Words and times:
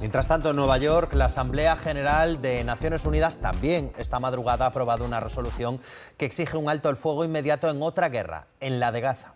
Mientras 0.00 0.28
tanto, 0.28 0.50
en 0.50 0.56
Nueva 0.56 0.78
York, 0.78 1.12
la 1.14 1.24
Asamblea 1.24 1.76
General 1.76 2.40
de 2.40 2.62
Naciones 2.62 3.04
Unidas 3.04 3.38
también 3.38 3.92
esta 3.98 4.20
madrugada 4.20 4.64
ha 4.64 4.68
aprobado 4.68 5.04
una 5.04 5.18
resolución 5.18 5.80
que 6.16 6.24
exige 6.24 6.56
un 6.56 6.68
alto 6.68 6.88
el 6.88 6.96
fuego 6.96 7.24
inmediato 7.24 7.68
en 7.68 7.82
otra 7.82 8.08
guerra, 8.08 8.46
en 8.60 8.78
la 8.78 8.92
de 8.92 9.00
Gaza. 9.00 9.34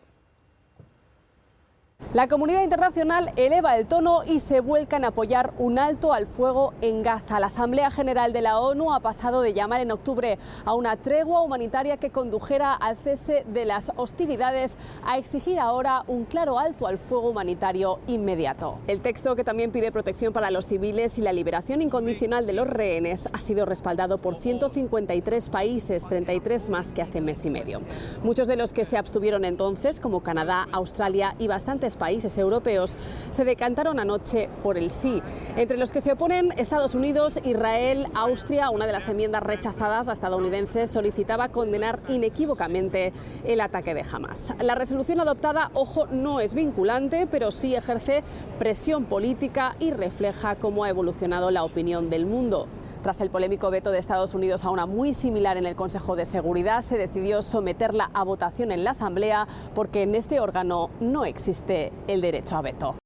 La 2.15 2.29
comunidad 2.29 2.63
internacional 2.63 3.33
eleva 3.37 3.75
el 3.79 3.87
tono 3.87 4.21
y 4.23 4.41
se 4.41 4.61
vuelca 4.61 4.99
en 4.99 5.07
apoyar 5.07 5.55
un 5.57 5.79
alto 5.79 6.13
al 6.13 6.27
fuego 6.27 6.75
en 6.83 7.03
Gaza. 7.03 7.41
La 7.41 7.47
Asamblea 7.47 7.91
General 7.91 8.35
de 8.35 8.43
la 8.43 8.61
ONU 8.61 8.93
ha 8.93 9.01
pasado 9.01 9.41
de 9.41 9.55
llamar 9.55 9.81
en 9.81 9.93
octubre 9.93 10.39
a 10.67 10.75
una 10.75 10.99
tregua 10.99 11.41
humanitaria 11.41 11.97
que 11.97 12.11
condujera 12.11 12.75
al 12.75 12.99
cese 12.99 13.47
de 13.49 13.65
las 13.65 13.93
hostilidades 13.97 14.77
a 15.07 15.17
exigir 15.17 15.59
ahora 15.59 16.05
un 16.07 16.27
claro 16.27 16.59
alto 16.59 16.87
al 16.87 16.99
fuego 16.99 17.31
humanitario 17.31 17.99
inmediato. 18.07 18.77
El 18.89 19.01
texto, 19.01 19.35
que 19.35 19.43
también 19.43 19.73
pide 19.73 19.91
protección 19.91 20.35
para 20.35 20.51
los 20.51 20.67
civiles 20.67 21.17
y 21.17 21.23
la 21.23 21.33
liberación 21.33 21.81
incondicional 21.81 22.47
de 22.47 22.53
los 22.53 22.67
rehenes, 22.67 23.27
ha 23.33 23.39
sido 23.39 23.65
respaldado 23.65 24.19
por 24.19 24.35
153 24.35 25.49
países, 25.49 26.07
33 26.07 26.69
más 26.69 26.93
que 26.93 27.01
hace 27.01 27.23
mes 27.23 27.43
y 27.47 27.49
medio. 27.49 27.81
Muchos 28.23 28.49
de 28.49 28.57
los 28.57 28.75
que 28.75 28.85
se 28.85 28.99
abstuvieron 28.99 29.47
entonces, 29.47 29.99
como 29.99 30.23
Canadá, 30.23 30.69
Australia 30.73 31.35
y 31.39 31.49
bastantes 31.49 31.97
países 31.97 32.02
europeos 32.37 32.97
se 33.31 33.45
decantaron 33.45 33.99
anoche 33.99 34.49
por 34.63 34.77
el 34.77 34.91
sí. 34.91 35.23
Entre 35.57 35.77
los 35.77 35.93
que 35.93 36.01
se 36.01 36.13
oponen 36.13 36.53
Estados 36.57 36.95
Unidos, 36.95 37.39
Israel, 37.45 38.07
Austria, 38.15 38.71
una 38.71 38.87
de 38.87 38.93
las 38.93 39.09
enmiendas 39.09 39.43
rechazadas, 39.43 40.07
la 40.07 40.13
estadounidense 40.13 40.87
solicitaba 40.87 41.49
condenar 41.49 42.01
inequívocamente 42.09 43.13
el 43.45 43.61
ataque 43.61 43.95
de 43.95 44.03
Hamas. 44.11 44.55
La 44.61 44.75
resolución 44.75 45.21
adoptada, 45.21 45.71
ojo, 45.75 46.07
no 46.07 46.41
es 46.41 46.55
vinculante, 46.55 47.27
pero 47.31 47.53
sí 47.53 47.75
ejerce 47.75 48.23
presión 48.59 49.05
política 49.05 49.77
y 49.79 49.91
refleja 49.91 50.57
cómo 50.57 50.85
ha 50.85 50.89
evolucionado 50.89 51.51
la 51.51 51.63
opinión 51.63 52.11
del 52.11 52.27
mundo. 52.27 52.67
Tras 53.03 53.21
el 53.21 53.31
polémico 53.31 53.69
veto 53.71 53.91
de 53.91 53.99
Estados 53.99 54.33
Unidos 54.33 54.65
a 54.65 54.71
una 54.71 54.87
muy 54.87 55.13
similar 55.13 55.57
en 55.57 55.67
el 55.67 55.75
Consejo 55.75 56.15
de 56.15 56.25
Seguridad, 56.25 56.83
se 56.83 56.97
decidió 56.97 57.43
someterla 57.43 58.11
a 58.15 58.23
votación 58.23 58.71
en 58.71 58.85
la 58.85 58.93
Asamblea 58.93 59.49
porque 59.75 60.03
en 60.03 60.15
este 60.15 60.39
órgano 60.39 60.89
no 61.01 61.25
existe 61.25 61.93
el 62.07 62.21
derecho 62.21 62.57
a 62.57 62.63
veto. 62.63 62.97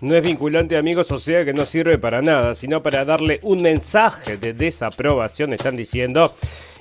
No 0.00 0.14
es 0.14 0.26
vinculante, 0.26 0.78
amigos, 0.78 1.10
o 1.10 1.18
sea 1.18 1.44
que 1.44 1.52
no 1.52 1.66
sirve 1.66 1.98
para 1.98 2.22
nada, 2.22 2.54
sino 2.54 2.82
para 2.82 3.04
darle 3.04 3.40
un 3.42 3.60
mensaje 3.60 4.38
de 4.38 4.54
desaprobación, 4.54 5.52
están 5.52 5.76
diciendo 5.76 6.32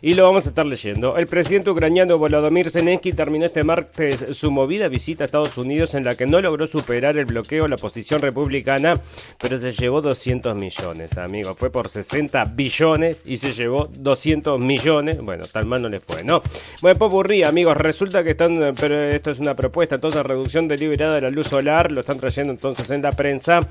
y 0.01 0.13
lo 0.13 0.23
vamos 0.23 0.45
a 0.45 0.49
estar 0.49 0.65
leyendo. 0.65 1.17
El 1.17 1.27
presidente 1.27 1.69
ucraniano 1.69 2.17
Volodymyr 2.17 2.69
Zelensky 2.69 3.13
terminó 3.13 3.45
este 3.45 3.63
martes 3.63 4.25
su 4.33 4.51
movida 4.51 4.87
visita 4.87 5.23
a 5.23 5.25
Estados 5.25 5.57
Unidos 5.57 5.95
en 5.95 6.03
la 6.03 6.15
que 6.15 6.25
no 6.25 6.41
logró 6.41 6.67
superar 6.67 7.17
el 7.17 7.25
bloqueo 7.25 7.65
a 7.65 7.67
la 7.67 7.77
posición 7.77 8.21
republicana, 8.21 8.99
pero 9.41 9.57
se 9.57 9.71
llevó 9.71 10.01
200 10.01 10.55
millones, 10.55 11.17
amigos. 11.17 11.57
Fue 11.57 11.71
por 11.71 11.89
60 11.89 12.45
billones 12.55 13.23
y 13.25 13.37
se 13.37 13.53
llevó 13.53 13.87
200 13.97 14.59
millones. 14.59 15.21
Bueno, 15.21 15.45
tal 15.51 15.65
mal 15.65 15.81
no 15.81 15.89
le 15.89 15.99
fue, 15.99 16.23
¿no? 16.23 16.41
Bueno, 16.81 16.99
popurrí, 16.99 17.43
amigos, 17.43 17.77
resulta 17.77 18.23
que 18.23 18.31
están, 18.31 18.73
pero 18.79 19.01
esto 19.01 19.31
es 19.31 19.39
una 19.39 19.55
propuesta, 19.55 19.95
entonces 19.95 20.23
reducción 20.23 20.67
deliberada 20.67 21.15
de 21.15 21.21
la 21.21 21.29
luz 21.29 21.47
solar, 21.47 21.91
lo 21.91 22.01
están 22.01 22.19
trayendo 22.19 22.51
entonces 22.51 22.89
en 22.91 23.01
la 23.01 23.11
prensa. 23.11 23.61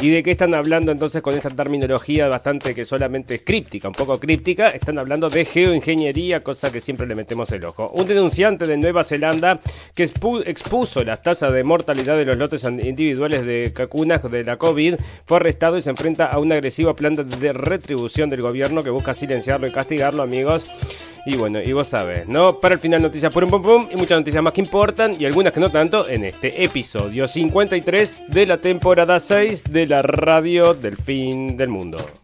¿Y 0.00 0.10
de 0.10 0.22
qué 0.22 0.30
están 0.30 0.54
hablando 0.54 0.92
entonces 0.92 1.22
con 1.22 1.34
esta 1.34 1.50
terminología 1.50 2.28
bastante 2.28 2.74
que 2.74 2.84
solamente 2.84 3.36
es 3.36 3.42
críptica, 3.44 3.88
un 3.88 3.94
poco 3.94 4.18
críptica? 4.18 4.70
Están 4.70 4.98
hablando 4.98 5.28
de 5.28 5.44
geo 5.44 5.73
ingeniería, 5.74 6.42
cosa 6.42 6.72
que 6.72 6.80
siempre 6.80 7.06
le 7.06 7.14
metemos 7.14 7.50
el 7.52 7.64
ojo. 7.64 7.90
Un 7.90 8.06
denunciante 8.06 8.66
de 8.66 8.76
Nueva 8.76 9.04
Zelanda 9.04 9.60
que 9.94 10.04
expuso 10.04 11.04
las 11.04 11.22
tasas 11.22 11.52
de 11.52 11.64
mortalidad 11.64 12.16
de 12.16 12.24
los 12.24 12.36
lotes 12.36 12.64
individuales 12.64 13.44
de 13.44 13.72
cacunas 13.74 14.22
de 14.30 14.44
la 14.44 14.56
COVID 14.56 14.94
fue 15.24 15.36
arrestado 15.36 15.76
y 15.76 15.82
se 15.82 15.90
enfrenta 15.90 16.26
a 16.26 16.38
una 16.38 16.54
agresiva 16.54 16.94
planta 16.94 17.22
de 17.24 17.52
retribución 17.52 18.30
del 18.30 18.42
gobierno 18.42 18.82
que 18.82 18.90
busca 18.90 19.14
silenciarlo 19.14 19.66
y 19.66 19.72
castigarlo, 19.72 20.22
amigos. 20.22 20.66
Y 21.26 21.36
bueno, 21.36 21.62
y 21.62 21.72
vos 21.72 21.88
sabés, 21.88 22.28
¿no? 22.28 22.60
Para 22.60 22.74
el 22.74 22.80
final 22.80 23.00
noticias 23.00 23.32
por 23.32 23.44
un 23.44 23.50
pum 23.50 23.62
pum 23.62 23.88
y 23.90 23.96
muchas 23.96 24.18
noticias 24.18 24.42
más 24.42 24.52
que 24.52 24.60
importan 24.60 25.18
y 25.18 25.24
algunas 25.24 25.54
que 25.54 25.60
no 25.60 25.70
tanto 25.70 26.06
en 26.08 26.24
este 26.24 26.62
episodio 26.64 27.26
53 27.26 28.24
de 28.28 28.46
la 28.46 28.58
temporada 28.58 29.18
6 29.18 29.64
de 29.64 29.86
la 29.86 30.02
radio 30.02 30.74
del 30.74 30.96
fin 30.96 31.56
del 31.56 31.70
mundo. 31.70 32.23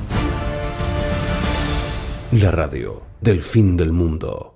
La 2.33 2.49
radio 2.49 3.01
del 3.19 3.43
fin 3.43 3.75
del 3.75 3.91
mundo. 3.91 4.50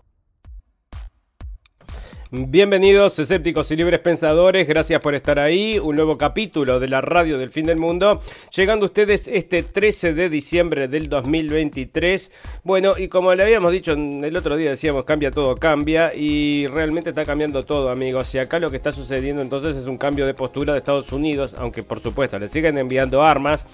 Bienvenidos 2.37 3.17
escépticos 3.17 3.71
y 3.71 3.77
libres 3.77 4.01
pensadores, 4.01 4.67
gracias 4.67 4.99
por 4.99 5.15
estar 5.15 5.39
ahí, 5.39 5.79
un 5.79 5.95
nuevo 5.95 6.17
capítulo 6.17 6.81
de 6.81 6.89
la 6.89 6.99
radio 6.99 7.37
del 7.37 7.49
fin 7.49 7.65
del 7.65 7.77
mundo, 7.77 8.19
llegando 8.53 8.83
ustedes 8.87 9.29
este 9.29 9.63
13 9.63 10.13
de 10.13 10.27
diciembre 10.27 10.89
del 10.89 11.07
2023. 11.07 12.59
Bueno, 12.65 12.95
y 12.97 13.07
como 13.07 13.33
le 13.33 13.41
habíamos 13.41 13.71
dicho 13.71 13.93
el 13.93 14.35
otro 14.35 14.57
día, 14.57 14.71
decíamos 14.71 15.05
cambia 15.05 15.31
todo, 15.31 15.55
cambia, 15.55 16.13
y 16.13 16.67
realmente 16.67 17.11
está 17.11 17.23
cambiando 17.23 17.63
todo 17.63 17.89
amigos, 17.89 18.35
y 18.35 18.39
acá 18.39 18.59
lo 18.59 18.69
que 18.69 18.75
está 18.75 18.91
sucediendo 18.91 19.41
entonces 19.41 19.77
es 19.77 19.85
un 19.85 19.97
cambio 19.97 20.25
de 20.25 20.33
postura 20.33 20.73
de 20.73 20.79
Estados 20.79 21.13
Unidos, 21.13 21.55
aunque 21.57 21.83
por 21.83 22.01
supuesto 22.01 22.37
le 22.37 22.49
siguen 22.49 22.77
enviando 22.77 23.23
armas, 23.23 23.65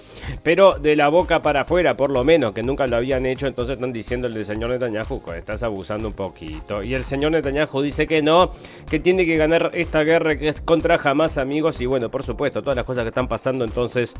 pero 0.44 0.78
de 0.78 0.94
la 0.94 1.08
boca 1.08 1.42
para 1.42 1.62
afuera 1.62 1.94
por 1.94 2.12
lo 2.12 2.22
menos, 2.22 2.52
que 2.52 2.62
nunca 2.62 2.86
lo 2.86 2.94
habían 2.94 3.26
hecho, 3.26 3.48
entonces 3.48 3.74
están 3.74 3.92
diciéndole 3.92 4.38
al 4.38 4.44
señor 4.44 4.70
Netanyahu, 4.70 5.20
estás 5.34 5.64
abusando 5.64 6.06
un 6.06 6.14
poquito, 6.14 6.80
y 6.84 6.94
el 6.94 7.02
señor 7.02 7.32
Netanyahu 7.32 7.82
dice 7.82 8.06
que 8.06 8.22
no, 8.22 8.51
que 8.88 8.98
tiene 8.98 9.24
que 9.24 9.36
ganar 9.36 9.70
esta 9.74 10.04
guerra 10.04 10.36
que 10.36 10.48
es 10.48 10.60
contra 10.60 10.96
Hamas, 11.02 11.38
amigos. 11.38 11.80
Y 11.80 11.86
bueno, 11.86 12.10
por 12.10 12.22
supuesto, 12.22 12.62
todas 12.62 12.76
las 12.76 12.84
cosas 12.84 13.04
que 13.04 13.08
están 13.08 13.28
pasando 13.28 13.64
entonces 13.64 14.14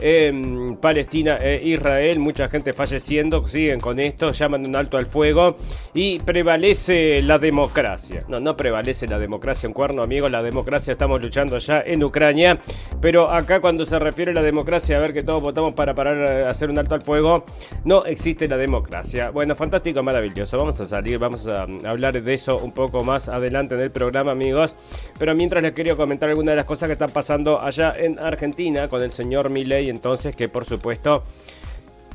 en 0.00 0.76
Palestina 0.76 1.36
e 1.36 1.62
Israel, 1.64 2.18
mucha 2.18 2.48
gente 2.48 2.72
falleciendo, 2.72 3.46
siguen 3.46 3.80
con 3.80 3.98
esto, 4.00 4.30
llaman 4.30 4.66
un 4.66 4.76
alto 4.76 4.96
al 4.96 5.06
fuego 5.06 5.56
y 5.92 6.18
prevalece 6.20 7.22
la 7.22 7.38
democracia. 7.38 8.24
No, 8.28 8.40
no 8.40 8.56
prevalece 8.56 9.06
la 9.06 9.18
democracia 9.18 9.66
en 9.66 9.72
cuerno, 9.72 10.02
amigos. 10.02 10.30
La 10.30 10.42
democracia 10.42 10.92
estamos 10.92 11.20
luchando 11.22 11.58
ya 11.58 11.82
en 11.84 12.02
Ucrania, 12.02 12.58
pero 13.00 13.30
acá 13.30 13.60
cuando 13.60 13.84
se 13.84 13.98
refiere 13.98 14.30
a 14.30 14.34
la 14.34 14.42
democracia, 14.42 14.96
a 14.96 15.00
ver 15.00 15.12
que 15.12 15.22
todos 15.22 15.42
votamos 15.42 15.74
para 15.74 15.94
parar 15.94 16.46
a 16.46 16.50
hacer 16.50 16.70
un 16.70 16.78
alto 16.78 16.94
al 16.94 17.02
fuego, 17.02 17.44
no 17.84 18.04
existe 18.04 18.48
la 18.48 18.56
democracia. 18.56 19.30
Bueno, 19.30 19.54
fantástico, 19.54 20.02
maravilloso. 20.02 20.58
Vamos 20.58 20.80
a 20.80 20.86
salir, 20.86 21.18
vamos 21.18 21.46
a 21.46 21.62
hablar 21.86 22.22
de 22.22 22.34
eso 22.34 22.58
un 22.58 22.72
poco 22.72 23.04
más 23.04 23.28
adelante 23.28 23.73
del 23.76 23.90
programa, 23.90 24.32
amigos. 24.32 24.74
Pero 25.18 25.34
mientras 25.34 25.62
les 25.62 25.72
quería 25.72 25.96
comentar 25.96 26.28
algunas 26.28 26.52
de 26.52 26.56
las 26.56 26.64
cosas 26.64 26.88
que 26.88 26.94
están 26.94 27.10
pasando 27.10 27.60
allá 27.60 27.94
en 27.96 28.18
Argentina 28.18 28.88
con 28.88 29.02
el 29.02 29.10
señor 29.10 29.50
Milei, 29.50 29.90
entonces, 29.90 30.34
que 30.36 30.48
por 30.48 30.64
supuesto 30.64 31.24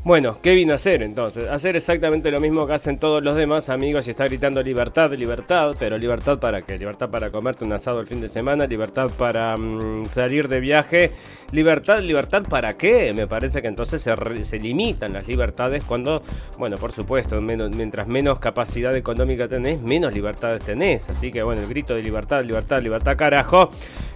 bueno, 0.02 0.38
¿qué 0.42 0.56
vino 0.56 0.72
a 0.72 0.76
hacer 0.76 1.04
entonces? 1.04 1.50
Hacer 1.50 1.76
exactamente 1.76 2.32
lo 2.32 2.40
mismo 2.40 2.66
que 2.66 2.72
hacen 2.72 2.98
todos 3.00 3.22
los 3.22 3.36
demás 3.36 3.68
amigos 3.68 4.08
y 4.08 4.12
está 4.12 4.26
gritando 4.26 4.64
libertad, 4.64 5.12
libertad, 5.12 5.76
pero 5.78 5.98
libertad 5.98 6.40
para 6.40 6.62
qué? 6.62 6.78
Libertad 6.78 7.10
para 7.10 7.30
comerte 7.32 7.66
un 7.66 7.74
asado 7.74 8.00
el 8.00 8.08
fin 8.08 8.22
de 8.22 8.30
semana, 8.30 8.66
libertad 8.66 9.12
para 9.18 9.58
mm, 9.58 10.06
salir 10.10 10.48
de 10.48 10.62
viaje, 10.62 11.12
libertad, 11.52 12.02
libertad 12.02 12.44
para 12.50 12.78
qué? 12.78 13.14
Me 13.14 13.28
parece 13.28 13.62
que 13.62 13.68
entonces 13.68 14.02
se, 14.02 14.60
limitan 14.60 15.12
las 15.12 15.28
libertades 15.28 15.84
cuando, 15.84 16.24
bueno, 16.58 16.78
por 16.78 16.94
supuesto, 16.94 17.42
menos, 17.42 17.70
mientras 17.72 18.08
menos 18.08 18.40
capacidad 18.40 18.96
económica 18.96 19.50
tenés, 19.50 19.82
menos 19.82 20.14
libertades 20.14 20.64
tenés. 20.64 21.10
Así 21.10 21.30
que 21.30 21.44
bueno, 21.44 21.62
el 21.62 21.68
grito 21.68 21.94
de 21.94 22.02
libertad, 22.02 22.46
libertad, 22.46 22.82
libertad, 22.82 23.18
carajo. 23.18 23.70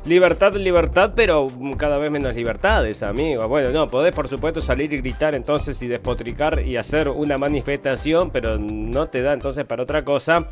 Libertad, 0.06 0.54
libertad, 0.56 1.14
pero 1.16 1.48
cada 1.78 1.98
vez 1.98 2.12
menos 2.12 2.36
libertades, 2.36 3.04
amigos. 3.04 3.48
Bueno, 3.48 3.70
no, 3.72 3.88
podés 3.88 4.14
por 4.14 4.28
supuesto 4.28 4.60
salir 4.60 4.94
y 4.94 4.98
gritar 4.98 5.34
entonces 5.34 5.73
y 5.82 5.88
despotricar 5.88 6.62
y 6.66 6.78
hacer 6.78 7.10
una 7.10 7.38
manifestación, 7.38 8.32
pero 8.32 8.58
no 8.58 9.08
te 9.08 9.22
da 9.22 9.34
entonces 9.34 9.66
para 9.66 9.84
otra 9.84 10.04
cosa. 10.04 10.48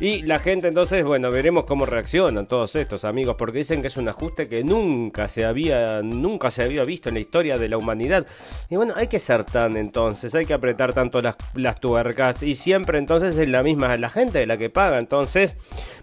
Y 0.00 0.22
la 0.22 0.38
gente 0.38 0.68
entonces, 0.68 1.04
bueno, 1.04 1.30
veremos 1.30 1.64
cómo 1.64 1.86
reaccionan 1.86 2.46
todos 2.46 2.76
estos 2.76 3.04
amigos, 3.04 3.36
porque 3.38 3.58
dicen 3.58 3.80
que 3.80 3.88
es 3.88 3.96
un 3.96 4.08
ajuste 4.08 4.48
que 4.48 4.62
nunca 4.64 5.28
se 5.28 5.44
había, 5.44 6.02
nunca 6.02 6.50
se 6.50 6.62
había 6.62 6.84
visto 6.84 7.08
en 7.08 7.14
la 7.14 7.20
historia 7.20 7.58
de 7.58 7.68
la 7.68 7.78
humanidad. 7.78 8.26
Y 8.68 8.76
bueno, 8.76 8.94
hay 8.96 9.06
que 9.06 9.18
ser 9.18 9.44
tan 9.44 9.76
entonces, 9.76 10.34
hay 10.34 10.46
que 10.46 10.54
apretar 10.54 10.92
tanto 10.92 11.22
las, 11.22 11.36
las 11.54 11.80
tuercas 11.80 12.42
y 12.42 12.54
siempre 12.54 12.98
entonces 12.98 13.36
es 13.36 13.48
la 13.48 13.62
misma 13.62 13.96
la 13.96 14.08
gente 14.08 14.44
la 14.46 14.56
que 14.56 14.70
paga. 14.70 14.98
Entonces, 14.98 15.56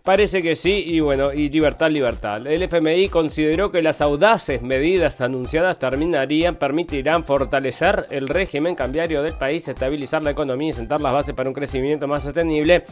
parece 0.04 0.42
que 0.42 0.56
sí 0.56 0.84
y 0.86 1.00
bueno, 1.00 1.34
y 1.34 1.50
libertad, 1.50 1.90
libertad. 1.90 2.46
El 2.48 2.64
FMI 2.64 3.10
consideró 3.10 3.72
que 3.72 3.82
las 3.82 4.02
audaces 4.02 4.62
medidas 4.62 5.22
anunciadas 5.22 5.80
terminarían, 5.80 6.56
permitirán 6.56 7.24
fortalecer 7.24 8.08
el 8.10 8.28
régimen 8.30 8.63
cambiario 8.76 9.22
del 9.22 9.34
país, 9.34 9.68
estabilizar 9.68 10.24
la 10.24 10.32
economía 10.32 10.70
y 10.70 10.74
sentar 10.74 11.02
las 11.02 11.14
bases 11.14 11.36
para 11.36 11.50
un 11.50 11.54
crecimiento 11.54 12.08
más 12.08 12.24
sostenible, 12.24 12.84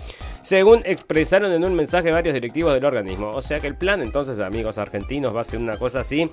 según 0.41 0.81
expresaron 0.85 1.51
en 1.51 1.63
un 1.63 1.73
mensaje 1.73 2.11
varios 2.11 2.33
directivos 2.33 2.73
del 2.73 2.85
organismo. 2.85 3.31
O 3.31 3.41
sea 3.41 3.59
que 3.59 3.67
el 3.67 3.75
plan 3.75 4.01
entonces, 4.01 4.39
amigos 4.39 4.77
argentinos, 4.77 5.35
va 5.35 5.41
a 5.41 5.43
ser 5.43 5.59
una 5.59 5.77
cosa 5.77 6.01
así. 6.01 6.29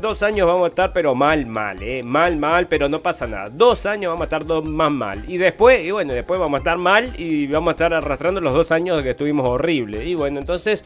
Dos 0.00 0.22
años 0.22 0.46
vamos 0.46 0.64
a 0.64 0.68
estar, 0.68 0.92
pero 0.92 1.14
mal, 1.14 1.46
mal, 1.46 1.82
¿eh? 1.82 2.02
Mal, 2.02 2.36
mal, 2.36 2.66
pero 2.68 2.88
no 2.88 2.98
pasa 2.98 3.26
nada. 3.26 3.50
Dos 3.50 3.86
años 3.86 4.10
vamos 4.10 4.22
a 4.22 4.24
estar 4.24 4.46
dos 4.46 4.64
más 4.64 4.90
mal. 4.90 5.24
Y 5.28 5.36
después, 5.36 5.82
y 5.82 5.90
bueno, 5.90 6.12
después 6.12 6.40
vamos 6.40 6.58
a 6.58 6.58
estar 6.58 6.78
mal 6.78 7.12
y 7.18 7.46
vamos 7.46 7.68
a 7.68 7.72
estar 7.72 7.92
arrastrando 7.94 8.40
los 8.40 8.54
dos 8.54 8.72
años 8.72 9.02
que 9.02 9.10
estuvimos 9.10 9.46
horrible. 9.46 10.04
Y 10.04 10.14
bueno, 10.14 10.40
entonces 10.40 10.84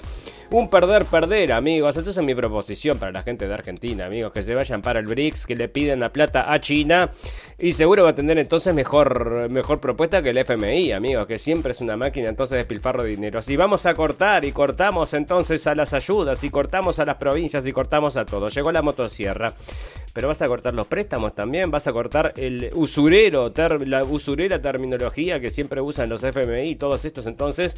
un 0.50 0.68
perder-perder, 0.70 1.52
amigos. 1.52 1.96
Entonces 1.96 2.20
es 2.20 2.24
mi 2.24 2.34
proposición 2.34 2.98
para 2.98 3.12
la 3.12 3.22
gente 3.22 3.46
de 3.46 3.54
Argentina, 3.54 4.06
amigos, 4.06 4.32
que 4.32 4.42
se 4.42 4.54
vayan 4.54 4.82
para 4.82 5.00
el 5.00 5.06
BRICS, 5.06 5.46
que 5.46 5.56
le 5.56 5.68
piden 5.68 6.00
la 6.00 6.10
plata 6.10 6.52
a 6.52 6.60
China 6.60 7.10
y 7.58 7.72
seguro 7.72 8.04
va 8.04 8.10
a 8.10 8.14
tener 8.14 8.38
entonces 8.38 8.74
mejor, 8.74 9.50
mejor 9.50 9.80
propuesta 9.80 10.22
que 10.22 10.30
el 10.30 10.38
FMI, 10.38 10.92
amigos, 10.92 11.26
que 11.26 11.38
siempre 11.38 11.72
es 11.72 11.80
una 11.80 11.96
máquina 11.96 12.28
entonces 12.28 12.56
de 12.56 12.64
pilfarro 12.64 13.02
de 13.02 13.10
dinero. 13.10 13.42
Si 13.42 13.56
vamos 13.56 13.84
a 13.86 13.94
cortar 13.94 14.44
y 14.44 14.52
cortamos 14.52 15.12
entonces 15.14 15.66
a 15.66 15.74
las 15.74 15.92
ayudas 15.92 16.42
y 16.44 16.50
cortamos 16.50 16.98
a 16.98 17.04
las 17.04 17.16
provincias 17.16 17.66
y 17.66 17.72
cortamos 17.72 18.16
a 18.16 18.24
todo. 18.24 18.48
Llegó 18.48 18.72
la 18.72 18.82
motosierra. 18.82 19.54
Pero 20.12 20.28
vas 20.28 20.42
a 20.42 20.48
cortar 20.48 20.74
los 20.74 20.86
préstamos 20.86 21.34
también, 21.34 21.70
vas 21.70 21.86
a 21.86 21.92
cortar 21.92 22.32
el 22.36 22.70
usurero, 22.74 23.52
la 23.86 24.02
usurera 24.02 24.60
terminología 24.60 25.38
que 25.38 25.50
siempre 25.50 25.80
usan 25.80 26.08
los 26.08 26.24
FMI 26.24 26.74
todos 26.76 27.04
estos 27.04 27.26
entonces. 27.26 27.76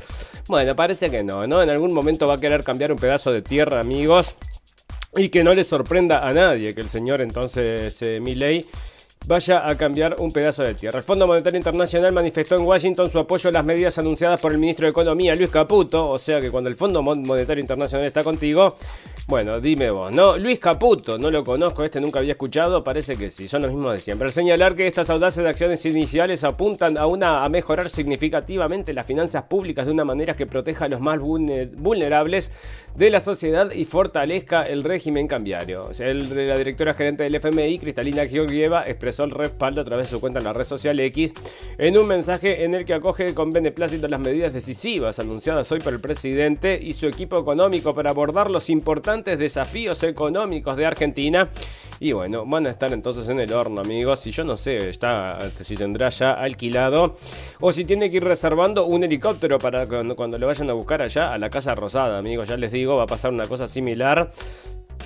Bueno, 0.48 0.74
parece 0.74 1.10
que 1.10 1.22
no, 1.22 1.46
¿no? 1.46 1.62
En 1.62 1.68
algún 1.68 1.92
momento 1.92 2.26
va 2.26 2.34
a 2.34 2.38
querer 2.38 2.59
cambiar 2.62 2.92
un 2.92 2.98
pedazo 2.98 3.32
de 3.32 3.42
tierra, 3.42 3.80
amigos. 3.80 4.36
Y 5.16 5.28
que 5.28 5.42
no 5.42 5.54
le 5.54 5.64
sorprenda 5.64 6.20
a 6.20 6.32
nadie 6.32 6.72
que 6.72 6.80
el 6.80 6.88
señor 6.88 7.20
entonces 7.20 8.00
eh, 8.00 8.20
Milley 8.20 8.64
vaya 9.26 9.68
a 9.68 9.76
cambiar 9.76 10.16
un 10.18 10.32
pedazo 10.32 10.62
de 10.62 10.74
tierra. 10.74 10.98
El 10.98 11.04
Fondo 11.04 11.26
Monetario 11.26 11.58
Internacional 11.58 12.12
manifestó 12.12 12.56
en 12.56 12.62
Washington 12.62 13.08
su 13.08 13.18
apoyo 13.18 13.48
a 13.48 13.52
las 13.52 13.64
medidas 13.64 13.98
anunciadas 13.98 14.40
por 14.40 14.52
el 14.52 14.58
ministro 14.58 14.86
de 14.86 14.90
Economía, 14.90 15.34
Luis 15.34 15.50
Caputo. 15.50 16.10
O 16.10 16.18
sea 16.18 16.40
que 16.40 16.50
cuando 16.50 16.68
el 16.68 16.76
Fondo 16.76 17.02
Monetario 17.02 17.60
Internacional 17.60 18.06
está 18.06 18.24
contigo, 18.24 18.76
bueno, 19.28 19.60
dime 19.60 19.90
vos, 19.90 20.10
¿no? 20.12 20.36
Luis 20.36 20.58
Caputo, 20.58 21.18
no 21.18 21.30
lo 21.30 21.44
conozco, 21.44 21.84
este 21.84 22.00
nunca 22.00 22.18
había 22.18 22.32
escuchado, 22.32 22.82
parece 22.82 23.16
que 23.16 23.30
sí, 23.30 23.46
son 23.46 23.62
los 23.62 23.70
mismos 23.70 23.92
de 23.92 23.98
siempre. 23.98 24.26
Al 24.26 24.32
señalar 24.32 24.74
que 24.74 24.86
estas 24.86 25.10
audaces 25.10 25.46
acciones 25.46 25.84
iniciales 25.86 26.42
apuntan 26.42 26.98
a, 26.98 27.06
una, 27.06 27.44
a 27.44 27.48
mejorar 27.48 27.88
significativamente 27.88 28.92
las 28.92 29.06
finanzas 29.06 29.44
públicas 29.44 29.86
de 29.86 29.92
una 29.92 30.04
manera 30.04 30.34
que 30.34 30.46
proteja 30.46 30.86
a 30.86 30.88
los 30.88 31.00
más 31.00 31.20
vulnerables 31.20 32.50
de 32.96 33.10
la 33.10 33.20
sociedad 33.20 33.70
y 33.70 33.84
fortalezca 33.84 34.62
el 34.64 34.82
régimen 34.82 35.28
cambiario. 35.28 35.82
El, 35.98 36.48
la 36.48 36.56
directora 36.56 36.94
gerente 36.94 37.22
del 37.22 37.34
FMI, 37.34 37.78
Cristalina 37.78 38.26
Georgieva, 38.26 38.88
expresó 38.88 39.09
el 39.18 39.30
respaldo 39.30 39.80
a 39.80 39.84
través 39.84 40.08
de 40.08 40.16
su 40.16 40.20
cuenta 40.20 40.38
en 40.38 40.44
la 40.44 40.52
red 40.52 40.64
social 40.64 40.98
X 41.00 41.32
en 41.78 41.98
un 41.98 42.06
mensaje 42.06 42.64
en 42.64 42.74
el 42.74 42.84
que 42.84 42.94
acoge 42.94 43.34
con 43.34 43.50
beneplácito 43.50 44.08
las 44.08 44.20
medidas 44.20 44.52
decisivas 44.52 45.18
anunciadas 45.18 45.70
hoy 45.72 45.80
por 45.80 45.92
el 45.92 46.00
presidente 46.00 46.78
y 46.80 46.92
su 46.92 47.06
equipo 47.06 47.38
económico 47.38 47.94
para 47.94 48.10
abordar 48.10 48.50
los 48.50 48.70
importantes 48.70 49.38
desafíos 49.38 50.02
económicos 50.02 50.76
de 50.76 50.86
Argentina. 50.86 51.48
Y 51.98 52.12
bueno, 52.12 52.46
van 52.46 52.66
a 52.66 52.70
estar 52.70 52.90
entonces 52.92 53.28
en 53.28 53.40
el 53.40 53.52
horno, 53.52 53.82
amigos. 53.82 54.26
Y 54.26 54.30
yo 54.30 54.42
no 54.42 54.56
sé 54.56 54.88
está, 54.88 55.38
si 55.50 55.74
tendrá 55.74 56.08
ya 56.08 56.32
alquilado 56.32 57.16
o 57.60 57.72
si 57.72 57.84
tiene 57.84 58.10
que 58.10 58.16
ir 58.16 58.24
reservando 58.24 58.86
un 58.86 59.04
helicóptero 59.04 59.58
para 59.58 59.86
cuando, 59.86 60.16
cuando 60.16 60.38
lo 60.38 60.46
vayan 60.46 60.70
a 60.70 60.72
buscar 60.72 61.02
allá 61.02 61.32
a 61.32 61.38
la 61.38 61.50
Casa 61.50 61.74
Rosada, 61.74 62.18
amigos. 62.18 62.48
Ya 62.48 62.56
les 62.56 62.72
digo, 62.72 62.96
va 62.96 63.04
a 63.04 63.06
pasar 63.06 63.32
una 63.32 63.44
cosa 63.44 63.68
similar 63.68 64.30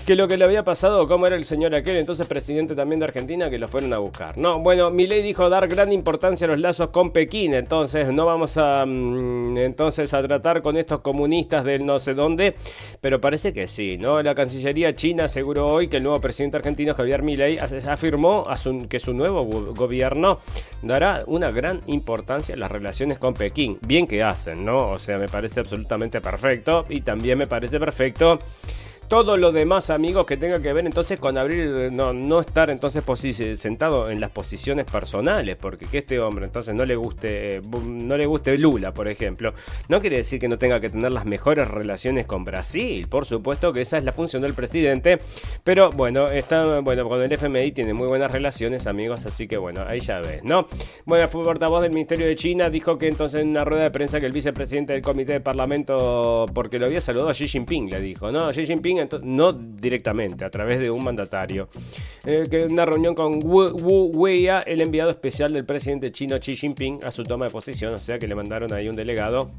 que 0.07 0.17
lo 0.17 0.29
que 0.29 0.37
le 0.37 0.45
había 0.45 0.63
pasado, 0.65 1.09
como 1.09 1.27
era 1.27 1.37
el 1.37 1.45
señor 1.45 1.75
aquel, 1.75 1.97
entonces 1.97 2.27
presidente 2.27 2.75
también 2.75 3.01
de 3.01 3.07
Argentina, 3.07 3.49
que 3.49 3.59
lo 3.59 3.69
fueron 3.69 3.93
a 3.93 3.99
buscar. 3.99 4.37
No, 4.37 4.61
bueno, 4.61 4.91
Milei 4.91 5.23
dijo 5.23 5.49
dar 5.49 5.67
gran 5.69 5.93
importancia 5.93 6.47
a 6.47 6.51
los 6.51 6.59
lazos 6.59 6.91
con 6.91 7.11
Pekín, 7.11 7.55
entonces 7.55 8.13
no 8.13 8.27
vamos 8.27 8.57
a 8.59 8.85
mm, 8.87 9.57
entonces 9.59 10.13
a 10.13 10.23
tratar 10.23 10.63
con 10.63 10.77
estos 10.77 11.01
comunistas 11.01 11.65
del 11.65 11.87
no 11.87 11.99
sé 11.99 12.15
dónde, 12.15 12.55
pero 13.01 13.21
parece 13.21 13.53
que 13.53 13.67
sí, 13.67 13.97
¿no? 13.99 14.23
La 14.23 14.35
Cancillería 14.35 14.95
China 14.95 15.25
aseguró 15.25 15.67
hoy 15.67 15.89
que 15.89 15.97
el 15.99 16.03
nuevo 16.03 16.21
presidente 16.21 16.57
argentino 16.59 16.95
Javier 16.95 17.23
Milei 17.23 17.59
afirmó 17.59 18.45
que 18.89 19.01
su 19.01 19.15
nuevo 19.15 19.45
gobierno 19.75 20.39
dará 20.83 21.23
una 21.27 21.51
gran 21.51 21.83
importancia 21.87 22.55
a 22.55 22.59
las 22.59 22.71
relaciones 22.71 23.19
con 23.19 23.35
Pekín. 23.35 23.79
Bien 23.87 24.07
que 24.07 24.23
hacen, 24.23 24.65
¿no? 24.65 24.91
O 24.91 24.99
sea, 24.99 25.19
me 25.19 25.29
parece 25.29 25.61
absolutamente 25.61 26.21
perfecto 26.21 26.87
y 26.89 27.01
también 27.01 27.39
me 27.39 27.47
parece 27.47 27.79
perfecto 27.79 28.39
todo 29.09 29.37
lo 29.37 29.53
demás, 29.53 29.91
amigos, 29.91 30.27
que 30.27 30.37
tenga 30.37 30.61
que 30.61 30.73
ver 30.73 30.87
entonces 30.87 31.19
con 31.19 31.39
abrir, 31.39 31.93
no, 31.93 32.13
no 32.13 32.41
estar 32.41 32.71
entonces 32.71 33.03
sentado 33.57 34.11
en 34.11 34.21
las 34.21 34.31
posiciones 34.31 34.87
personales, 34.87 35.57
porque 35.57 35.87
que 35.87 35.99
este 35.99 36.19
hombre 36.21 36.47
entonces 36.47 36.75
no 36.75 36.85
le 36.85 36.97
guste, 36.97 37.61
no 37.85 38.17
le 38.17 38.27
guste 38.27 38.57
Lula, 38.59 38.93
por 38.93 39.09
ejemplo, 39.09 39.53
no 39.89 40.01
quiere 40.01 40.19
decir 40.19 40.41
que 40.41 40.49
no 40.49 40.59
tenga 40.59 40.81
que 40.81 40.89
tener 40.89 41.13
las 41.13 41.25
mejores 41.27 41.69
relaciones 41.69 42.27
con 42.27 42.45
Brasil, 42.45 43.07
por 43.09 43.27
supuesto 43.27 43.73
que 43.73 43.83
esa 43.83 43.99
es 43.99 44.05
la 44.05 44.13
función 44.13 44.43
del 44.43 44.55
presidente, 44.55 45.19
pero 45.63 45.91
bueno, 45.91 46.27
está, 46.27 46.81
bueno, 46.81 47.09
con 47.09 47.23
el 47.23 47.33
FMI 47.33 47.73
tiene 47.73 47.95
muy 47.95 48.09
buenas 48.09 48.31
relaciones, 48.31 48.87
amigos, 48.87 49.27
así 49.27 49.47
que 49.47 49.57
bueno, 49.57 49.85
ahí 49.87 50.01
ya 50.01 50.21
ves, 50.21 50.43
¿no? 50.45 50.67
Bueno, 51.05 51.29
fue 51.29 51.45
portavoz 51.45 51.83
del 51.83 51.93
Ministerio 51.93 52.27
de 52.27 52.37
China, 52.37 52.71
dijo 52.71 52.99
que 52.99 53.09
entonces 53.09 53.41
en 53.41 53.49
una 53.49 53.65
rueda 53.65 53.85
de 53.85 53.91
prensa 53.91 54.21
que 54.21 54.27
el 54.27 54.33
vicepresidente 54.33 54.93
del 54.93 55.03
Comité 55.03 55.33
de 55.33 55.41
Parlamento, 55.41 56.47
porque 56.55 56.79
lo 56.79 56.87
había 56.87 57.01
saludado 57.01 57.31
a 57.31 57.35
Xi 57.35 57.49
Jinping, 57.49 57.91
le 57.91 58.01
dijo, 58.01 58.31
¿no? 58.33 58.51
Xi 58.51 58.67
Jinping 58.67 58.94
no 59.23 59.53
directamente, 59.53 60.45
a 60.45 60.51
través 60.51 60.81
de 60.81 60.91
un 60.91 61.05
mandatario. 61.05 61.69
Eh, 62.25 62.67
una 62.71 62.87
reunión 62.87 63.15
con 63.15 63.41
Wu, 63.45 64.11
Weia, 64.15 64.61
el 64.61 64.81
enviado 64.81 65.11
especial 65.11 65.53
del 65.53 65.65
presidente 65.65 66.13
chino 66.13 66.39
Xi 66.39 66.55
Jinping, 66.55 67.01
a 67.05 67.11
su 67.11 67.23
toma 67.23 67.47
de 67.47 67.51
posición, 67.51 67.95
o 67.95 67.99
sea 67.99 68.19
que 68.19 68.27
le 68.27 68.35
mandaron 68.35 68.73
ahí 68.73 68.89
un 68.89 68.97
delegado 68.97 69.51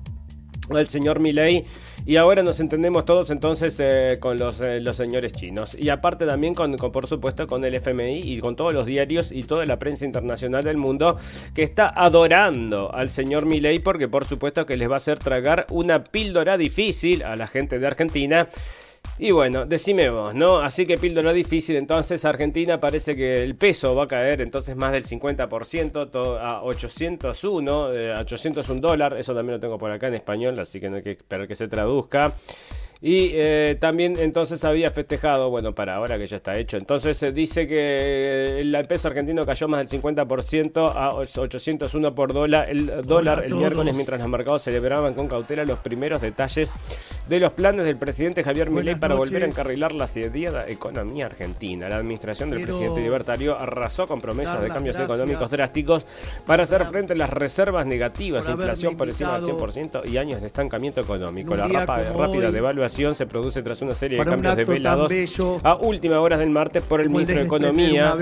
al 0.70 0.88
señor 0.88 1.20
Milei 1.20 1.66
y 2.06 2.16
ahora 2.18 2.44
nos 2.44 2.60
entendemos 2.60 3.06
todos 3.06 3.32
entonces 3.32 3.78
eh, 3.80 4.18
con 4.20 4.38
los, 4.38 4.62
eh, 4.62 4.80
los, 4.80 4.96
señores 4.96 5.34
chinos 5.34 5.76
y 5.80 5.90
aparte 5.90 6.26
también 6.26 6.54
con, 6.54 6.76
por 6.78 7.08
supuesto 7.08 7.48
con 7.48 7.64
el 7.66 7.76
FMI 7.76 8.22
y 8.24 8.40
con 8.40 8.56
todos 8.56 8.74
los 8.74 8.86
diarios 8.86 9.32
y 9.32 9.44
toda 9.44 9.66
la 9.66 9.78
prensa 9.78 10.06
internacional 10.06 10.64
del 10.64 10.78
mundo 10.78 11.18
que 11.54 11.64
está 11.64 11.90
adorando 11.90 12.94
al 12.94 13.10
señor 13.10 13.46
Milei 13.46 13.80
porque 13.80 14.08
por 14.08 14.26
supuesto 14.26 14.66
que 14.66 14.78
les 14.78 14.90
va 14.90 14.96
a 14.96 14.98
hacer 14.98 15.20
tragar 15.20 15.68
una 15.70 16.04
píldora 16.04 16.58
difícil 16.58 17.24
a 17.24 17.36
la 17.36 17.48
gente 17.48 17.80
de 17.80 17.88
Argentina 17.88 18.48
y 19.18 19.32
bueno, 19.32 19.66
decime 19.66 20.10
vos, 20.10 20.36
¿no? 20.36 20.58
Así 20.58 20.86
que 20.86 20.98
píldora 20.98 21.32
difícil, 21.32 21.78
entonces 21.78 22.26
Argentina 22.26 22.80
parece 22.82 23.16
que 23.16 23.44
el 23.44 23.56
peso 23.56 23.96
va 23.96 24.04
a 24.04 24.08
caer 24.08 24.42
entonces 24.42 24.76
más 24.76 24.92
del 24.92 25.06
50% 25.06 26.40
a 26.40 26.64
801, 26.64 27.94
eh, 27.94 28.14
a 28.14 28.20
801 28.20 28.82
dólar, 28.82 29.18
eso 29.18 29.34
también 29.34 29.56
lo 29.56 29.60
tengo 29.62 29.78
por 29.78 29.92
acá 29.92 30.08
en 30.08 30.16
español, 30.16 30.60
así 30.60 30.82
que 30.82 30.90
no 30.90 30.98
hay 30.98 31.04
que 31.04 31.12
esperar 31.12 31.48
que 31.48 31.56
se 31.56 31.68
traduzca. 31.70 32.34
Y 33.02 33.32
eh, 33.34 33.78
también 33.80 34.18
entonces 34.18 34.64
había 34.64 34.90
festejado, 34.90 35.50
bueno, 35.50 35.76
para 35.76 35.96
ahora 35.96 36.18
que 36.18 36.26
ya 36.26 36.38
está 36.38 36.58
hecho. 36.58 36.78
Entonces 36.78 37.18
se 37.18 37.32
dice 37.32 37.68
que 37.68 38.60
el 38.60 38.76
peso 38.88 39.10
argentino 39.10 39.46
cayó 39.46 39.68
más 39.68 39.88
del 39.90 40.02
50% 40.02 40.92
a 40.96 41.10
801 41.10 42.16
por 42.16 42.34
dólar 42.34 42.70
el 42.70 43.02
dólar 43.04 43.44
el 43.46 43.54
miércoles 43.54 43.96
mientras 43.96 44.20
los 44.20 44.30
mercados 44.30 44.64
celebraban 44.64 45.14
con 45.14 45.28
cautela 45.28 45.66
los 45.66 45.80
primeros 45.80 46.22
detalles 46.22 46.72
de 47.28 47.40
los 47.40 47.54
planes 47.54 47.86
del 47.86 47.98
presidente 47.98 48.44
Javier 48.44 48.70
Milei 48.70 48.96
para 48.96 49.16
volver 49.16 49.44
a 49.44 49.48
encarrilar 49.48 49.92
la 49.92 50.08
sediada 50.08 50.68
economía 50.68 51.26
argentina. 51.26 51.90
La 51.90 51.98
administración 51.98 52.50
del 52.50 52.62
presidente 52.62 53.02
libertario 53.02 53.58
arrasó 53.58 54.06
con 54.06 54.22
promesas 54.22 54.62
de 54.62 54.70
cambios 54.70 55.00
económicos 55.00 55.50
drásticos 55.50 56.06
para 56.46 56.64
hacer 56.64 56.86
frente 56.86 57.14
a 57.14 57.16
las 57.16 57.30
reservas 57.30 57.86
negativas, 57.86 58.48
inflación 58.48 58.96
por 58.96 59.08
encima 59.08 59.40
del 59.40 59.50
100% 59.50 60.08
y 60.08 60.18
años 60.18 60.42
de 60.42 60.48
estancamiento 60.48 61.02
económico. 61.02 61.56
La 61.56 61.68
rápida 61.68 62.52
devaluación 62.52 63.16
se 63.16 63.26
produce 63.26 63.62
tras 63.64 63.82
una 63.82 63.96
serie 63.96 64.20
de 64.20 64.26
cambios 64.26 64.56
develados 64.56 65.12
a 65.64 65.76
última 65.76 66.20
horas 66.20 66.40
del 66.40 66.50
martes 66.50 66.84
por 66.84 67.02
el 67.02 67.10
ministro 67.10 67.36
de 67.38 67.44
Economía. 67.44 68.16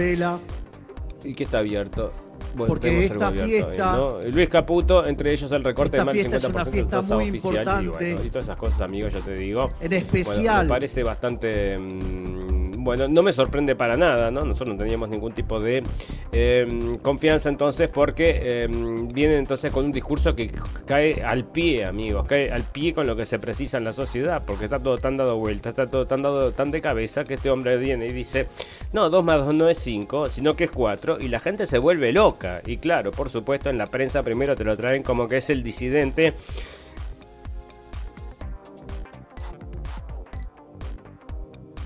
¿Y 1.24 1.33
que 1.33 1.45
está 1.45 1.60
abierto? 1.60 2.12
Porque 2.55 3.05
esta 3.05 3.31
fiesta. 3.31 4.19
Luis 4.31 4.50
Caputo, 4.50 5.05
entre 5.05 5.33
ellos 5.33 5.51
el 5.51 5.63
recorte 5.63 5.98
de 5.98 6.03
más 6.03 6.13
del 6.13 6.31
50% 6.31 6.36
es 6.36 6.43
una 6.45 6.65
fiesta 6.65 7.01
muy 7.01 7.25
importante. 7.25 8.19
Y, 8.24 8.29
todas 8.29 8.45
esas 8.45 8.57
cosas, 8.57 8.81
amigos, 8.81 9.13
yo 9.13 9.19
te 9.22 9.36
digo. 9.36 9.72
En 9.79 9.93
especial. 9.93 10.65
me 10.65 10.69
parece 10.69 11.03
bastante. 11.03 11.77
Mm, 11.77 12.52
bueno, 12.84 13.08
no 13.08 13.22
me 13.22 13.32
sorprende 13.32 13.75
para 13.75 13.98
nada, 13.98 14.32
¿no? 14.32 14.42
Nosotros 14.42 14.75
no 14.75 14.84
teníamos 14.84 15.10
ningún 15.10 15.34
tipo 15.34 15.60
de 15.60 15.84
em, 16.32 16.98
confianza 16.98 17.50
entonces 17.50 17.90
porque 17.90 18.63
em, 18.63 19.08
viene 19.08 19.38
entonces 19.38 19.72
con 19.72 19.86
un 19.86 19.92
discurso 19.92 20.36
que 20.36 20.52
cae 20.86 21.24
al 21.24 21.46
pie, 21.46 21.86
amigos, 21.86 22.25
cae 22.28 22.52
al 22.52 22.63
pie 22.63 22.94
con 22.94 23.08
lo 23.08 23.16
que 23.16 23.25
se 23.25 23.40
precisa 23.40 23.78
en 23.78 23.84
la 23.84 23.92
sociedad, 23.92 24.44
porque 24.46 24.66
está 24.66 24.80
todo 24.80 24.98
tan 24.98 25.18
dado 25.18 25.38
vuelta, 25.38 25.70
está 25.70 25.88
todo 25.88 26.06
tan 26.06 26.22
dado 26.22 26.52
tan 26.52 26.72
de 26.72 26.82
cabeza 26.82 27.24
que 27.24 27.36
este 27.36 27.50
hombre 27.50 27.78
viene 27.78 28.08
y 28.08 28.13
dice, 28.13 28.48
no, 28.92 29.10
2 29.10 29.24
más 29.24 29.46
2 29.46 29.56
no 29.56 29.70
es 29.70 29.78
5, 29.78 30.30
sino 30.30 30.56
que 30.56 30.66
es 30.66 30.72
4, 30.72 31.18
y 31.20 31.28
la 31.28 31.40
gente 31.40 31.68
se 31.68 31.78
vuelve 31.78 32.12
loca. 32.12 32.62
Y 32.66 32.78
claro, 32.78 33.12
por 33.12 33.30
supuesto, 33.30 33.70
en 33.70 33.78
la 33.78 33.88
prensa 33.88 34.24
primero 34.24 34.56
te 34.56 34.63
lo 34.63 34.75
traen 34.75 35.04
como 35.04 35.28
que 35.28 35.38
es 35.38 35.50
el 35.50 35.63
disidente 35.63 36.34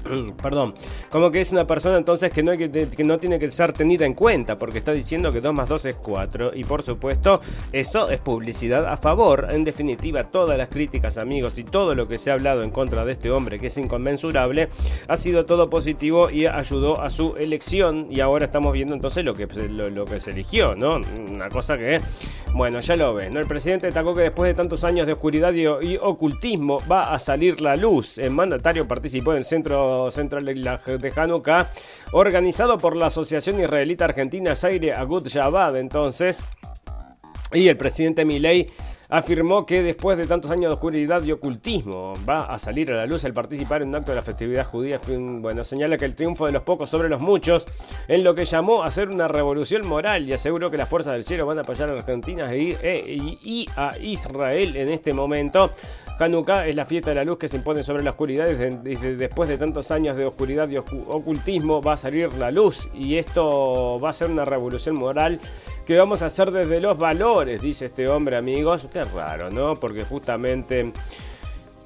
perdón, 0.42 0.74
como 1.10 1.32
que 1.32 1.42
es 1.42 1.52
una 1.52 1.66
persona 1.66 1.98
entonces 1.98 2.32
que 2.32 2.44
no, 2.44 2.52
hay 2.52 2.58
que, 2.58 3.04
no 3.04 3.18
tiene 3.18 3.40
que 3.40 3.52
ser 3.52 3.74
tenida 3.74 4.06
en 4.06 4.14
cuenta 4.14 4.58
porque 4.58 4.80
está 4.80 4.92
diciendo 4.92 5.32
que 5.32 5.42
2 5.42 5.54
más 5.54 5.70
2 5.70 5.86
es 5.86 5.96
4 5.96 6.52
y 6.56 6.64
por 6.64 6.84
supuesto 6.84 7.42
eso 7.72 8.10
es 8.10 8.20
publicidad 8.20 8.86
a 8.86 8.98
favor. 8.98 9.48
En 9.52 9.64
definitiva, 9.64 10.26
todas 10.26 10.58
las 10.58 10.70
críticas 10.70 11.18
amigos 11.18 11.58
y 11.58 11.64
todo 11.64 11.96
lo 11.96 12.08
que 12.08 12.18
se 12.18 12.32
ha 12.32 12.34
hablado 12.34 12.64
en 12.64 12.72
contra 12.72 13.06
de 13.06 13.12
este 13.12 13.32
hombre 13.32 13.60
que 13.60 13.68
es 13.68 13.78
inconmensurable 13.78 14.70
ha 15.08 15.18
sido 15.18 15.46
todo 15.46 15.70
positivo 15.70 16.30
y 16.30 16.46
ayudó 16.46 17.02
a 17.02 17.10
su 17.10 17.36
elección 17.38 18.08
y 18.10 18.20
ahora 18.20 18.46
estamos 18.46 18.74
viendo 18.74 18.94
entonces 18.94 19.24
lo 19.24 19.34
que, 19.34 19.48
lo, 19.48 20.06
que 20.06 20.20
se 20.20 20.32
eligió, 20.32 20.76
¿no? 20.76 21.02
Una 21.30 21.50
cosa 21.50 21.78
que, 21.78 22.00
bueno, 22.54 22.80
ya 22.80 22.96
lo 22.96 23.14
ven, 23.14 23.34
¿no? 23.34 23.40
El 23.40 23.48
presidente 23.48 23.88
destacó 23.88 24.14
que 24.14 24.22
después 24.22 24.50
de 24.50 24.54
tantos 24.54 24.84
años 24.84 25.08
de 25.08 25.14
oscuridad 25.14 25.54
y, 25.54 25.64
y 25.64 25.98
ocultismo 25.98 26.80
va 26.90 27.14
a 27.14 27.20
salir 27.20 27.62
la 27.62 27.76
luz. 27.76 28.18
El 28.18 28.32
mandatario 28.32 28.88
participó 28.88 29.32
en 29.32 29.40
el 29.40 29.46
centro 29.46 29.97
central 30.12 30.46
de 30.46 31.14
Hanukkah, 31.16 31.70
organizado 32.12 32.78
por 32.78 32.96
la 32.96 33.08
Asociación 33.08 33.60
Israelita 33.60 34.06
Argentina 34.06 34.56
Zaire 34.56 34.94
Agut 34.94 35.30
Jabad, 35.30 35.78
entonces. 35.78 36.44
Y 37.54 37.68
el 37.68 37.78
presidente 37.78 38.26
Milei 38.26 38.68
afirmó 39.10 39.66
que 39.66 39.82
después 39.84 40.18
de 40.18 40.26
tantos 40.26 40.52
años 40.52 40.70
de 40.70 40.74
oscuridad 40.74 41.24
y 41.24 41.32
ocultismo 41.32 42.14
va 42.28 42.42
a 42.42 42.58
salir 42.58 42.92
a 42.92 42.96
la 42.96 43.06
luz 43.06 43.24
al 43.26 43.34
participar 43.34 43.82
en 43.82 43.90
un 43.90 43.96
acto 43.96 44.12
de 44.12 44.18
la 44.18 44.22
festividad 44.22 44.66
judía. 44.66 45.00
Bueno, 45.08 45.64
señala 45.64 45.98
que 45.98 46.06
el 46.06 46.16
triunfo 46.16 46.46
de 46.46 46.52
los 46.52 46.64
pocos 46.64 46.90
sobre 46.90 47.10
los 47.10 47.22
muchos 47.22 47.66
en 48.08 48.24
lo 48.24 48.36
que 48.36 48.46
llamó 48.46 48.84
a 48.84 48.92
ser 48.92 49.10
una 49.10 49.28
revolución 49.28 49.88
moral 49.88 50.28
y 50.28 50.34
aseguró 50.34 50.70
que 50.70 50.78
las 50.78 50.90
fuerzas 50.90 51.14
del 51.14 51.24
cielo 51.24 51.46
van 51.46 51.60
a 51.60 51.62
apoyar 51.62 51.90
a 51.90 51.94
Argentina 51.94 52.54
e, 52.54 52.78
e, 52.82 53.16
y 53.44 53.68
a 53.76 53.98
Israel 53.98 54.76
en 54.76 54.90
este 54.90 55.14
momento. 55.14 55.72
Hanukkah 56.20 56.68
es 56.68 56.76
la 56.76 56.86
fiesta 56.86 57.12
de 57.12 57.16
la 57.16 57.24
luz 57.24 57.38
que 57.38 57.48
se 57.48 57.58
impone 57.58 57.84
sobre 57.84 58.04
la 58.04 58.12
oscuridad 58.12 58.48
y 58.50 58.96
después 58.96 59.48
de 59.48 59.58
tantos 59.58 59.92
años 59.92 60.18
de 60.18 60.26
oscuridad 60.26 60.68
y 60.68 60.78
ocultismo 60.78 61.82
va 61.82 61.94
a 61.94 61.98
salir 61.98 62.34
la 62.34 62.50
luz 62.50 62.90
y 62.94 63.18
esto 63.18 64.00
va 64.00 64.10
a 64.10 64.14
ser 64.14 64.32
una 64.32 64.44
revolución 64.44 64.96
moral 64.96 65.40
que 65.88 65.98
vamos 65.98 66.22
a 66.22 66.26
hacer 66.26 66.52
desde 66.52 66.82
los 66.82 66.98
valores, 66.98 67.62
dice 67.62 67.86
este 67.86 68.10
hombre, 68.10 68.36
amigos. 68.36 68.86
Qué 68.92 69.06
raro, 69.06 69.50
¿no? 69.50 69.74
Porque 69.76 70.04
justamente, 70.04 70.92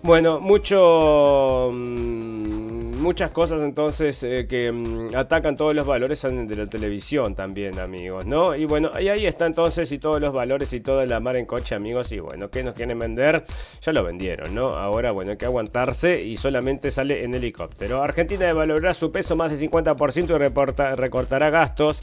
bueno, 0.01 0.39
mucho, 0.39 1.70
mm, 1.72 3.00
muchas 3.00 3.29
cosas 3.29 3.62
entonces 3.62 4.24
eh, 4.24 4.48
que 4.50 4.72
mm, 4.72 5.15
atacan 5.15 5.55
todos 5.55 5.75
los 5.75 5.86
valores 5.86 6.20
de 6.24 6.55
la 6.55 6.65
televisión 6.65 7.36
también, 7.36 7.77
amigos, 7.77 8.25
¿no? 8.25 8.55
Y 8.55 8.65
bueno, 8.65 8.89
y 9.00 9.08
ahí 9.08 9.27
está 9.27 9.46
entonces 9.46 9.91
y 9.91 10.00
todos 10.00 10.20
los 10.20 10.34
valores 10.34 10.74
y 10.74 10.79
toda 10.79 11.05
la 11.05 11.20
mar 11.20 11.36
en 11.36 11.46
coche, 11.46 11.75
amigos. 11.75 12.12
Y 12.12 12.20
bueno, 12.20 12.50
¿qué 12.50 12.63
nos 12.63 12.74
quieren 12.74 12.98
vender? 12.98 13.43
Ya 13.84 13.93
lo 13.93 14.03
vendieron, 14.03 14.55
¿no? 14.55 14.70
Ahora, 14.70 15.12
bueno, 15.12 15.29
hay 15.29 15.38
que 15.38 15.46
aguantarse 15.46 16.24
y 16.24 16.38
solamente 16.38 16.89
sale 16.89 17.24
en 17.24 17.36
helicóptero. 17.36 18.01
Argentina 18.01 18.48
devalorará 18.48 18.96
su 18.96 19.12
peso 19.12 19.36
más 19.36 19.51
de 19.51 19.70
50% 19.70 20.25
y 20.34 20.96
recortará 20.96 21.51
gastos. 21.51 22.01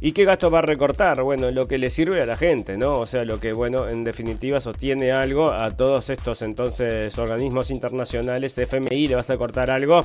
¿Y 0.00 0.12
qué 0.12 0.24
gasto 0.24 0.50
va 0.50 0.58
a 0.58 0.62
recortar? 0.62 1.22
Bueno, 1.22 1.50
lo 1.50 1.66
que 1.66 1.78
le 1.78 1.88
sirve 1.88 2.20
a 2.20 2.26
la 2.26 2.36
gente, 2.36 2.76
¿no? 2.76 3.00
O 3.00 3.06
sea, 3.06 3.24
lo 3.24 3.40
que, 3.40 3.52
bueno, 3.52 3.88
en 3.88 4.04
definitiva 4.04 4.60
sostiene 4.60 5.12
algo 5.12 5.50
a 5.50 5.70
todos 5.70 6.10
estos 6.10 6.42
entonces 6.42 7.16
organismos 7.18 7.70
internacionales, 7.70 8.58
FMI, 8.58 9.08
le 9.08 9.14
vas 9.14 9.30
a 9.30 9.38
cortar 9.38 9.70
algo, 9.70 10.04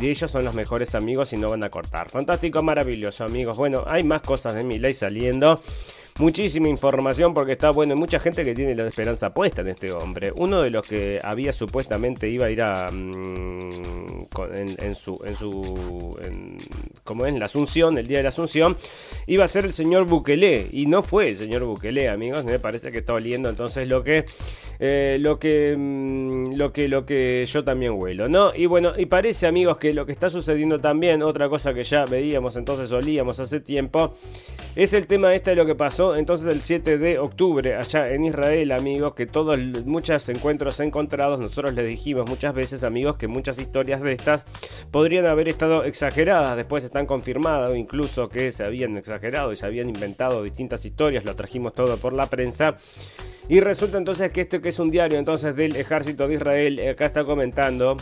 y 0.00 0.08
ellos 0.08 0.30
son 0.30 0.44
los 0.44 0.54
mejores 0.54 0.94
amigos 0.94 1.32
y 1.32 1.36
no 1.36 1.50
van 1.50 1.62
a 1.62 1.70
cortar. 1.70 2.08
Fantástico, 2.08 2.62
maravilloso, 2.62 3.24
amigos. 3.24 3.56
Bueno, 3.56 3.84
hay 3.86 4.02
más 4.02 4.22
cosas 4.22 4.54
de 4.54 4.64
mi 4.64 4.78
ley 4.78 4.94
saliendo 4.94 5.60
muchísima 6.18 6.68
información 6.68 7.34
porque 7.34 7.52
está 7.52 7.70
bueno, 7.70 7.94
hay 7.94 8.00
mucha 8.00 8.18
gente 8.18 8.44
que 8.44 8.54
tiene 8.54 8.74
la 8.74 8.86
esperanza 8.86 9.32
puesta 9.32 9.62
en 9.62 9.68
este 9.68 9.92
hombre. 9.92 10.32
Uno 10.34 10.62
de 10.62 10.70
los 10.70 10.86
que 10.86 11.20
había 11.22 11.52
supuestamente 11.52 12.28
iba 12.28 12.46
a 12.46 12.50
ir 12.50 12.62
a 12.62 12.90
mm, 12.90 14.26
en, 14.54 14.94
su 14.94 15.20
en 15.24 15.36
su 15.36 16.16
como 17.04 17.26
en 17.26 17.38
la 17.38 17.46
Asunción, 17.46 17.98
el 17.98 18.06
día 18.06 18.18
de 18.18 18.24
la 18.24 18.28
Asunción, 18.30 18.76
iba 19.26 19.44
a 19.44 19.48
ser 19.48 19.64
el 19.64 19.72
señor 19.72 20.04
Bukele 20.04 20.68
y 20.72 20.86
no 20.86 21.02
fue 21.02 21.28
el 21.28 21.36
señor 21.36 21.64
Bukele, 21.64 22.08
amigos, 22.08 22.44
me 22.44 22.58
parece 22.58 22.90
que 22.90 22.98
está 22.98 23.14
oliendo 23.14 23.48
entonces 23.48 23.86
lo 23.88 24.02
que 24.02 24.24
eh, 24.78 25.16
lo 25.20 25.38
que 25.38 25.74
mm, 25.76 26.54
lo 26.54 26.72
que 26.72 26.88
lo 26.88 27.06
que 27.06 27.44
yo 27.46 27.64
también 27.64 27.92
huelo, 27.92 28.28
¿no? 28.28 28.52
Y 28.54 28.66
bueno, 28.66 28.92
y 28.96 29.06
parece, 29.06 29.46
amigos, 29.46 29.78
que 29.78 29.92
lo 29.92 30.04
que 30.06 30.12
está 30.12 30.30
sucediendo 30.30 30.80
también, 30.80 31.22
otra 31.22 31.48
cosa 31.48 31.72
que 31.72 31.82
ya 31.82 32.04
veíamos 32.04 32.56
entonces 32.56 32.90
olíamos 32.92 33.40
hace 33.40 33.60
tiempo, 33.60 34.14
es 34.76 34.92
el 34.92 35.06
tema 35.06 35.34
este 35.34 35.50
de 35.50 35.56
lo 35.56 35.64
que 35.64 35.74
pasó 35.74 36.14
entonces 36.16 36.46
el 36.48 36.60
7 36.60 36.98
de 36.98 37.18
octubre 37.18 37.76
allá 37.76 38.10
en 38.12 38.24
Israel, 38.26 38.72
amigos, 38.72 39.14
que 39.14 39.26
todos 39.26 39.58
muchos 39.86 40.28
encuentros 40.28 40.80
encontrados, 40.80 41.38
nosotros 41.40 41.72
les 41.74 41.88
dijimos 41.88 42.28
muchas 42.28 42.54
veces, 42.54 42.84
amigos, 42.84 43.16
que 43.16 43.26
muchas 43.26 43.58
historias 43.58 44.02
de 44.02 44.12
estas 44.12 44.44
podrían 44.90 45.26
haber 45.26 45.48
estado 45.48 45.84
exageradas, 45.84 46.56
después 46.56 46.84
están 46.84 47.06
confirmadas, 47.06 47.74
incluso 47.74 48.28
que 48.28 48.52
se 48.52 48.64
habían 48.64 48.98
exagerado 48.98 49.50
y 49.50 49.56
se 49.56 49.64
habían 49.64 49.88
inventado 49.88 50.42
distintas 50.42 50.84
historias, 50.84 51.24
lo 51.24 51.34
trajimos 51.34 51.74
todo 51.74 51.96
por 51.96 52.12
la 52.12 52.26
prensa. 52.26 52.74
Y 53.48 53.60
resulta 53.60 53.96
entonces 53.96 54.30
que 54.30 54.42
esto 54.42 54.60
que 54.60 54.68
es 54.68 54.78
un 54.78 54.90
diario 54.90 55.18
entonces 55.18 55.56
del 55.56 55.76
ejército 55.76 56.28
de 56.28 56.34
Israel, 56.34 56.80
acá 56.90 57.06
está 57.06 57.24
comentando 57.24 57.96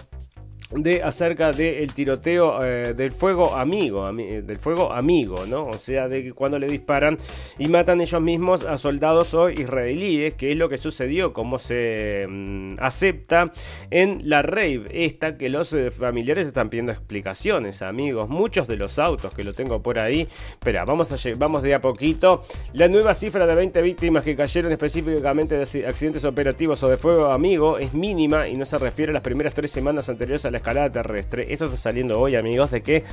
de 0.76 1.02
acerca 1.02 1.52
del 1.52 1.93
tiroteo 1.95 2.62
eh, 2.64 2.95
del 2.95 3.11
fuego 3.11 3.54
amigo, 3.54 4.11
del 4.12 4.57
fuego 4.57 4.93
amigo, 4.93 5.47
¿no? 5.47 5.66
O 5.66 5.75
sea, 5.75 6.09
de 6.09 6.23
que 6.23 6.33
cuando 6.33 6.59
le 6.59 6.66
disparan 6.66 7.16
y 7.59 7.69
matan 7.69 8.00
ellos 8.00 8.21
mismos 8.21 8.64
a 8.64 8.78
soldados 8.78 9.35
o 9.35 9.50
israelíes, 9.50 10.35
que 10.35 10.52
es 10.52 10.59
lo 10.59 10.69
que 10.69 10.76
sucedió, 10.76 11.33
como 11.33 11.59
se 11.59 12.26
mm, 12.28 12.75
acepta 12.78 13.50
en 13.90 14.19
la 14.25 14.43
rave 14.43 14.88
esta 14.93 15.37
que 15.37 15.49
los 15.49 15.73
eh, 15.73 15.90
familiares 15.90 16.47
están 16.47 16.71
pidiendo 16.71 16.93
explicaciones, 16.93 17.83
amigos. 17.83 18.28
Muchos 18.28 18.66
de 18.69 18.76
los 18.76 18.99
autos 18.99 19.33
que 19.35 19.45
lo 19.45 19.52
tengo 19.52 19.83
por 19.83 19.99
ahí, 19.99 20.23
espera, 20.23 20.85
vamos 20.85 21.12
a 21.12 21.16
vamos 21.37 21.62
de 21.62 21.75
a 21.75 21.81
poquito. 21.81 22.43
La 22.73 22.88
nueva 22.88 23.14
cifra 23.14 23.47
de 23.47 23.54
20 23.54 23.83
víctimas 23.83 24.25
que 24.25 24.37
cayeron 24.37 24.73
específicamente 24.73 25.57
de 25.57 25.87
accidentes 25.87 26.25
operativos 26.25 26.83
o 26.83 26.88
de 26.88 26.97
fuego 26.97 27.26
amigo 27.26 27.78
es 27.78 27.95
mínima 27.95 28.49
y 28.49 28.57
no 28.57 28.64
se 28.64 28.78
refiere 28.78 29.11
a 29.11 29.14
las 29.14 29.23
primeras 29.23 29.54
tres 29.54 29.71
semanas 29.71 30.09
anteriores 30.09 30.45
a 30.45 30.50
la 30.50 30.61
escalada 30.64 30.90
terrestre. 30.90 31.52
Esto 31.52 31.66
está 31.66 31.76
saliendo 31.76 32.18
hoy, 32.18 32.37
amigos, 32.37 32.71
de 32.71 32.83
que 32.83 33.04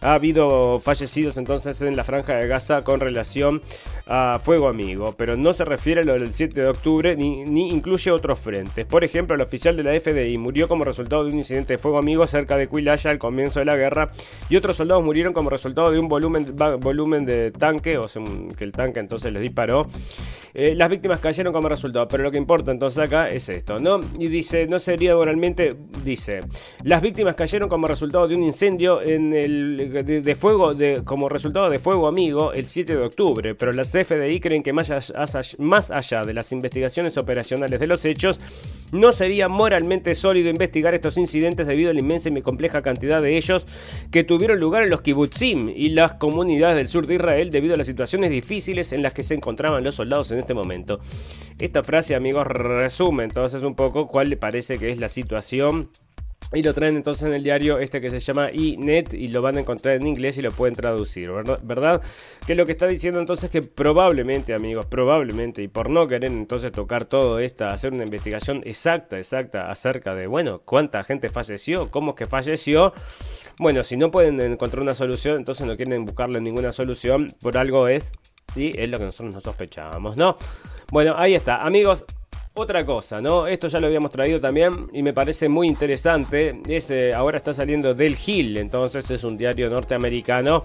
ha 0.00 0.14
habido 0.14 0.78
fallecidos 0.78 1.38
entonces 1.38 1.80
en 1.82 1.96
la 1.96 2.04
franja 2.04 2.36
de 2.36 2.46
Gaza 2.46 2.82
con 2.82 3.00
relación 3.00 3.62
a 4.06 4.38
fuego 4.38 4.68
amigo, 4.68 5.14
pero 5.16 5.36
no 5.36 5.52
se 5.52 5.64
refiere 5.64 6.02
a 6.02 6.04
lo 6.04 6.12
del 6.12 6.32
7 6.32 6.60
de 6.60 6.68
octubre 6.68 7.16
ni, 7.16 7.44
ni 7.44 7.70
incluye 7.70 8.10
otros 8.10 8.38
frentes. 8.38 8.86
Por 8.86 9.04
ejemplo, 9.04 9.34
el 9.34 9.40
oficial 9.40 9.76
de 9.76 9.82
la 9.82 9.98
FDI 9.98 10.38
murió 10.38 10.68
como 10.68 10.84
resultado 10.84 11.24
de 11.24 11.32
un 11.32 11.38
incidente 11.38 11.74
de 11.74 11.78
fuego 11.78 11.98
amigo 11.98 12.26
cerca 12.26 12.56
de 12.56 12.68
Quilaya 12.68 13.10
al 13.10 13.18
comienzo 13.18 13.58
de 13.58 13.64
la 13.64 13.76
guerra 13.76 14.10
y 14.48 14.56
otros 14.56 14.76
soldados 14.76 15.02
murieron 15.02 15.32
como 15.32 15.50
resultado 15.50 15.90
de 15.90 15.98
un 15.98 16.08
volumen, 16.08 16.54
volumen 16.78 17.24
de 17.24 17.50
tanque, 17.50 17.98
o 17.98 18.06
sea, 18.06 18.22
que 18.56 18.64
el 18.64 18.72
tanque 18.72 19.00
entonces 19.00 19.32
les 19.32 19.42
disparó. 19.42 19.86
Eh, 20.54 20.74
las 20.74 20.88
víctimas 20.88 21.20
cayeron 21.20 21.52
como 21.52 21.68
resultado, 21.68 22.08
pero 22.08 22.22
lo 22.22 22.30
que 22.30 22.38
importa 22.38 22.72
entonces 22.72 22.98
acá 22.98 23.28
es 23.28 23.48
esto, 23.48 23.78
¿no? 23.78 24.00
Y 24.18 24.28
dice, 24.28 24.66
no 24.66 24.78
sería 24.78 25.14
moralmente, 25.14 25.76
dice, 26.04 26.40
las 26.88 27.02
víctimas 27.02 27.36
cayeron 27.36 27.68
como 27.68 27.86
resultado 27.86 28.26
de 28.26 28.34
un 28.34 28.42
incendio 28.42 28.96
de, 28.96 30.36
fuego, 30.38 30.70
como 31.04 31.28
resultado 31.28 31.68
de 31.68 31.78
fuego 31.78 32.08
amigo 32.08 32.54
el 32.54 32.64
7 32.64 32.96
de 32.96 33.02
octubre, 33.02 33.54
pero 33.54 33.74
las 33.74 33.90
FDI 33.90 34.40
creen 34.40 34.62
que 34.62 34.72
más 34.72 34.90
allá, 34.90 35.42
más 35.58 35.90
allá 35.90 36.22
de 36.22 36.32
las 36.32 36.50
investigaciones 36.50 37.18
operacionales 37.18 37.78
de 37.78 37.86
los 37.86 38.06
hechos, 38.06 38.40
no 38.90 39.12
sería 39.12 39.48
moralmente 39.48 40.14
sólido 40.14 40.48
investigar 40.48 40.94
estos 40.94 41.18
incidentes 41.18 41.66
debido 41.66 41.90
a 41.90 41.92
la 41.92 42.00
inmensa 42.00 42.30
y 42.30 42.40
compleja 42.40 42.80
cantidad 42.80 43.20
de 43.20 43.36
ellos 43.36 43.66
que 44.10 44.24
tuvieron 44.24 44.58
lugar 44.58 44.82
en 44.84 44.88
los 44.88 45.02
kibbutzim 45.02 45.68
y 45.68 45.90
las 45.90 46.14
comunidades 46.14 46.78
del 46.78 46.88
sur 46.88 47.06
de 47.06 47.16
Israel 47.16 47.50
debido 47.50 47.74
a 47.74 47.76
las 47.76 47.86
situaciones 47.86 48.30
difíciles 48.30 48.94
en 48.94 49.02
las 49.02 49.12
que 49.12 49.24
se 49.24 49.34
encontraban 49.34 49.84
los 49.84 49.96
soldados 49.96 50.32
en 50.32 50.38
este 50.38 50.54
momento. 50.54 51.00
Esta 51.58 51.82
frase, 51.82 52.14
amigos, 52.14 52.46
resume 52.46 53.24
entonces 53.24 53.62
un 53.62 53.74
poco 53.74 54.06
cuál 54.06 54.30
le 54.30 54.38
parece 54.38 54.78
que 54.78 54.90
es 54.90 54.98
la 54.98 55.08
situación 55.08 55.90
y 56.52 56.62
lo 56.62 56.72
traen 56.72 56.96
entonces 56.96 57.24
en 57.24 57.34
el 57.34 57.42
diario 57.42 57.78
este 57.78 58.00
que 58.00 58.10
se 58.10 58.18
llama 58.20 58.50
iNet 58.52 59.12
y 59.14 59.28
lo 59.28 59.42
van 59.42 59.56
a 59.56 59.60
encontrar 59.60 59.96
en 59.96 60.06
inglés 60.06 60.38
y 60.38 60.42
lo 60.42 60.50
pueden 60.50 60.74
traducir, 60.74 61.30
¿verdad? 61.30 62.00
Que 62.46 62.54
lo 62.54 62.64
que 62.64 62.72
está 62.72 62.86
diciendo 62.86 63.20
entonces 63.20 63.50
que 63.50 63.62
probablemente, 63.62 64.54
amigos, 64.54 64.86
probablemente, 64.86 65.62
y 65.62 65.68
por 65.68 65.90
no 65.90 66.06
querer 66.06 66.30
entonces 66.30 66.72
tocar 66.72 67.04
todo 67.04 67.38
esto, 67.38 67.66
hacer 67.66 67.92
una 67.92 68.04
investigación 68.04 68.62
exacta, 68.64 69.18
exacta 69.18 69.70
acerca 69.70 70.14
de, 70.14 70.26
bueno, 70.26 70.62
cuánta 70.64 71.04
gente 71.04 71.28
falleció, 71.28 71.90
cómo 71.90 72.12
es 72.12 72.16
que 72.16 72.26
falleció, 72.26 72.92
Bueno, 73.58 73.82
si 73.82 73.96
no 73.96 74.10
pueden 74.10 74.40
encontrar 74.40 74.82
una 74.82 74.94
solución, 74.94 75.36
entonces 75.36 75.66
no 75.66 75.76
quieren 75.76 76.04
buscarle 76.04 76.40
ninguna 76.40 76.70
solución, 76.70 77.28
por 77.42 77.56
algo 77.56 77.88
es, 77.88 78.12
y 78.54 78.78
es 78.80 78.88
lo 78.88 78.98
que 78.98 79.04
nosotros 79.04 79.34
no 79.34 79.40
sospechábamos, 79.40 80.16
¿no? 80.16 80.36
Bueno, 80.90 81.14
ahí 81.16 81.34
está, 81.34 81.56
amigos. 81.56 82.04
Otra 82.60 82.84
cosa, 82.84 83.20
¿no? 83.20 83.46
Esto 83.46 83.68
ya 83.68 83.78
lo 83.78 83.86
habíamos 83.86 84.10
traído 84.10 84.40
también 84.40 84.88
y 84.92 85.04
me 85.04 85.12
parece 85.12 85.48
muy 85.48 85.68
interesante. 85.68 86.60
Es, 86.66 86.90
eh, 86.90 87.14
ahora 87.14 87.36
está 87.36 87.54
saliendo 87.54 87.94
del 87.94 88.16
Hill, 88.26 88.56
entonces 88.56 89.08
es 89.12 89.22
un 89.22 89.38
diario 89.38 89.70
norteamericano 89.70 90.64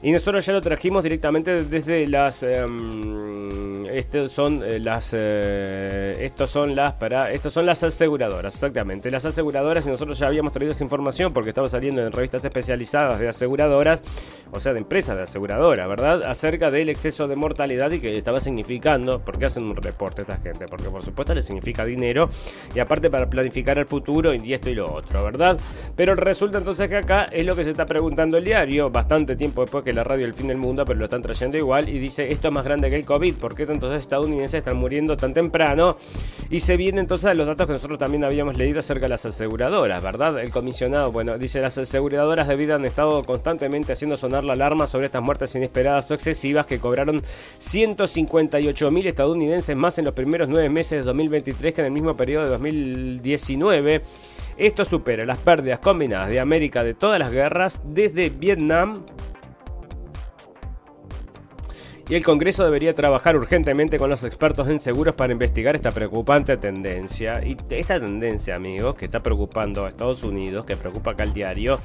y 0.00 0.12
nosotros 0.12 0.46
ya 0.46 0.52
lo 0.52 0.60
trajimos 0.60 1.02
directamente 1.02 1.64
desde 1.64 2.06
las. 2.06 2.44
Um, 2.44 3.86
estos 3.86 4.30
son 4.30 4.62
eh, 4.62 4.78
las. 4.78 5.12
Uh, 5.12 5.16
estos 5.16 6.50
son 6.50 6.76
las. 6.76 6.94
Para. 6.94 7.32
Estos 7.32 7.52
son 7.52 7.66
las 7.66 7.82
aseguradoras, 7.82 8.54
exactamente. 8.54 9.10
Las 9.10 9.24
aseguradoras, 9.24 9.86
y 9.86 9.90
nosotros 9.90 10.16
ya 10.18 10.28
habíamos 10.28 10.52
traído 10.52 10.72
esa 10.72 10.84
información 10.84 11.32
porque 11.32 11.50
estaba 11.50 11.68
saliendo 11.68 12.06
en 12.06 12.12
revistas 12.12 12.44
especializadas 12.44 13.18
de 13.18 13.28
aseguradoras, 13.28 14.04
o 14.52 14.60
sea, 14.60 14.72
de 14.72 14.78
empresas 14.78 15.16
de 15.16 15.22
aseguradora, 15.24 15.88
¿verdad? 15.88 16.22
Acerca 16.24 16.70
del 16.70 16.90
exceso 16.90 17.26
de 17.26 17.34
mortalidad 17.34 17.90
y 17.90 17.98
que 17.98 18.16
estaba 18.16 18.38
significando. 18.38 19.20
porque 19.24 19.46
hacen 19.46 19.64
un 19.64 19.74
reporte 19.74 20.22
esta 20.22 20.36
gente? 20.36 20.66
Porque 20.66 20.88
por 20.90 21.02
supuesto 21.02 21.34
les 21.34 21.44
significa 21.44 21.84
dinero 21.84 22.28
y 22.72 22.78
aparte 22.78 23.10
para 23.10 23.28
planificar 23.28 23.78
el 23.78 23.86
futuro 23.86 24.32
y 24.32 24.52
esto 24.52 24.70
y 24.70 24.74
lo 24.74 24.92
otro, 24.92 25.24
¿verdad? 25.24 25.58
Pero 25.96 26.14
resulta 26.14 26.58
entonces 26.58 26.88
que 26.88 26.96
acá 26.96 27.24
es 27.24 27.44
lo 27.44 27.56
que 27.56 27.64
se 27.64 27.70
está 27.70 27.84
preguntando 27.84 28.36
el 28.36 28.44
diario, 28.44 28.90
bastante 28.90 29.34
tiempo 29.34 29.62
después 29.62 29.84
que 29.84 29.87
la 29.92 30.04
radio 30.04 30.26
El 30.26 30.34
Fin 30.34 30.48
del 30.48 30.56
Mundo, 30.56 30.84
pero 30.84 30.98
lo 30.98 31.04
están 31.04 31.22
trayendo 31.22 31.58
igual. 31.58 31.88
Y 31.88 31.98
dice, 31.98 32.32
esto 32.32 32.48
es 32.48 32.54
más 32.54 32.64
grande 32.64 32.90
que 32.90 32.96
el 32.96 33.04
COVID. 33.04 33.34
¿Por 33.34 33.54
qué 33.54 33.66
tantos 33.66 33.94
estadounidenses 33.94 34.58
están 34.58 34.76
muriendo 34.76 35.16
tan 35.16 35.34
temprano? 35.34 35.96
Y 36.50 36.60
se 36.60 36.76
vienen 36.76 37.00
entonces 37.00 37.26
a 37.26 37.34
los 37.34 37.46
datos 37.46 37.66
que 37.66 37.72
nosotros 37.72 37.98
también 37.98 38.24
habíamos 38.24 38.56
leído 38.56 38.80
acerca 38.80 39.02
de 39.02 39.10
las 39.10 39.26
aseguradoras, 39.26 40.02
¿verdad? 40.02 40.38
El 40.40 40.50
comisionado, 40.50 41.12
bueno, 41.12 41.38
dice, 41.38 41.60
las 41.60 41.78
aseguradoras 41.78 42.48
de 42.48 42.56
vida 42.56 42.74
han 42.74 42.84
estado 42.84 43.22
constantemente 43.24 43.92
haciendo 43.92 44.16
sonar 44.16 44.44
la 44.44 44.54
alarma 44.54 44.86
sobre 44.86 45.06
estas 45.06 45.22
muertes 45.22 45.54
inesperadas 45.54 46.10
o 46.10 46.14
excesivas 46.14 46.66
que 46.66 46.78
cobraron 46.78 47.22
158 47.58 48.90
mil 48.90 49.06
estadounidenses 49.06 49.76
más 49.76 49.98
en 49.98 50.04
los 50.04 50.14
primeros 50.14 50.48
nueve 50.48 50.68
meses 50.68 51.00
de 51.00 51.02
2023 51.02 51.74
que 51.74 51.80
en 51.80 51.86
el 51.86 51.92
mismo 51.92 52.16
periodo 52.16 52.44
de 52.44 52.50
2019. 52.50 54.02
Esto 54.56 54.84
supera 54.84 55.24
las 55.24 55.38
pérdidas 55.38 55.78
combinadas 55.78 56.30
de 56.30 56.40
América 56.40 56.82
de 56.82 56.94
todas 56.94 57.18
las 57.18 57.30
guerras 57.30 57.80
desde 57.84 58.28
Vietnam 58.28 59.04
y 62.08 62.14
el 62.14 62.24
Congreso 62.24 62.64
debería 62.64 62.94
trabajar 62.94 63.36
urgentemente 63.36 63.98
con 63.98 64.08
los 64.08 64.24
expertos 64.24 64.68
en 64.68 64.80
seguros 64.80 65.14
para 65.14 65.32
investigar 65.32 65.76
esta 65.76 65.92
preocupante 65.92 66.56
tendencia. 66.56 67.42
Y 67.44 67.54
esta 67.68 68.00
tendencia, 68.00 68.54
amigos, 68.54 68.94
que 68.94 69.04
está 69.04 69.22
preocupando 69.22 69.84
a 69.84 69.90
Estados 69.90 70.22
Unidos, 70.22 70.64
que 70.64 70.74
preocupa 70.74 71.10
acá 71.10 71.24
al 71.24 71.34
diario, 71.34 71.78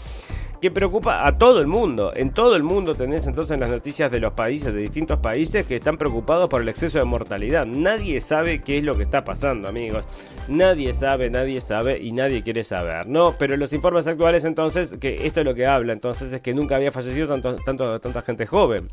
que 0.61 0.71
preocupa 0.71 1.27
a 1.27 1.37
todo 1.37 1.59
el 1.59 1.67
mundo. 1.67 2.13
En 2.15 2.31
todo 2.31 2.55
el 2.55 2.63
mundo 2.63 2.95
tenés 2.95 3.27
entonces 3.27 3.59
las 3.59 3.69
noticias 3.69 4.09
de 4.09 4.21
los 4.21 4.31
países, 4.31 4.73
de 4.73 4.79
distintos 4.79 5.19
países, 5.19 5.65
que 5.65 5.75
están 5.75 5.97
preocupados 5.97 6.47
por 6.47 6.61
el 6.61 6.69
exceso 6.69 6.99
de 6.99 7.03
mortalidad. 7.03 7.65
Nadie 7.65 8.21
sabe 8.21 8.61
qué 8.61 8.77
es 8.77 8.83
lo 8.85 8.95
que 8.95 9.03
está 9.03 9.25
pasando, 9.25 9.67
amigos. 9.67 10.05
Nadie 10.47 10.93
sabe, 10.93 11.29
nadie 11.29 11.59
sabe 11.59 11.99
y 12.01 12.13
nadie 12.13 12.43
quiere 12.43 12.63
saber, 12.63 13.07
¿no? 13.07 13.35
Pero 13.37 13.57
los 13.57 13.73
informes 13.73 14.07
actuales 14.07 14.45
entonces, 14.45 14.95
que 15.01 15.27
esto 15.27 15.41
es 15.41 15.45
lo 15.45 15.53
que 15.53 15.67
habla, 15.67 15.91
entonces 15.91 16.31
es 16.31 16.41
que 16.41 16.53
nunca 16.53 16.77
había 16.77 16.93
fallecido 16.93 17.27
tanto, 17.27 17.57
tanto, 17.57 17.99
tanta 17.99 18.21
gente 18.21 18.45
joven. 18.45 18.87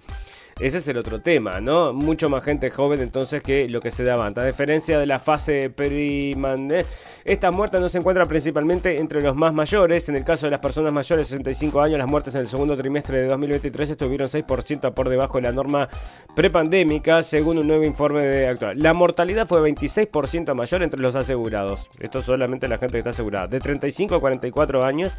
Ese 0.60 0.76
es 0.76 0.86
el 0.88 0.98
otro 0.98 1.22
tema, 1.22 1.58
¿no? 1.58 1.94
Mucho 1.94 2.28
más 2.28 2.44
gente 2.44 2.68
joven 2.68 3.00
entonces 3.00 3.42
que 3.42 3.66
lo 3.70 3.80
que 3.80 3.90
se 3.90 4.04
da 4.04 4.14
antes. 4.22 4.44
A 4.44 4.46
diferencia 4.46 4.98
de 4.98 5.06
la 5.06 5.18
fase 5.18 5.70
perimande, 5.70 6.84
esta 7.24 7.50
muerte 7.50 7.80
no 7.80 7.88
se 7.88 7.96
encuentra 7.96 8.26
principalmente 8.26 8.98
entre 8.98 9.22
los 9.22 9.34
más 9.34 9.54
mayores. 9.54 10.10
En 10.10 10.16
el 10.16 10.24
caso 10.24 10.46
de 10.46 10.50
las 10.50 10.60
personas 10.60 10.92
mayores 10.92 11.30
de 11.30 11.38
65 11.38 11.80
años, 11.80 11.98
las 11.98 12.06
muertes 12.06 12.34
en 12.34 12.42
el 12.42 12.46
segundo 12.46 12.76
trimestre 12.76 13.22
de 13.22 13.28
2023 13.28 13.88
estuvieron 13.88 14.28
6% 14.28 14.92
por 14.92 15.08
debajo 15.08 15.38
de 15.38 15.42
la 15.42 15.52
norma 15.52 15.88
prepandémica, 16.34 17.22
según 17.22 17.56
un 17.56 17.66
nuevo 17.66 17.84
informe 17.84 18.26
de 18.26 18.48
actual. 18.48 18.78
La 18.78 18.92
mortalidad 18.92 19.48
fue 19.48 19.62
26% 19.62 20.52
mayor 20.52 20.82
entre 20.82 21.00
los 21.00 21.14
asegurados. 21.14 21.88
Esto 21.98 22.18
es 22.18 22.26
solamente 22.26 22.68
la 22.68 22.76
gente 22.76 22.92
que 22.92 22.98
está 22.98 23.10
asegurada. 23.10 23.46
De 23.46 23.60
35 23.60 24.14
a 24.14 24.20
44 24.20 24.84
años 24.84 25.10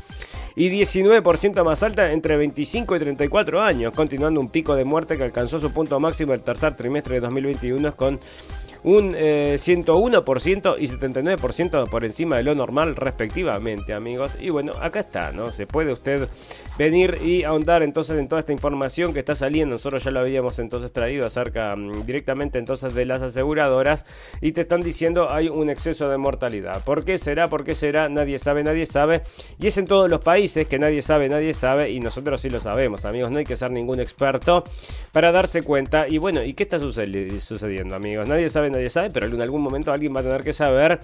y 0.55 0.69
19% 0.69 1.63
más 1.63 1.83
alta 1.83 2.11
entre 2.11 2.37
25 2.37 2.95
y 2.95 2.99
34 2.99 3.61
años, 3.61 3.93
continuando 3.93 4.39
un 4.39 4.49
pico 4.49 4.75
de 4.75 4.85
muerte 4.85 5.17
que 5.17 5.23
alcanzó 5.23 5.59
su 5.59 5.71
punto 5.71 5.99
máximo 5.99 6.33
el 6.33 6.41
tercer 6.41 6.75
trimestre 6.75 7.15
de 7.15 7.21
2021 7.21 7.95
con 7.95 8.19
un 8.83 9.13
101% 9.13 10.75
eh, 10.75 10.81
y 10.81 10.87
79% 10.87 11.89
por 11.89 12.03
encima 12.03 12.37
de 12.37 12.43
lo 12.43 12.55
normal 12.55 12.95
respectivamente, 12.95 13.93
amigos. 13.93 14.35
Y 14.39 14.49
bueno, 14.49 14.73
acá 14.81 15.01
está, 15.01 15.31
¿no? 15.31 15.51
Se 15.51 15.67
puede 15.67 15.91
usted 15.91 16.27
venir 16.81 17.19
y 17.23 17.43
ahondar 17.43 17.83
entonces 17.83 18.17
en 18.17 18.27
toda 18.27 18.39
esta 18.39 18.53
información 18.53 19.13
que 19.13 19.19
está 19.19 19.35
saliendo. 19.35 19.75
Nosotros 19.75 20.03
ya 20.03 20.09
lo 20.09 20.19
habíamos 20.21 20.57
entonces 20.57 20.91
traído 20.91 21.27
acerca 21.27 21.75
mm, 21.75 22.07
directamente 22.07 22.57
entonces 22.57 22.95
de 22.95 23.05
las 23.05 23.21
aseguradoras 23.21 24.03
y 24.41 24.53
te 24.53 24.61
están 24.61 24.81
diciendo 24.81 25.31
hay 25.31 25.47
un 25.47 25.69
exceso 25.69 26.09
de 26.09 26.17
mortalidad. 26.17 26.83
¿Por 26.83 27.05
qué 27.05 27.19
será? 27.19 27.47
¿Por 27.47 27.63
qué 27.63 27.75
será? 27.75 28.09
Nadie 28.09 28.39
sabe, 28.39 28.63
nadie 28.63 28.87
sabe. 28.87 29.21
Y 29.59 29.67
es 29.67 29.77
en 29.77 29.85
todos 29.85 30.09
los 30.09 30.21
países 30.21 30.67
que 30.67 30.79
nadie 30.79 31.03
sabe, 31.03 31.29
nadie 31.29 31.53
sabe 31.53 31.91
y 31.91 31.99
nosotros 31.99 32.41
sí 32.41 32.49
lo 32.49 32.59
sabemos, 32.59 33.05
amigos. 33.05 33.29
No 33.29 33.37
hay 33.37 33.45
que 33.45 33.55
ser 33.55 33.69
ningún 33.69 33.99
experto 33.99 34.63
para 35.11 35.31
darse 35.31 35.61
cuenta. 35.61 36.07
Y 36.07 36.17
bueno, 36.17 36.43
¿y 36.43 36.55
qué 36.55 36.63
está 36.63 36.79
sucediendo, 36.79 37.95
amigos? 37.95 38.27
Nadie 38.27 38.49
sabe 38.49 38.71
nadie 38.71 38.89
sabe, 38.89 39.11
pero 39.11 39.27
en 39.27 39.41
algún 39.41 39.61
momento 39.61 39.91
alguien 39.91 40.15
va 40.15 40.21
a 40.21 40.23
tener 40.23 40.41
que 40.41 40.53
saber 40.53 40.99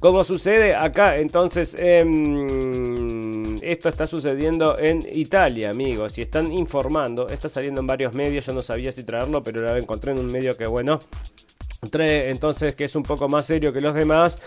cómo 0.00 0.24
sucede 0.24 0.74
acá. 0.74 1.18
Entonces, 1.18 1.76
em, 1.78 3.58
esto 3.62 3.88
está 3.88 4.06
sucediendo 4.06 4.78
en 4.78 5.02
Italia, 5.20 5.70
amigos, 5.70 6.18
y 6.18 6.22
están 6.22 6.52
informando, 6.52 7.28
está 7.28 7.48
saliendo 7.48 7.80
en 7.80 7.86
varios 7.86 8.14
medios, 8.14 8.46
yo 8.46 8.52
no 8.52 8.62
sabía 8.62 8.92
si 8.92 9.04
traerlo, 9.04 9.42
pero 9.42 9.60
lo 9.60 9.76
encontré 9.76 10.12
en 10.12 10.18
un 10.18 10.30
medio 10.30 10.54
que, 10.56 10.66
bueno, 10.66 10.98
entonces 11.80 12.74
que 12.74 12.84
es 12.84 12.96
un 12.96 13.02
poco 13.02 13.28
más 13.28 13.46
serio 13.46 13.72
que 13.72 13.80
los 13.80 13.94
demás 13.94 14.40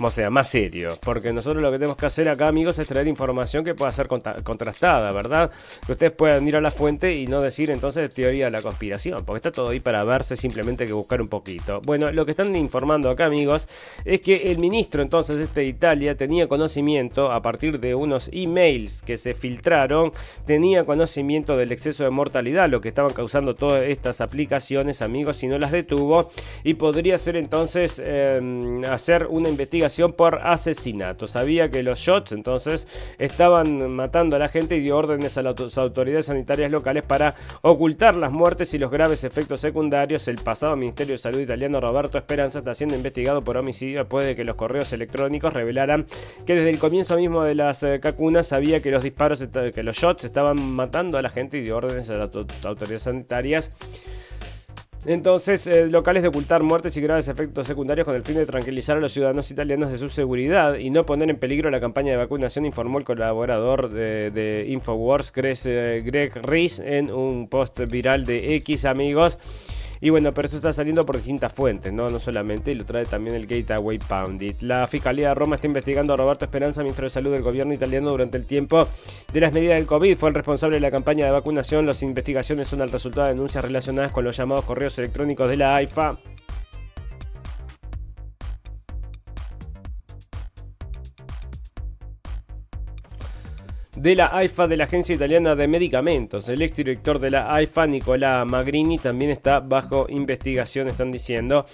o 0.00 0.10
sea, 0.10 0.30
más 0.30 0.48
serio. 0.48 0.90
Porque 1.02 1.32
nosotros 1.32 1.62
lo 1.62 1.70
que 1.70 1.78
tenemos 1.78 1.96
que 1.96 2.06
hacer 2.06 2.28
acá, 2.28 2.48
amigos, 2.48 2.78
es 2.78 2.86
traer 2.86 3.08
información 3.08 3.64
que 3.64 3.74
pueda 3.74 3.90
ser 3.92 4.08
contrastada, 4.08 5.10
¿verdad? 5.12 5.50
Que 5.86 5.92
ustedes 5.92 6.12
puedan 6.12 6.46
ir 6.46 6.56
a 6.56 6.60
la 6.60 6.70
fuente 6.70 7.14
y 7.14 7.26
no 7.26 7.40
decir 7.40 7.70
entonces 7.70 8.12
teoría 8.12 8.46
de 8.46 8.50
la 8.50 8.62
conspiración, 8.62 9.24
porque 9.24 9.38
está 9.38 9.52
todo 9.52 9.70
ahí 9.70 9.80
para 9.80 10.04
verse, 10.04 10.36
simplemente 10.36 10.86
que 10.86 10.92
buscar 10.92 11.20
un 11.20 11.28
poquito. 11.28 11.80
Bueno, 11.84 12.12
lo 12.12 12.24
que 12.24 12.32
están 12.32 12.54
informando 12.54 13.10
acá, 13.10 13.26
amigos, 13.26 13.68
es 14.04 14.20
que 14.20 14.50
el 14.50 14.58
ministro 14.58 15.02
entonces 15.02 15.38
este 15.38 15.60
de 15.60 15.66
Italia 15.66 16.16
tenía 16.16 16.48
conocimiento 16.48 17.32
a 17.32 17.42
partir 17.42 17.80
de 17.80 17.94
unos 17.94 18.30
emails 18.32 19.02
que 19.02 19.16
se 19.16 19.34
filtraron, 19.34 20.12
tenía 20.46 20.84
conocimiento 20.84 21.56
del 21.56 21.72
exceso 21.72 22.04
de 22.04 22.10
mortalidad, 22.10 22.68
lo 22.68 22.80
que 22.80 22.88
estaban 22.88 23.12
causando 23.12 23.54
todas 23.54 23.84
estas 23.84 24.20
aplicaciones, 24.20 25.02
amigos, 25.02 25.38
si 25.38 25.48
no 25.48 25.58
las 25.58 25.72
detuvo, 25.72 26.30
y 26.62 26.74
podría 26.74 27.18
ser 27.18 27.36
entonces 27.36 28.00
em, 28.04 28.84
hacer 28.84 29.26
una 29.26 29.48
investigación 29.48 29.87
por 30.16 30.40
asesinato. 30.46 31.26
Sabía 31.26 31.70
que 31.70 31.82
los 31.82 31.98
shots 31.98 32.32
entonces 32.32 32.86
estaban 33.18 33.94
matando 33.94 34.36
a 34.36 34.38
la 34.38 34.48
gente 34.48 34.76
y 34.76 34.80
dio 34.80 34.96
órdenes 34.96 35.38
a 35.38 35.42
las 35.42 35.78
autoridades 35.78 36.26
sanitarias 36.26 36.70
locales 36.70 37.02
para 37.02 37.34
ocultar 37.62 38.16
las 38.16 38.30
muertes 38.30 38.74
y 38.74 38.78
los 38.78 38.90
graves 38.90 39.24
efectos 39.24 39.60
secundarios. 39.60 40.28
El 40.28 40.36
pasado 40.36 40.76
Ministerio 40.76 41.14
de 41.14 41.18
Salud 41.18 41.40
italiano 41.40 41.80
Roberto 41.80 42.18
Esperanza 42.18 42.58
está 42.58 42.74
siendo 42.74 42.96
investigado 42.96 43.42
por 43.42 43.56
homicidio 43.56 44.00
después 44.00 44.24
de 44.24 44.36
que 44.36 44.44
los 44.44 44.56
correos 44.56 44.92
electrónicos 44.92 45.52
revelaran 45.52 46.06
que 46.46 46.54
desde 46.54 46.70
el 46.70 46.78
comienzo 46.78 47.16
mismo 47.16 47.42
de 47.42 47.54
las 47.54 47.82
eh, 47.82 47.98
cacunas 48.00 48.46
sabía 48.46 48.80
que 48.80 48.90
los 48.90 49.02
disparos, 49.02 49.42
que 49.74 49.82
los 49.82 49.96
shots 49.96 50.24
estaban 50.24 50.74
matando 50.74 51.18
a 51.18 51.22
la 51.22 51.30
gente 51.30 51.58
y 51.58 51.62
dio 51.62 51.76
órdenes 51.76 52.10
a 52.10 52.14
las 52.14 52.30
autoridades 52.64 53.02
sanitarias 53.02 53.70
entonces, 55.06 55.66
eh, 55.66 55.88
locales 55.88 56.22
de 56.22 56.28
ocultar 56.28 56.62
muertes 56.62 56.96
y 56.96 57.00
graves 57.00 57.28
efectos 57.28 57.66
secundarios 57.66 58.04
con 58.04 58.16
el 58.16 58.22
fin 58.22 58.34
de 58.34 58.46
tranquilizar 58.46 58.96
a 58.96 59.00
los 59.00 59.12
ciudadanos 59.12 59.50
italianos 59.50 59.90
de 59.90 59.98
su 59.98 60.08
seguridad 60.08 60.76
y 60.76 60.90
no 60.90 61.06
poner 61.06 61.30
en 61.30 61.38
peligro 61.38 61.70
la 61.70 61.80
campaña 61.80 62.10
de 62.10 62.16
vacunación, 62.16 62.66
informó 62.66 62.98
el 62.98 63.04
colaborador 63.04 63.90
de, 63.90 64.66
Infowars, 64.68 65.32
eh, 65.36 66.02
Greg 66.04 66.34
Rees, 66.36 66.80
en 66.80 67.12
un 67.12 67.48
post 67.48 67.78
viral 67.88 68.26
de 68.26 68.56
X, 68.56 68.84
amigos. 68.84 69.38
Y 70.00 70.10
bueno, 70.10 70.32
pero 70.32 70.46
esto 70.46 70.58
está 70.58 70.72
saliendo 70.72 71.04
por 71.04 71.16
distintas 71.16 71.52
fuentes, 71.52 71.92
¿no? 71.92 72.08
No 72.08 72.20
solamente, 72.20 72.72
y 72.72 72.74
lo 72.74 72.84
trae 72.84 73.04
también 73.04 73.34
el 73.34 73.46
Gateway 73.46 73.98
Poundit. 73.98 74.62
La 74.62 74.86
Fiscalía 74.86 75.28
de 75.28 75.34
Roma 75.34 75.56
está 75.56 75.66
investigando 75.66 76.12
a 76.12 76.16
Roberto 76.16 76.44
Esperanza, 76.44 76.82
ministro 76.82 77.04
de 77.04 77.10
Salud 77.10 77.32
del 77.32 77.42
gobierno 77.42 77.74
italiano, 77.74 78.10
durante 78.10 78.36
el 78.36 78.46
tiempo 78.46 78.86
de 79.32 79.40
las 79.40 79.52
medidas 79.52 79.76
del 79.76 79.86
COVID. 79.86 80.16
Fue 80.16 80.28
el 80.28 80.34
responsable 80.34 80.76
de 80.76 80.80
la 80.80 80.90
campaña 80.90 81.26
de 81.26 81.32
vacunación. 81.32 81.86
Las 81.86 82.02
investigaciones 82.02 82.68
son 82.68 82.80
el 82.80 82.90
resultado 82.90 83.26
de 83.26 83.34
denuncias 83.34 83.64
relacionadas 83.64 84.12
con 84.12 84.24
los 84.24 84.36
llamados 84.36 84.64
correos 84.64 84.98
electrónicos 84.98 85.48
de 85.48 85.56
la 85.56 85.76
AIFA 85.76 86.18
de 93.98 94.14
la 94.14 94.28
AIFA 94.28 94.68
de 94.68 94.76
la 94.76 94.84
Agencia 94.84 95.16
Italiana 95.16 95.56
de 95.56 95.66
Medicamentos. 95.66 96.48
El 96.48 96.62
exdirector 96.62 97.18
de 97.18 97.30
la 97.30 97.52
AIFA, 97.52 97.88
Nicolás 97.88 98.46
Magrini, 98.46 98.96
también 98.96 99.32
está 99.32 99.58
bajo 99.58 100.06
investigación, 100.08 100.86
están 100.86 101.10
diciendo. 101.10 101.66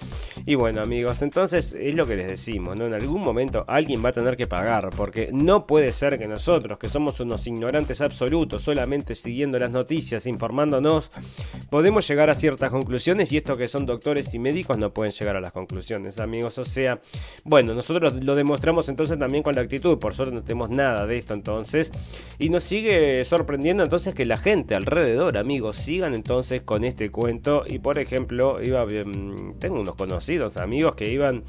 Y 0.43 0.55
bueno, 0.55 0.81
amigos, 0.81 1.21
entonces 1.21 1.75
es 1.79 1.93
lo 1.93 2.07
que 2.07 2.15
les 2.15 2.27
decimos, 2.27 2.77
¿no? 2.77 2.87
En 2.87 2.95
algún 2.95 3.21
momento 3.21 3.63
alguien 3.67 4.03
va 4.03 4.09
a 4.09 4.13
tener 4.13 4.35
que 4.35 4.47
pagar, 4.47 4.89
porque 4.97 5.29
no 5.33 5.67
puede 5.67 5.91
ser 5.91 6.17
que 6.17 6.27
nosotros, 6.27 6.79
que 6.79 6.89
somos 6.89 7.19
unos 7.19 7.45
ignorantes 7.45 8.01
absolutos, 8.01 8.63
solamente 8.63 9.13
siguiendo 9.13 9.59
las 9.59 9.69
noticias, 9.69 10.25
informándonos, 10.25 11.11
podemos 11.69 12.07
llegar 12.07 12.31
a 12.31 12.33
ciertas 12.33 12.71
conclusiones 12.71 13.31
y 13.31 13.37
estos 13.37 13.55
que 13.55 13.67
son 13.67 13.85
doctores 13.85 14.33
y 14.33 14.39
médicos 14.39 14.79
no 14.79 14.91
pueden 14.91 15.13
llegar 15.13 15.35
a 15.35 15.41
las 15.41 15.51
conclusiones, 15.51 16.19
amigos. 16.19 16.57
O 16.57 16.65
sea, 16.65 16.99
bueno, 17.43 17.75
nosotros 17.75 18.13
lo 18.15 18.33
demostramos 18.33 18.89
entonces 18.89 19.19
también 19.19 19.43
con 19.43 19.53
la 19.53 19.61
actitud, 19.61 19.99
por 19.99 20.15
suerte 20.15 20.33
no 20.33 20.41
tenemos 20.41 20.71
nada 20.71 21.05
de 21.05 21.17
esto 21.17 21.35
entonces. 21.35 21.91
Y 22.37 22.49
nos 22.49 22.63
sigue 22.63 23.23
sorprendiendo 23.23 23.83
entonces 23.83 24.13
que 24.13 24.25
la 24.25 24.37
gente 24.37 24.75
alrededor, 24.75 25.37
amigos, 25.37 25.77
sigan 25.77 26.13
entonces 26.13 26.61
con 26.61 26.83
este 26.83 27.09
cuento. 27.11 27.63
Y 27.67 27.79
por 27.79 27.99
ejemplo, 27.99 28.61
iba, 28.61 28.85
tengo 29.59 29.79
unos 29.79 29.95
conocidos 29.95 30.57
amigos 30.57 30.95
que 30.95 31.09
iban 31.11 31.43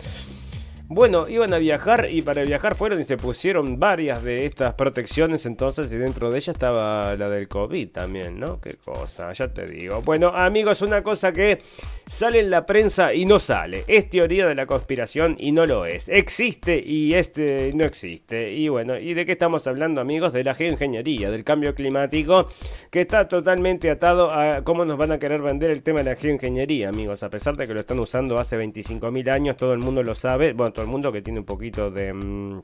bueno, 0.88 1.24
iban 1.28 1.52
a 1.52 1.58
viajar 1.58 2.08
y 2.10 2.22
para 2.22 2.42
viajar 2.42 2.76
fueron 2.76 3.00
y 3.00 3.04
se 3.04 3.16
pusieron 3.16 3.80
varias 3.80 4.22
de 4.22 4.46
estas 4.46 4.74
protecciones 4.74 5.44
entonces 5.44 5.92
y 5.92 5.96
dentro 5.96 6.30
de 6.30 6.38
ella 6.38 6.52
estaba 6.52 7.16
la 7.16 7.28
del 7.28 7.48
COVID 7.48 7.88
también, 7.88 8.38
¿no? 8.38 8.60
Qué 8.60 8.74
cosa, 8.74 9.32
ya 9.32 9.48
te 9.48 9.66
digo. 9.66 10.02
Bueno, 10.02 10.28
amigos, 10.28 10.82
una 10.82 11.02
cosa 11.02 11.32
que 11.32 11.58
sale 12.06 12.38
en 12.38 12.50
la 12.50 12.66
prensa 12.66 13.12
y 13.12 13.24
no 13.24 13.40
sale. 13.40 13.84
Es 13.88 14.08
teoría 14.08 14.46
de 14.46 14.54
la 14.54 14.66
conspiración 14.66 15.36
y 15.40 15.50
no 15.50 15.66
lo 15.66 15.86
es. 15.86 16.08
Existe 16.08 16.80
y 16.84 17.14
este 17.14 17.72
no 17.74 17.84
existe. 17.84 18.52
Y 18.52 18.68
bueno, 18.68 18.96
¿y 18.96 19.14
de 19.14 19.26
qué 19.26 19.32
estamos 19.32 19.66
hablando, 19.66 20.00
amigos? 20.00 20.32
De 20.32 20.44
la 20.44 20.54
geoingeniería, 20.54 21.30
del 21.30 21.42
cambio 21.42 21.74
climático, 21.74 22.46
que 22.90 23.00
está 23.00 23.26
totalmente 23.26 23.90
atado 23.90 24.30
a 24.30 24.62
cómo 24.62 24.84
nos 24.84 24.96
van 24.98 25.10
a 25.10 25.18
querer 25.18 25.42
vender 25.42 25.72
el 25.72 25.82
tema 25.82 25.98
de 25.98 26.10
la 26.10 26.14
geoingeniería, 26.14 26.90
amigos. 26.90 27.24
A 27.24 27.30
pesar 27.30 27.56
de 27.56 27.66
que 27.66 27.74
lo 27.74 27.80
están 27.80 27.98
usando 27.98 28.38
hace 28.38 28.56
25.000 28.56 29.28
años, 29.30 29.56
todo 29.56 29.72
el 29.72 29.80
mundo 29.80 30.04
lo 30.04 30.14
sabe. 30.14 30.52
Bueno, 30.52 30.75
todo 30.76 30.84
el 30.84 30.90
mundo 30.92 31.10
que 31.10 31.22
tiene 31.22 31.40
un 31.40 31.46
poquito 31.46 31.90
de... 31.90 32.12
Mm, 32.12 32.60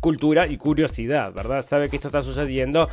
cultura 0.00 0.48
y 0.48 0.56
curiosidad, 0.56 1.32
¿verdad? 1.32 1.64
Sabe 1.64 1.88
que 1.88 1.94
esto 1.94 2.08
está 2.08 2.22
sucediendo, 2.22 2.88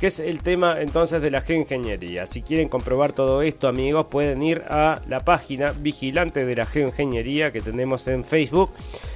que 0.00 0.06
es 0.06 0.18
el 0.18 0.40
tema 0.40 0.80
entonces 0.80 1.20
de 1.20 1.30
la 1.30 1.42
geoingeniería. 1.42 2.24
Si 2.24 2.40
quieren 2.40 2.70
comprobar 2.70 3.12
todo 3.12 3.42
esto, 3.42 3.68
amigos, 3.68 4.06
pueden 4.06 4.42
ir 4.42 4.62
a 4.70 5.02
la 5.06 5.20
página 5.20 5.72
Vigilante 5.72 6.46
de 6.46 6.56
la 6.56 6.64
Geoingeniería 6.64 7.52
que 7.52 7.60
tenemos 7.60 8.08
en 8.08 8.24
Facebook 8.24 8.70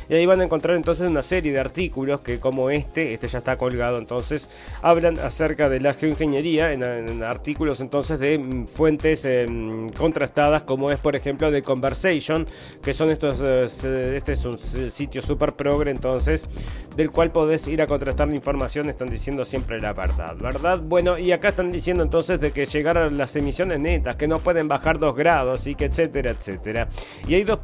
y 0.08 0.14
ahí 0.14 0.26
van 0.26 0.40
a 0.40 0.44
encontrar 0.44 0.76
entonces 0.76 1.08
una 1.08 1.22
serie 1.22 1.52
de 1.52 1.60
artículos 1.60 2.20
que 2.20 2.40
como 2.40 2.70
este, 2.70 3.12
este 3.12 3.28
ya 3.28 3.38
está 3.38 3.56
colgado 3.56 3.98
entonces, 3.98 4.48
hablan 4.82 5.18
acerca 5.18 5.68
de 5.68 5.80
la 5.80 5.94
geoingeniería 5.94 6.72
en, 6.72 7.22
artículos 7.22 7.80
entonces 7.80 8.18
de 8.18 8.38
mm, 8.38 8.66
fuentes 8.66 9.24
em, 9.24 9.90
contrastadas 9.90 10.62
como 10.62 10.90
es 10.90 10.98
por 10.98 11.16
ejemplo 11.16 11.50
de 11.50 11.62
Conversation, 11.62 12.46
que 12.82 12.92
son 12.92 13.10
estos, 13.10 13.40
eh, 13.42 14.16
este 14.16 14.32
es 14.32 14.44
un 14.44 14.58
sitio 14.58 15.20
super 15.22 15.54
progre 15.54 15.90
entonces, 15.90 16.48
del 16.96 17.10
cual 17.10 17.30
podés 17.32 17.66
ir 17.68 17.82
a 17.82 17.86
contrastar 17.86 18.28
la 18.28 18.34
información, 18.34 18.88
están 18.88 19.08
diciendo 19.08 19.44
siempre 19.44 19.80
la 19.80 19.92
verdad, 19.92 20.36
¿verdad? 20.36 20.80
Bueno, 20.80 21.18
y 21.18 21.32
acá 21.32 21.48
están 21.48 21.72
diciendo 21.72 22.02
entonces 22.02 22.40
de 22.40 22.52
que 22.52 22.66
llegaron 22.66 23.18
las 23.18 23.34
emisiones 23.36 23.80
netas, 23.80 24.16
que 24.16 24.28
no 24.28 24.38
pueden 24.38 24.68
bajar 24.68 24.98
2 24.98 25.14
grados 25.16 25.66
y 25.66 25.74
que 25.74 25.86
etcétera, 25.86 26.30
etcétera. 26.30 26.88
Y 27.26 27.34
hay 27.34 27.44
dos 27.44 27.58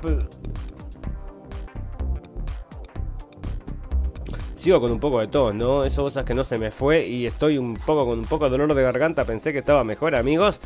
sigo 4.65 4.81
con 4.81 4.91
un 4.91 4.99
poco 4.99 5.21
de 5.21 5.27
tos, 5.27 5.55
¿no? 5.55 5.85
Eso 5.85 6.05
cosas 6.05 6.25
que 6.25 6.33
no 6.33 6.43
se 6.43 6.57
me 6.57 6.71
fue 6.71 7.07
y 7.07 7.27
estoy 7.27 7.59
un 7.59 7.75
poco 7.75 8.07
con 8.07 8.19
un 8.19 8.25
poco 8.25 8.47
de 8.47 8.51
dolor 8.53 8.73
de 8.75 8.83
garganta. 8.83 9.27
Pensé 9.27 9.53
que 9.53 9.59
estaba 9.59 9.85
mejor, 9.85 10.15
amigos. 10.17 10.59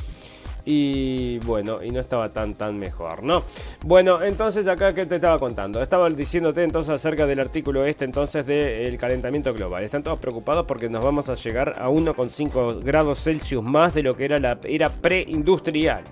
Y 0.64 1.38
bueno, 1.40 1.82
y 1.82 1.90
no 1.90 1.98
estaba 1.98 2.28
tan 2.28 2.54
tan 2.54 2.78
mejor, 2.78 3.24
¿no? 3.24 3.42
Bueno, 3.84 4.22
entonces 4.22 4.68
acá 4.68 4.94
que 4.94 5.04
te 5.04 5.16
estaba 5.16 5.40
contando. 5.40 5.82
Estaba 5.82 6.08
diciéndote 6.10 6.62
entonces 6.62 6.94
acerca 6.94 7.26
del 7.26 7.40
artículo 7.40 7.84
este 7.86 8.04
entonces 8.04 8.46
del 8.46 8.96
calentamiento 8.98 9.52
global. 9.52 9.82
Están 9.82 10.04
todos 10.04 10.20
preocupados 10.20 10.64
porque 10.66 10.88
nos 10.88 11.02
vamos 11.02 11.28
a 11.28 11.34
llegar 11.34 11.72
a 11.76 11.88
1,5 11.88 12.84
grados 12.84 13.24
Celsius 13.24 13.64
más 13.64 13.94
de 13.94 14.04
lo 14.04 14.14
que 14.14 14.26
era 14.26 14.38
la 14.38 14.58
era 14.62 14.90
preindustrial. 14.90 16.04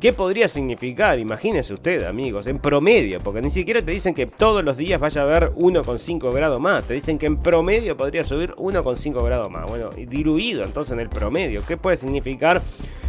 ¿Qué 0.00 0.12
podría 0.12 0.46
significar? 0.46 1.18
Imagínese 1.18 1.74
usted, 1.74 2.04
amigos, 2.04 2.46
en 2.46 2.60
promedio, 2.60 3.18
porque 3.18 3.42
ni 3.42 3.50
siquiera 3.50 3.82
te 3.82 3.90
dicen 3.90 4.14
que 4.14 4.26
todos 4.26 4.62
los 4.62 4.76
días 4.76 5.00
vaya 5.00 5.22
a 5.22 5.24
haber 5.24 5.50
1,5 5.54 6.32
grados 6.32 6.60
más, 6.60 6.84
te 6.84 6.94
dicen 6.94 7.18
que 7.18 7.26
en 7.26 7.36
promedio 7.36 7.96
podría 7.96 8.22
subir 8.22 8.54
1,5 8.54 9.24
grados 9.24 9.50
más. 9.50 9.68
Bueno, 9.68 9.90
diluido 9.90 10.62
entonces 10.62 10.92
en 10.92 11.00
el 11.00 11.08
promedio, 11.08 11.62
¿qué 11.66 11.76
puede 11.76 11.96
significar? 11.96 12.62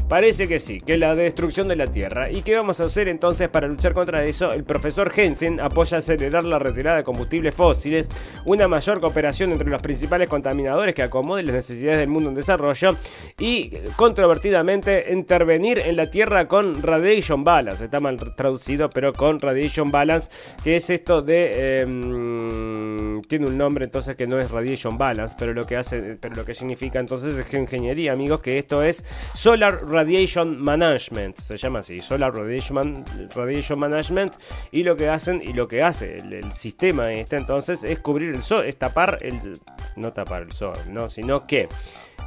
Parece 0.09 0.47
que 0.47 0.57
sí, 0.57 0.79
que 0.79 0.97
la 0.97 1.13
destrucción 1.13 1.67
de 1.67 1.75
la 1.75 1.85
Tierra. 1.85 2.31
¿Y 2.31 2.41
qué 2.41 2.55
vamos 2.55 2.81
a 2.81 2.85
hacer 2.85 3.07
entonces 3.07 3.47
para 3.47 3.67
luchar 3.67 3.93
contra 3.93 4.25
eso? 4.25 4.51
El 4.51 4.63
profesor 4.63 5.11
Jensen 5.11 5.59
apoya 5.59 5.99
acelerar 5.99 6.45
la 6.45 6.57
retirada 6.57 6.97
de 6.97 7.03
combustibles 7.03 7.53
fósiles, 7.53 8.09
una 8.43 8.67
mayor 8.67 9.01
cooperación 9.01 9.51
entre 9.51 9.69
los 9.69 9.83
principales 9.83 10.27
contaminadores 10.27 10.95
que 10.95 11.03
acomode 11.03 11.43
las 11.43 11.53
necesidades 11.53 11.99
del 11.99 12.09
mundo 12.09 12.29
en 12.29 12.35
desarrollo 12.35 12.95
y 13.37 13.69
controvertidamente 13.97 15.13
intervenir 15.13 15.77
en 15.77 15.95
la 15.95 16.09
Tierra 16.09 16.47
con 16.47 16.78
Radiation 16.83 17.43
Balance. 17.43 17.85
Está 17.85 17.99
mal 17.99 18.17
traducido, 18.35 18.89
pero 18.89 19.13
con 19.13 19.39
Radiation 19.39 19.91
Balance, 19.91 20.29
que 20.63 20.75
es 20.75 20.89
esto 20.89 21.21
de... 21.21 21.81
Em, 21.81 23.21
tiene 23.23 23.47
un 23.47 23.57
nombre 23.57 23.85
entonces 23.85 24.15
que 24.15 24.27
no 24.27 24.39
es 24.39 24.49
Radiation 24.49 24.97
Balance, 24.97 25.35
pero 25.37 25.53
lo 25.53 25.65
que 25.65 25.77
hace, 25.77 26.17
pero 26.19 26.35
lo 26.35 26.45
que 26.45 26.53
significa 26.53 26.99
entonces 26.99 27.37
es 27.37 27.53
ingeniería, 27.53 28.13
amigos, 28.13 28.41
que 28.41 28.57
esto 28.57 28.81
es 28.81 29.03
Solar 29.33 29.87
Radiation 29.87 30.59
Management, 30.59 31.37
se 31.37 31.57
llama 31.57 31.79
así, 31.79 32.01
Solar 32.01 32.33
Radiation, 32.33 33.05
Radiation 33.35 33.79
Management, 33.79 34.33
y 34.71 34.83
lo 34.83 34.95
que 34.95 35.09
hacen 35.09 35.41
y 35.41 35.53
lo 35.53 35.67
que 35.67 35.83
hace 35.83 36.17
el, 36.17 36.51
sistema 36.51 37.11
este 37.11 37.35
entonces 37.35 37.83
es 37.83 37.99
cubrir 37.99 38.33
el 38.33 38.41
sol, 38.41 38.65
es 38.65 38.77
tapar 38.77 39.19
el, 39.21 39.59
no 39.95 40.13
tapar 40.13 40.43
el 40.43 40.51
sol, 40.51 40.77
no, 40.89 41.09
sino 41.09 41.45
que 41.45 41.67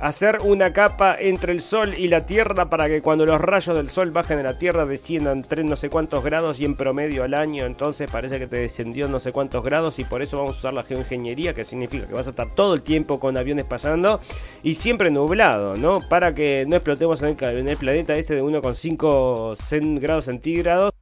hacer 0.01 0.39
una 0.43 0.73
capa 0.73 1.17
entre 1.19 1.53
el 1.53 1.61
Sol 1.61 1.95
y 1.97 2.09
la 2.09 2.27
Tierra 2.27 2.69
para 2.69 2.89
que 2.89 3.03
cuando 3.03 3.27
los 3.27 3.41
rayos 3.41 3.77
del 3.77 3.89
Sol 3.89 4.11
bajen 4.11 4.39
a 4.39 4.43
la 4.43 4.59
Tierra 4.59 4.87
desciendan 4.87 5.43
tres 5.43 5.65
no 5.65 5.77
sé 5.77 5.91
cuántos 5.91 6.25
grados 6.25 6.61
y 6.61 6.65
en 6.65 6.77
promedio 6.77 7.25
al 7.25 7.35
año. 7.35 7.67
Entonces 7.67 8.11
parece 8.11 8.39
que 8.39 8.47
te 8.47 8.57
descendió 8.57 9.09
no 9.09 9.21
sé 9.21 9.33
cuántos 9.33 9.63
grados 9.65 9.99
y 9.99 10.05
por 10.05 10.23
eso 10.23 10.39
vamos 10.39 10.57
a 10.57 10.59
usar 10.59 10.75
la 10.75 10.83
geoingeniería, 10.85 11.55
que 11.55 11.65
significa 11.65 12.07
que 12.07 12.15
vas 12.15 12.27
a 12.27 12.31
estar 12.31 12.55
todo 12.55 12.75
el 12.75 12.83
tiempo 12.83 13.21
con 13.21 13.37
aviones 13.37 13.65
pasando 13.65 14.21
y 14.63 14.75
siempre 14.75 15.11
nublado, 15.11 15.77
¿no? 15.77 16.01
Para 16.09 16.35
que 16.35 16.65
no 16.67 16.77
explotemos 16.77 17.23
en 17.23 17.37
el, 17.39 17.59
en 17.59 17.69
el 17.69 17.77
planeta 17.77 18.17
este 18.17 18.35
de 18.35 18.43
1,5 18.43 20.01
grados 20.01 20.25
centígrados. 20.25 20.93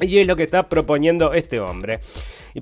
Y 0.00 0.18
es 0.18 0.26
lo 0.26 0.36
que 0.36 0.42
está 0.42 0.68
proponiendo 0.68 1.32
este 1.32 1.60
hombre. 1.60 2.00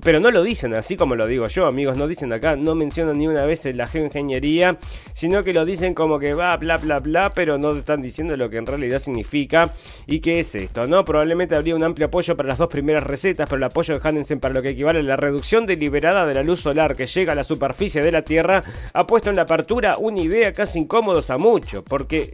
Pero 0.01 0.19
no 0.19 0.31
lo 0.31 0.43
dicen 0.43 0.73
así 0.73 0.97
como 0.97 1.15
lo 1.15 1.27
digo 1.27 1.47
yo, 1.47 1.65
amigos. 1.65 1.97
No 1.97 2.07
dicen 2.07 2.33
acá, 2.33 2.55
no 2.55 2.75
mencionan 2.75 3.17
ni 3.17 3.27
una 3.27 3.45
vez 3.45 3.65
la 3.75 3.87
geoingeniería, 3.87 4.77
sino 5.13 5.43
que 5.43 5.53
lo 5.53 5.65
dicen 5.65 5.93
como 5.93 6.19
que 6.19 6.33
va, 6.33 6.57
bla, 6.57 6.77
bla, 6.77 6.99
bla, 6.99 7.29
pero 7.33 7.57
no 7.57 7.71
están 7.71 8.01
diciendo 8.01 8.35
lo 8.35 8.49
que 8.49 8.57
en 8.57 8.65
realidad 8.65 8.99
significa 8.99 9.71
y 10.07 10.19
qué 10.19 10.39
es 10.39 10.55
esto, 10.55 10.87
¿no? 10.87 11.05
Probablemente 11.05 11.55
habría 11.55 11.75
un 11.75 11.83
amplio 11.83 12.07
apoyo 12.07 12.35
para 12.35 12.49
las 12.49 12.57
dos 12.57 12.69
primeras 12.69 13.03
recetas, 13.03 13.47
pero 13.47 13.57
el 13.57 13.63
apoyo 13.63 13.97
de 13.97 14.07
Hansen 14.07 14.39
para 14.39 14.53
lo 14.53 14.61
que 14.61 14.69
equivale 14.69 14.99
a 14.99 15.03
la 15.03 15.15
reducción 15.15 15.65
deliberada 15.65 16.25
de 16.25 16.33
la 16.33 16.43
luz 16.43 16.61
solar 16.61 16.95
que 16.95 17.05
llega 17.05 17.33
a 17.33 17.35
la 17.35 17.43
superficie 17.43 18.01
de 18.01 18.11
la 18.11 18.23
Tierra 18.23 18.61
ha 18.93 19.07
puesto 19.07 19.29
en 19.29 19.35
la 19.35 19.43
apertura 19.43 19.97
una 19.97 20.19
idea 20.19 20.53
casi 20.53 20.79
incómodos 20.79 21.29
a 21.29 21.37
mucho, 21.37 21.83
porque 21.83 22.33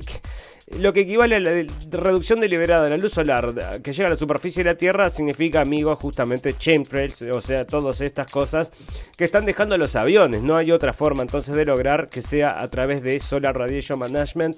lo 0.78 0.94
que 0.94 1.02
equivale 1.02 1.36
a 1.36 1.40
la 1.40 1.66
reducción 1.92 2.40
deliberada 2.40 2.84
de 2.84 2.92
la 2.92 2.98
luz 2.98 3.14
solar 3.14 3.82
que 3.82 3.94
llega 3.94 4.08
a 4.08 4.12
la 4.12 4.16
superficie 4.16 4.64
de 4.64 4.70
la 4.72 4.78
Tierra 4.78 5.10
significa, 5.10 5.62
amigos, 5.62 5.98
justamente 6.00 6.56
chemtrails, 6.58 7.22
o 7.24 7.42
sea, 7.42 7.66
todas 7.66 8.02
estas 8.02 8.32
cosas 8.32 8.72
que 9.18 9.24
están 9.24 9.46
dejando 9.46 9.78
los 9.78 9.96
aviones. 9.96 10.44
No 10.44 10.56
hay 10.56 10.72
otra 10.72 10.94
forma 10.94 11.24
entonces 11.24 11.56
de 11.56 11.66
lograr 11.66 12.10
que 12.10 12.22
sea 12.22 12.62
a 12.62 12.68
través 12.70 13.02
de 13.02 13.20
Solar 13.20 13.58
Radiation 13.58 14.00
Management 14.00 14.58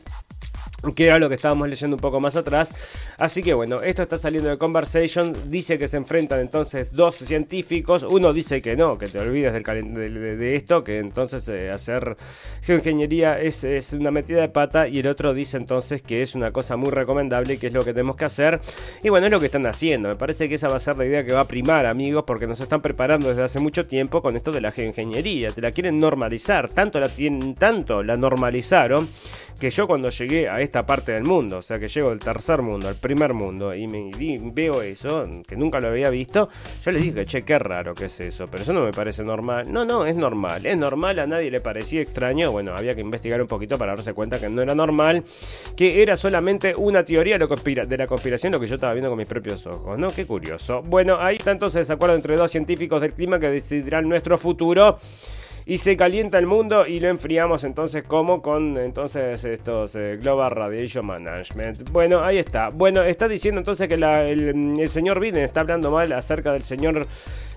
que 0.95 1.07
era 1.07 1.19
lo 1.19 1.29
que 1.29 1.35
estábamos 1.35 1.69
leyendo 1.69 1.95
un 1.95 2.01
poco 2.01 2.19
más 2.19 2.35
atrás. 2.35 2.73
Así 3.17 3.43
que 3.43 3.53
bueno, 3.53 3.81
esto 3.81 4.01
está 4.01 4.17
saliendo 4.17 4.49
de 4.49 4.57
Conversation. 4.57 5.35
Dice 5.45 5.77
que 5.77 5.87
se 5.87 5.97
enfrentan 5.97 6.39
entonces 6.39 6.91
dos 6.91 7.15
científicos. 7.15 8.03
Uno 8.03 8.33
dice 8.33 8.61
que 8.61 8.75
no, 8.75 8.97
que 8.97 9.07
te 9.07 9.19
olvides 9.19 9.53
del 9.53 10.39
de, 10.39 10.55
esto, 10.55 10.83
que 10.83 10.99
entonces 10.99 11.47
eh, 11.49 11.69
hacer 11.69 12.17
geoingeniería 12.61 13.39
es, 13.39 13.63
es, 13.63 13.93
una 13.93 14.11
metida 14.11 14.41
de 14.41 14.49
pata. 14.49 14.87
Y 14.87 14.99
el 14.99 15.07
otro 15.07 15.33
dice 15.33 15.57
entonces 15.57 16.01
que 16.01 16.21
es 16.21 16.35
una 16.35 16.51
cosa 16.51 16.75
muy 16.77 16.89
recomendable 16.89 17.57
que 17.57 17.67
es 17.67 17.73
lo 17.73 17.83
que 17.83 17.93
tenemos 17.93 18.15
que 18.15 18.25
hacer. 18.25 18.59
Y 19.03 19.09
bueno, 19.09 19.27
es 19.27 19.31
lo 19.31 19.39
que 19.39 19.45
están 19.45 19.65
haciendo. 19.67 20.09
Me 20.09 20.15
parece 20.15 20.49
que 20.49 20.55
esa 20.55 20.67
va 20.67 20.77
a 20.77 20.79
ser 20.79 20.97
la 20.97 21.05
idea 21.05 21.23
que 21.23 21.31
va 21.31 21.41
a 21.41 21.47
primar, 21.47 21.85
amigos, 21.85 22.23
porque 22.25 22.47
nos 22.47 22.59
están 22.59 22.81
preparando 22.81 23.27
desde 23.27 23.43
hace 23.43 23.59
mucho 23.59 23.85
tiempo 23.85 24.21
con 24.21 24.35
esto 24.35 24.51
de 24.51 24.61
la 24.61 24.71
geoingeniería. 24.71 25.51
Te 25.51 25.61
la 25.61 25.71
quieren 25.71 25.99
normalizar. 25.99 26.69
Tanto 26.69 26.99
la, 26.99 27.09
tienen, 27.09 27.55
tanto 27.55 28.01
la 28.01 28.17
normalizaron 28.17 29.07
que 29.59 29.69
yo 29.69 29.87
cuando 29.87 30.09
llegué 30.09 30.49
a 30.49 30.61
esta 30.61 30.85
parte 30.85 31.11
del 31.11 31.23
mundo, 31.23 31.57
o 31.57 31.61
sea 31.61 31.79
que 31.79 31.87
llego 31.87 32.09
del 32.09 32.19
tercer 32.19 32.61
mundo, 32.61 32.87
al 32.87 32.95
primer 32.95 33.33
mundo, 33.33 33.73
y 33.75 33.87
me 33.87 34.11
veo 34.53 34.81
eso, 34.81 35.27
que 35.47 35.55
nunca 35.55 35.79
lo 35.79 35.87
había 35.87 36.09
visto, 36.09 36.49
yo 36.83 36.91
les 36.91 37.03
dije, 37.03 37.25
che, 37.25 37.43
qué 37.43 37.59
raro 37.59 37.93
que 37.93 38.05
es 38.05 38.19
eso, 38.19 38.47
pero 38.49 38.63
eso 38.63 38.73
no 38.73 38.83
me 38.83 38.91
parece 38.91 39.23
normal. 39.23 39.71
No, 39.71 39.85
no, 39.85 40.05
es 40.05 40.15
normal, 40.15 40.65
es 40.65 40.77
normal, 40.77 41.19
a 41.19 41.27
nadie 41.27 41.51
le 41.51 41.61
parecía 41.61 42.01
extraño, 42.01 42.51
bueno, 42.51 42.73
había 42.75 42.95
que 42.95 43.01
investigar 43.01 43.41
un 43.41 43.47
poquito 43.47 43.77
para 43.77 43.95
darse 43.95 44.13
cuenta 44.13 44.39
que 44.39 44.49
no 44.49 44.61
era 44.61 44.75
normal, 44.75 45.23
que 45.75 46.01
era 46.01 46.15
solamente 46.15 46.75
una 46.75 47.03
teoría 47.03 47.37
de 47.37 47.97
la 47.97 48.07
conspiración, 48.07 48.53
lo 48.53 48.59
que 48.59 48.67
yo 48.67 48.75
estaba 48.75 48.93
viendo 48.93 49.09
con 49.09 49.17
mis 49.17 49.27
propios 49.27 49.65
ojos, 49.67 49.97
¿no? 49.97 50.09
Qué 50.09 50.25
curioso. 50.25 50.81
Bueno, 50.81 51.15
ahí 51.19 51.37
está 51.37 51.51
entonces 51.51 51.89
acuerdo 51.89 52.15
entre 52.15 52.35
dos 52.35 52.51
científicos 52.51 53.01
del 53.01 53.13
clima 53.13 53.39
que 53.39 53.49
decidirán 53.49 54.07
nuestro 54.07 54.37
futuro 54.37 54.97
y 55.65 55.77
se 55.77 55.95
calienta 55.97 56.37
el 56.37 56.47
mundo 56.47 56.85
y 56.87 56.99
lo 56.99 57.09
enfriamos 57.09 57.63
entonces 57.63 58.03
como 58.03 58.41
con 58.41 58.77
entonces 58.77 59.43
estos 59.43 59.95
eh, 59.95 60.17
Global 60.19 60.51
Radiation 60.51 61.05
Management. 61.05 61.89
Bueno, 61.91 62.21
ahí 62.23 62.37
está. 62.37 62.69
Bueno, 62.69 63.01
está 63.03 63.27
diciendo 63.27 63.59
entonces 63.59 63.87
que 63.87 63.95
el, 63.95 64.79
el 64.79 64.89
señor 64.89 65.19
Biden 65.19 65.43
está 65.43 65.61
hablando 65.61 65.91
mal 65.91 66.11
acerca 66.13 66.53
del 66.53 66.63
señor 66.63 67.07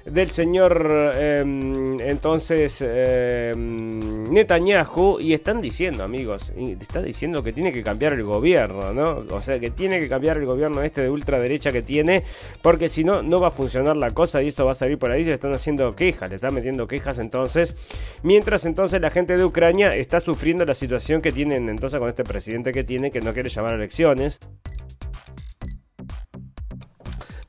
del 0.05 0.29
señor 0.29 1.13
em, 1.17 1.99
entonces 2.01 2.83
em, 2.87 4.25
Netanyahu 4.25 5.19
y 5.19 5.33
están 5.33 5.63
diciendo, 5.63 6.05
amigos, 6.05 6.53
está 6.81 7.01
diciendo 7.01 7.43
que 7.43 7.53
tiene 7.53 7.73
que 7.73 7.83
cambiar 7.83 8.13
el 8.13 8.23
gobierno, 8.23 8.93
¿no? 8.93 9.25
O 9.31 9.41
sea, 9.41 9.59
que 9.59 9.71
tiene 9.71 10.01
que 10.01 10.09
cambiar 10.09 10.37
el 10.37 10.47
gobierno 10.47 10.83
este 10.83 11.03
de 11.03 11.11
ultraderecha 11.11 11.73
que 11.73 11.83
tiene, 11.83 12.23
porque 12.61 12.89
si 12.89 13.03
no, 13.03 13.23
no 13.23 13.41
va 13.41 13.49
a 13.49 13.51
funcionar 13.51 13.97
la 13.97 14.11
cosa 14.11 14.43
y 14.43 14.49
eso 14.49 14.67
va 14.67 14.73
a 14.73 14.75
salir 14.75 14.99
por 14.99 15.11
ahí, 15.11 15.25
se 15.25 15.33
están 15.33 15.55
haciendo 15.55 15.95
quejas, 15.97 16.29
le 16.29 16.37
están 16.37 16.53
metiendo 16.53 16.87
quejas 16.87 17.19
entonces, 17.19 17.75
mientras 18.23 18.67
entonces 18.67 19.01
la 19.01 19.11
gente 19.11 19.37
de 19.37 19.45
Ucrania 19.45 19.97
está 19.97 20.21
sufriendo 20.21 20.65
la 20.65 20.75
situación 20.75 21.23
que 21.23 21.33
tienen 21.33 21.69
entonces 21.69 21.99
con 21.99 22.09
este 22.09 22.25
presidente 22.25 22.73
que 22.73 22.85
tiene, 22.85 23.11
que 23.11 23.21
no 23.21 23.33
quiere 23.33 23.49
llamar 23.49 23.73
a 23.73 23.77
elecciones. 23.77 24.39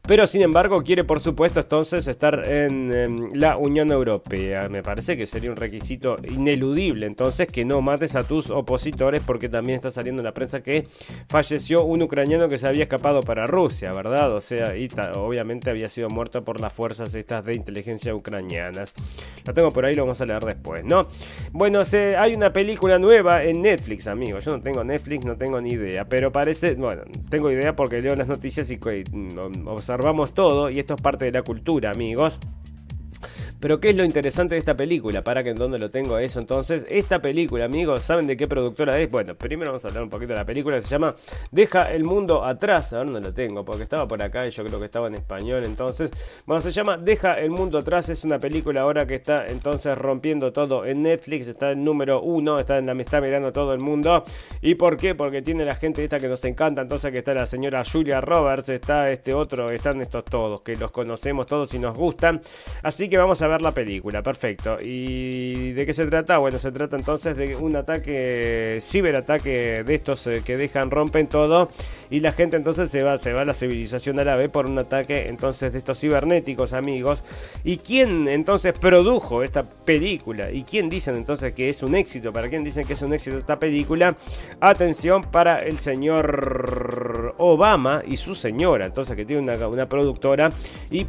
Pero 0.07 0.27
sin 0.27 0.43
embargo 0.43 0.83
quiere 0.83 1.03
por 1.03 1.19
supuesto 1.19 1.61
entonces 1.61 2.07
estar 2.07 2.43
en, 2.47 3.31
la 3.33 3.57
Unión 3.57 3.91
Europea. 3.91 4.69
Me 4.69 4.83
parece 4.83 5.17
que 5.17 5.25
sería 5.25 5.49
un 5.49 5.57
requisito 5.57 6.17
ineludible 6.29 7.07
entonces 7.07 7.47
que 7.47 7.65
no 7.65 7.81
mates 7.81 8.15
a 8.15 8.23
tus 8.23 8.51
opositores 8.51 9.23
porque 9.25 9.49
también 9.49 9.77
está 9.77 9.89
saliendo 9.89 10.21
en 10.21 10.25
la 10.25 10.33
prensa 10.33 10.61
que 10.61 10.87
falleció 11.27 11.83
un 11.83 12.03
ucraniano 12.03 12.47
que 12.47 12.59
se 12.59 12.67
había 12.67 12.83
escapado 12.83 13.21
para 13.21 13.47
Rusia, 13.47 13.91
¿verdad? 13.93 14.31
O 14.33 14.41
sea, 14.41 14.77
y 14.77 14.89
obviamente 15.15 15.71
había 15.71 15.87
sido 15.89 16.09
muerto 16.09 16.43
por 16.43 16.61
las 16.61 16.71
fuerzas 16.71 17.15
estas 17.15 17.43
de 17.43 17.55
inteligencia 17.55 18.13
ucranianas. 18.13 18.93
Lo 19.43 19.53
tengo 19.55 19.71
por 19.71 19.85
ahí, 19.85 19.95
lo 19.95 20.03
vamos 20.03 20.21
a 20.21 20.25
leer 20.25 20.45
después, 20.45 20.85
¿no? 20.85 21.07
Bueno, 21.51 21.81
hay 22.17 22.35
una 22.35 22.53
película 22.53 22.99
nueva 22.99 23.43
en 23.43 23.63
Netflix, 23.63 24.07
amigo. 24.07 24.37
Yo 24.37 24.51
no 24.51 24.61
tengo 24.61 24.83
Netflix, 24.83 25.25
no 25.25 25.35
tengo 25.35 25.59
ni 25.59 25.69
idea, 25.69 26.05
pero 26.05 26.31
parece, 26.31 26.75
bueno, 26.75 27.01
tengo 27.29 27.49
idea 27.49 27.75
porque 27.75 28.01
leo 28.01 28.15
las 28.15 28.27
noticias 28.27 28.69
y 28.69 28.77
mm, 28.77 29.67
observo 29.67 29.94
observamos 29.95 30.33
todo 30.33 30.69
y 30.69 30.79
esto 30.79 30.95
es 30.95 31.01
parte 31.01 31.25
de 31.25 31.31
la 31.31 31.41
cultura, 31.41 31.91
amigos. 31.91 32.39
Pero 33.59 33.79
¿qué 33.79 33.89
es 33.89 33.95
lo 33.95 34.03
interesante 34.03 34.55
de 34.55 34.59
esta 34.59 34.75
película? 34.75 35.23
Para 35.23 35.43
que 35.43 35.51
en 35.51 35.57
donde 35.57 35.79
lo 35.79 35.89
tengo 35.89 36.17
eso. 36.17 36.39
Entonces, 36.39 36.85
esta 36.89 37.19
película, 37.19 37.65
amigos, 37.65 38.03
¿saben 38.03 38.27
de 38.27 38.35
qué 38.35 38.47
productora 38.47 38.99
es? 38.99 39.09
Bueno, 39.09 39.35
primero 39.35 39.71
vamos 39.71 39.85
a 39.85 39.87
hablar 39.87 40.03
un 40.03 40.09
poquito 40.09 40.33
de 40.33 40.39
la 40.39 40.45
película 40.45 40.79
se 40.81 40.89
llama 40.89 41.15
Deja 41.51 41.91
el 41.91 42.03
mundo 42.03 42.43
atrás. 42.43 42.93
A 42.93 42.97
ver 42.97 43.05
dónde 43.05 43.21
lo 43.21 43.33
tengo, 43.33 43.63
porque 43.63 43.83
estaba 43.83 44.07
por 44.07 44.21
acá 44.21 44.45
y 44.45 44.51
yo 44.51 44.63
creo 44.65 44.79
que 44.79 44.85
estaba 44.85 45.07
en 45.07 45.15
español. 45.15 45.63
Entonces, 45.65 46.11
bueno, 46.45 46.61
se 46.61 46.71
llama 46.71 46.97
Deja 46.97 47.33
el 47.33 47.49
mundo 47.49 47.77
atrás. 47.77 48.09
Es 48.09 48.23
una 48.23 48.39
película 48.39 48.81
ahora 48.81 49.05
que 49.05 49.15
está 49.15 49.47
entonces 49.47 49.97
rompiendo 49.97 50.51
todo 50.51 50.85
en 50.85 51.01
Netflix. 51.01 51.47
Está 51.47 51.71
en 51.71 51.83
número 51.83 52.21
uno, 52.21 52.59
está 52.59 52.77
en 52.77 52.85
la 52.85 52.93
me 52.95 53.03
está 53.03 53.21
mirando 53.21 53.51
todo 53.51 53.73
el 53.73 53.79
mundo. 53.79 54.23
¿Y 54.61 54.75
por 54.75 54.97
qué? 54.97 55.15
Porque 55.15 55.41
tiene 55.41 55.65
la 55.65 55.75
gente 55.75 56.03
esta 56.03 56.19
que 56.19 56.27
nos 56.27 56.43
encanta. 56.45 56.81
Entonces, 56.81 57.11
que 57.11 57.19
está 57.19 57.33
la 57.33 57.45
señora 57.45 57.83
Julia 57.83 58.21
Roberts, 58.21 58.69
está 58.69 59.11
este 59.11 59.33
otro, 59.33 59.69
están 59.69 60.01
estos 60.01 60.25
todos, 60.25 60.61
que 60.61 60.75
los 60.75 60.91
conocemos 60.91 61.45
todos 61.45 61.73
y 61.73 61.79
nos 61.79 61.97
gustan. 61.97 62.41
Así 62.81 63.09
que 63.09 63.17
vamos 63.17 63.41
a 63.41 63.47
ver 63.47 63.54
la 63.61 63.71
película, 63.71 64.21
perfecto. 64.21 64.77
¿Y 64.81 65.71
de 65.73 65.85
qué 65.85 65.93
se 65.93 66.05
trata? 66.05 66.37
Bueno, 66.37 66.57
se 66.57 66.71
trata 66.71 66.95
entonces 66.95 67.35
de 67.37 67.55
un 67.55 67.75
ataque, 67.75 68.77
ciberataque 68.81 69.83
de 69.83 69.93
estos 69.93 70.27
eh, 70.27 70.41
que 70.45 70.57
dejan, 70.57 70.91
rompen 70.91 71.27
todo 71.27 71.69
y 72.09 72.19
la 72.19 72.31
gente 72.31 72.57
entonces 72.57 72.89
se 72.89 73.03
va, 73.03 73.17
se 73.17 73.33
va 73.33 73.41
a 73.41 73.45
la 73.45 73.53
civilización 73.53 74.19
árabe 74.19 74.49
por 74.49 74.65
un 74.65 74.77
ataque 74.77 75.27
entonces 75.27 75.71
de 75.73 75.79
estos 75.79 75.99
cibernéticos 75.99 76.73
amigos. 76.73 77.23
¿Y 77.63 77.77
quién 77.77 78.27
entonces 78.27 78.73
produjo 78.77 79.43
esta 79.43 79.63
película? 79.63 80.51
¿Y 80.51 80.63
quién 80.63 80.89
dicen 80.89 81.15
entonces 81.15 81.53
que 81.53 81.69
es 81.69 81.83
un 81.83 81.95
éxito? 81.95 82.31
¿Para 82.31 82.49
quién 82.49 82.63
dicen 82.63 82.85
que 82.85 82.93
es 82.93 83.01
un 83.01 83.13
éxito 83.13 83.37
esta 83.37 83.59
película? 83.59 84.15
Atención 84.59 85.23
para 85.23 85.59
el 85.59 85.79
señor 85.79 87.35
Obama 87.37 88.03
y 88.05 88.17
su 88.17 88.35
señora, 88.35 88.85
entonces 88.85 89.15
que 89.15 89.25
tiene 89.25 89.41
una, 89.41 89.67
una 89.67 89.87
productora 89.87 90.51
y 90.89 91.05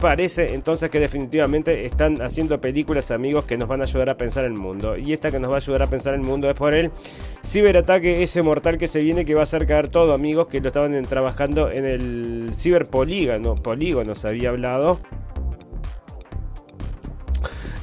parece 0.00 0.54
entonces 0.54 0.90
que 0.90 0.98
definitivamente 0.98 1.84
están 1.84 2.20
haciendo 2.22 2.60
películas, 2.60 3.10
amigos, 3.10 3.44
que 3.44 3.56
nos 3.56 3.68
van 3.68 3.80
a 3.80 3.84
ayudar 3.84 4.10
a 4.10 4.16
pensar 4.16 4.44
el 4.44 4.54
mundo. 4.54 4.96
Y 4.96 5.12
esta 5.12 5.30
que 5.30 5.38
nos 5.38 5.50
va 5.50 5.54
a 5.54 5.58
ayudar 5.58 5.82
a 5.82 5.86
pensar 5.86 6.14
el 6.14 6.20
mundo 6.20 6.48
es 6.48 6.56
por 6.56 6.74
el 6.74 6.90
ciberataque 7.44 8.22
ese 8.22 8.42
mortal 8.42 8.78
que 8.78 8.86
se 8.86 9.00
viene 9.00 9.24
que 9.24 9.34
va 9.34 9.40
a 9.40 9.42
hacer 9.44 9.66
caer 9.66 9.88
todo, 9.88 10.14
amigos, 10.14 10.48
que 10.48 10.60
lo 10.60 10.68
estaban 10.68 11.00
trabajando 11.04 11.70
en 11.70 11.84
el 11.84 12.50
ciberpolígono, 12.54 13.54
polígono 13.54 14.14
se 14.14 14.28
había 14.28 14.48
hablado 14.48 14.98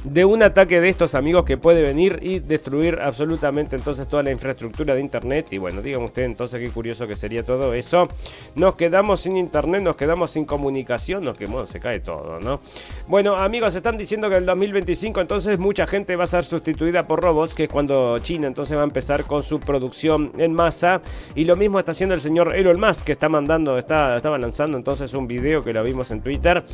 de 0.04 0.24
un 0.24 0.42
ataque 0.42 0.80
de 0.80 0.88
estos 0.88 1.14
amigos 1.14 1.44
que 1.44 1.56
puede 1.56 1.82
venir 1.82 2.20
y 2.22 2.38
destruir 2.38 2.98
absolutamente 3.02 3.76
entonces 3.76 4.06
toda 4.06 4.22
la 4.22 4.30
infraestructura 4.30 4.94
de 4.94 5.00
internet. 5.00 5.48
Y 5.50 5.58
bueno, 5.58 5.82
díganme 5.82 6.06
usted 6.06 6.22
entonces 6.22 6.60
qué 6.60 6.70
curioso 6.70 7.06
que 7.06 7.16
sería 7.16 7.42
todo 7.42 7.74
eso. 7.74 8.08
Nos 8.54 8.76
quedamos 8.76 9.20
sin 9.20 9.36
internet, 9.36 9.82
nos 9.82 9.96
quedamos 9.96 10.30
sin 10.30 10.44
comunicación, 10.44 11.24
nos 11.24 11.36
quedamos, 11.36 11.68
se 11.68 11.80
cae 11.80 12.00
todo, 12.00 12.38
¿no? 12.40 12.60
Bueno, 13.06 13.36
amigos, 13.36 13.74
están 13.74 13.96
diciendo 13.96 14.28
que 14.28 14.36
en 14.36 14.42
el 14.42 14.46
2025 14.46 15.20
entonces 15.20 15.58
mucha 15.58 15.86
gente 15.86 16.16
va 16.16 16.24
a 16.24 16.28
ser 16.28 16.44
sustituida 16.44 17.06
por 17.06 17.20
robots, 17.20 17.54
que 17.54 17.64
es 17.64 17.70
cuando 17.70 18.18
China 18.20 18.46
entonces 18.46 18.76
va 18.76 18.82
a 18.82 18.84
empezar 18.84 19.24
con 19.24 19.42
su 19.42 19.58
producción 19.58 20.32
en 20.38 20.52
masa. 20.52 21.00
Y 21.34 21.44
lo 21.44 21.56
mismo 21.56 21.78
está 21.78 21.92
haciendo 21.92 22.14
el 22.14 22.20
señor 22.20 22.54
Elon 22.54 22.80
Musk, 22.80 23.04
que 23.04 23.12
está 23.12 23.28
mandando, 23.28 23.78
está, 23.78 24.16
estaba 24.16 24.38
lanzando 24.38 24.78
entonces 24.78 25.12
un 25.14 25.26
video 25.26 25.62
que 25.62 25.72
lo 25.72 25.82
vimos 25.82 26.10
en 26.10 26.20
Twitter 26.20 26.64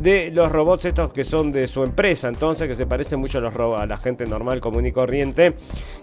de 0.00 0.30
los 0.30 0.50
robots 0.50 0.86
estos 0.86 1.12
que 1.12 1.24
son 1.24 1.52
de 1.52 1.68
su 1.68 1.82
empresa, 1.82 2.28
entonces 2.28 2.51
que 2.58 2.74
se 2.74 2.86
parecen 2.86 3.20
mucho 3.20 3.38
a, 3.38 3.40
los 3.40 3.54
a 3.54 3.86
la 3.86 3.96
gente 3.96 4.26
normal, 4.26 4.60
común 4.60 4.86
y 4.86 4.92
corriente. 4.92 5.54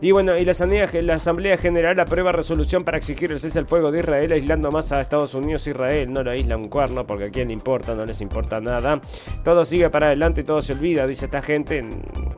Y 0.02 0.12
bueno, 0.12 0.38
y 0.38 0.46
la 0.46 0.52
Asamblea, 0.52 0.90
la 1.02 1.16
Asamblea 1.16 1.58
General 1.58 2.00
aprueba 2.00 2.32
resolución 2.32 2.84
para 2.84 2.98
exigir 2.98 3.32
el 3.32 3.40
cese 3.40 3.60
al 3.60 3.66
fuego 3.66 3.92
de 3.92 4.00
Israel, 4.00 4.32
aislando 4.32 4.72
más 4.72 4.92
a 4.92 5.02
Estados 5.02 5.34
Unidos 5.34 5.66
e 5.68 5.72
Israel. 5.72 6.12
No 6.12 6.24
lo 6.24 6.32
aísla 6.32 6.58
un 6.58 6.70
cuerno 6.70 7.06
porque 7.06 7.26
a 7.26 7.30
quién 7.30 7.50
le 7.50 7.54
importa, 7.54 7.96
no 7.96 8.06
les 8.06 8.22
importa 8.22 8.60
nada. 8.60 9.00
Todo 9.44 9.66
sigue 9.66 9.90
para 9.90 10.08
adelante 10.08 10.44
todo 10.44 10.62
se 10.62 10.74
olvida, 10.74 11.06
dice 11.06 11.26
esta 11.26 11.42
gente. 11.42 11.86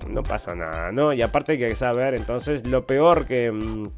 No 0.09 0.23
pasa 0.23 0.55
nada, 0.55 0.91
¿no? 0.91 1.13
Y 1.13 1.21
aparte 1.21 1.53
hay 1.53 1.57
que 1.57 1.75
saber, 1.75 2.15
entonces, 2.15 2.67
lo 2.67 2.85
peor 2.85 3.25
que... 3.25 3.51
Mm, 3.51 3.89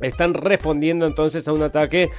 están 0.00 0.34
respondiendo 0.34 1.06
entonces 1.06 1.48
a 1.48 1.54
un 1.54 1.62
ataque 1.62 2.10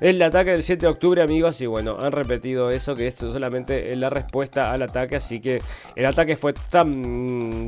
el 0.00 0.22
ataque 0.22 0.52
del 0.52 0.62
7 0.62 0.82
de 0.82 0.86
octubre, 0.86 1.22
amigos, 1.22 1.60
y 1.60 1.66
bueno, 1.66 1.98
han 2.00 2.12
repetido 2.12 2.70
eso, 2.70 2.94
que 2.94 3.08
esto 3.08 3.32
solamente 3.32 3.90
es 3.90 3.96
la 3.96 4.08
respuesta 4.08 4.70
al 4.70 4.82
ataque, 4.82 5.16
así 5.16 5.40
que 5.40 5.60
el 5.96 6.06
ataque 6.06 6.36
fue 6.36 6.52
tan 6.52 6.87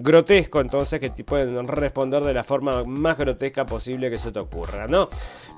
grotesco 0.03 0.61
entonces 0.61 1.01
que 1.01 1.11
pueden 1.25 1.67
responder 1.69 2.23
de 2.23 2.35
la 2.35 2.43
forma 2.43 2.85
más 2.85 3.19
grotesca 3.19 3.67
posible 3.67 4.11
que 4.11 4.17
se 4.17 4.33
te 4.33 4.39
ocurra, 4.39 4.87
¿no? 4.87 5.09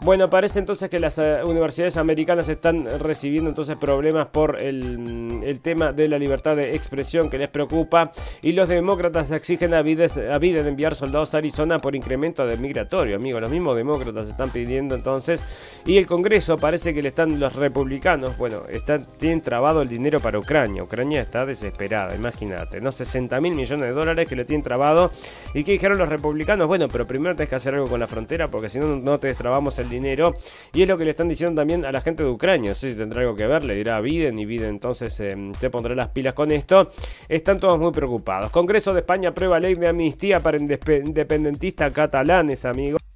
Bueno, 0.00 0.28
parece 0.28 0.58
entonces 0.58 0.90
que 0.90 0.98
las 0.98 1.18
eh, 1.18 1.40
universidades 1.44 1.96
americanas 1.96 2.48
están 2.48 2.84
recibiendo 3.00 3.50
entonces 3.50 3.78
problemas 3.78 4.28
por 4.28 4.60
el, 4.60 5.60
tema 5.62 5.92
de 5.92 6.08
la 6.08 6.18
libertad 6.18 6.56
de 6.56 6.74
expresión 6.74 7.30
que 7.30 7.38
les 7.38 7.48
preocupa 7.48 8.10
y 8.40 8.52
los 8.52 8.68
demócratas 8.68 9.30
exigen 9.30 9.74
a 9.74 9.82
Biden, 9.82 10.66
enviar 10.66 10.94
soldados 10.94 11.34
a 11.34 11.38
Arizona 11.38 11.78
por 11.78 11.94
incremento 11.94 12.46
de 12.46 12.56
migratorio, 12.56 13.16
amigos, 13.16 13.40
los 13.40 13.50
mismos 13.50 13.76
demócratas 13.76 14.28
están 14.28 14.50
pidiendo 14.50 14.94
entonces 14.94 15.44
y 15.84 15.98
el 15.98 16.06
Congreso 16.06 16.56
parece 16.56 16.94
que 16.94 17.02
le 17.02 17.08
están 17.08 17.38
los 17.38 17.54
republicanos, 17.54 18.36
bueno, 18.36 18.62
están, 18.68 19.06
tienen 19.18 19.40
trabado 19.40 19.82
el 19.82 19.88
dinero 19.88 20.20
para 20.20 20.38
Ucrania. 20.38 20.82
Ucrania 20.82 21.20
está 21.20 21.46
desesperada, 21.46 22.14
imagínate, 22.14 22.80
¿no? 22.80 22.90
60 22.90 23.40
mil 23.40 23.51
millones 23.54 23.88
de 23.88 23.92
dólares 23.92 24.28
que 24.28 24.36
le 24.36 24.44
tienen 24.44 24.62
trabado. 24.62 25.10
¿Y 25.54 25.64
qué 25.64 25.72
dijeron 25.72 25.98
los 25.98 26.08
republicanos? 26.08 26.66
Bueno, 26.66 26.88
pero 26.88 27.06
primero 27.06 27.34
tenés 27.34 27.48
que 27.48 27.56
hacer 27.56 27.74
algo 27.74 27.88
con 27.88 28.00
la 28.00 28.06
frontera 28.06 28.50
porque 28.50 28.68
si 28.68 28.78
no, 28.78 28.96
no 28.96 29.18
te 29.18 29.28
destrabamos 29.28 29.78
el 29.78 29.88
dinero. 29.88 30.32
Y 30.72 30.82
es 30.82 30.88
lo 30.88 30.98
que 30.98 31.04
le 31.04 31.10
están 31.10 31.28
diciendo 31.28 31.60
también 31.60 31.84
a 31.84 31.92
la 31.92 32.00
gente 32.00 32.22
de 32.22 32.30
Ucrania. 32.30 32.70
No 32.70 32.74
sé 32.74 32.92
si 32.92 32.96
tendrá 32.96 33.22
algo 33.22 33.34
que 33.34 33.46
ver, 33.46 33.64
le 33.64 33.74
dirá 33.74 33.96
a 33.96 34.00
Biden 34.00 34.38
y 34.38 34.44
Biden 34.44 34.70
entonces 34.70 35.18
eh, 35.20 35.34
se 35.58 35.70
pondrá 35.70 35.94
las 35.94 36.08
pilas 36.08 36.34
con 36.34 36.50
esto. 36.50 36.88
Están 37.28 37.60
todos 37.60 37.78
muy 37.78 37.92
preocupados. 37.92 38.50
Congreso 38.50 38.92
de 38.92 39.00
España 39.00 39.30
aprueba 39.30 39.60
ley 39.60 39.74
de 39.74 39.88
amnistía 39.88 40.40
para 40.40 40.58
independentistas 40.58 41.92
catalanes, 41.92 42.64
amigos. 42.64 43.11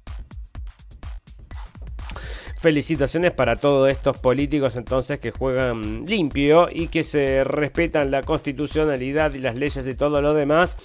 Felicitaciones 2.59 3.33
para 3.33 3.57
todos 3.57 3.89
estos 3.89 4.17
políticos 4.17 4.75
entonces 4.77 5.19
que 5.19 5.29
juegan 5.29 6.05
limpio 6.05 6.69
y 6.71 6.87
que 6.87 7.03
se 7.03 7.43
respetan 7.43 8.09
la 8.09 8.23
constitucionalidad 8.23 9.33
y 9.35 9.39
las 9.39 9.55
leyes 9.55 9.87
y 9.87 9.93
todo 9.93 10.21
lo 10.21 10.33
demás 10.33 10.75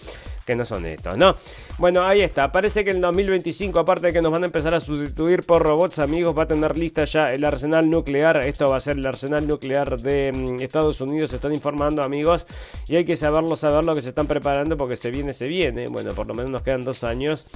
que 0.45 0.57
no 0.57 0.65
son 0.65 0.87
estos, 0.87 1.17
¿no? 1.17 1.37
Bueno, 1.79 2.05
ahí 2.05 2.21
está. 2.21 2.51
Parece 2.51 2.85
que 2.85 2.91
en 2.91 2.97
el 2.97 3.03
2025, 3.03 3.79
aparte 3.79 4.09
de 4.09 4.13
que 4.13 4.23
nos 4.23 4.33
van 4.33 4.43
a 4.43 4.47
empezar 4.47 4.75
a 4.75 4.81
sustituir 4.81 5.45
por 5.45 5.63
robots, 5.63 5.99
amigos, 5.99 6.37
va 6.37 6.45
a 6.45 6.47
tener 6.47 6.77
lista 6.77 7.05
ya 7.05 7.33
el 7.33 7.45
arsenal 7.45 7.89
nuclear. 7.89 8.39
Esto 8.39 8.71
va 8.71 8.77
a 8.77 8.81
ser 8.81 8.97
el 8.99 9.07
arsenal 9.07 9.47
nuclear 9.47 10.01
de 10.01 10.33
mm, 10.33 10.61
Estados 10.61 11.01
Unidos. 11.01 11.31
Se 11.31 11.37
están 11.37 11.53
informando, 11.53 12.03
amigos. 12.03 12.47
Y 12.89 12.97
hay 12.97 13.05
que 13.05 13.17
saberlo, 13.17 13.57
saber 13.57 13.85
lo 13.85 13.95
que 13.95 14.03
se 14.03 14.11
están 14.11 14.27
preparando 14.27 14.77
porque 14.77 14.97
se 14.97 15.11
viene, 15.11 15.33
se 15.33 15.47
viene. 15.47 15.89
Bueno, 15.89 16.13
por 16.13 16.27
lo 16.27 16.35
menos 16.35 16.51
nos 16.51 16.63
quedan 16.63 16.83
dos 16.83 17.05
años. 17.05 17.47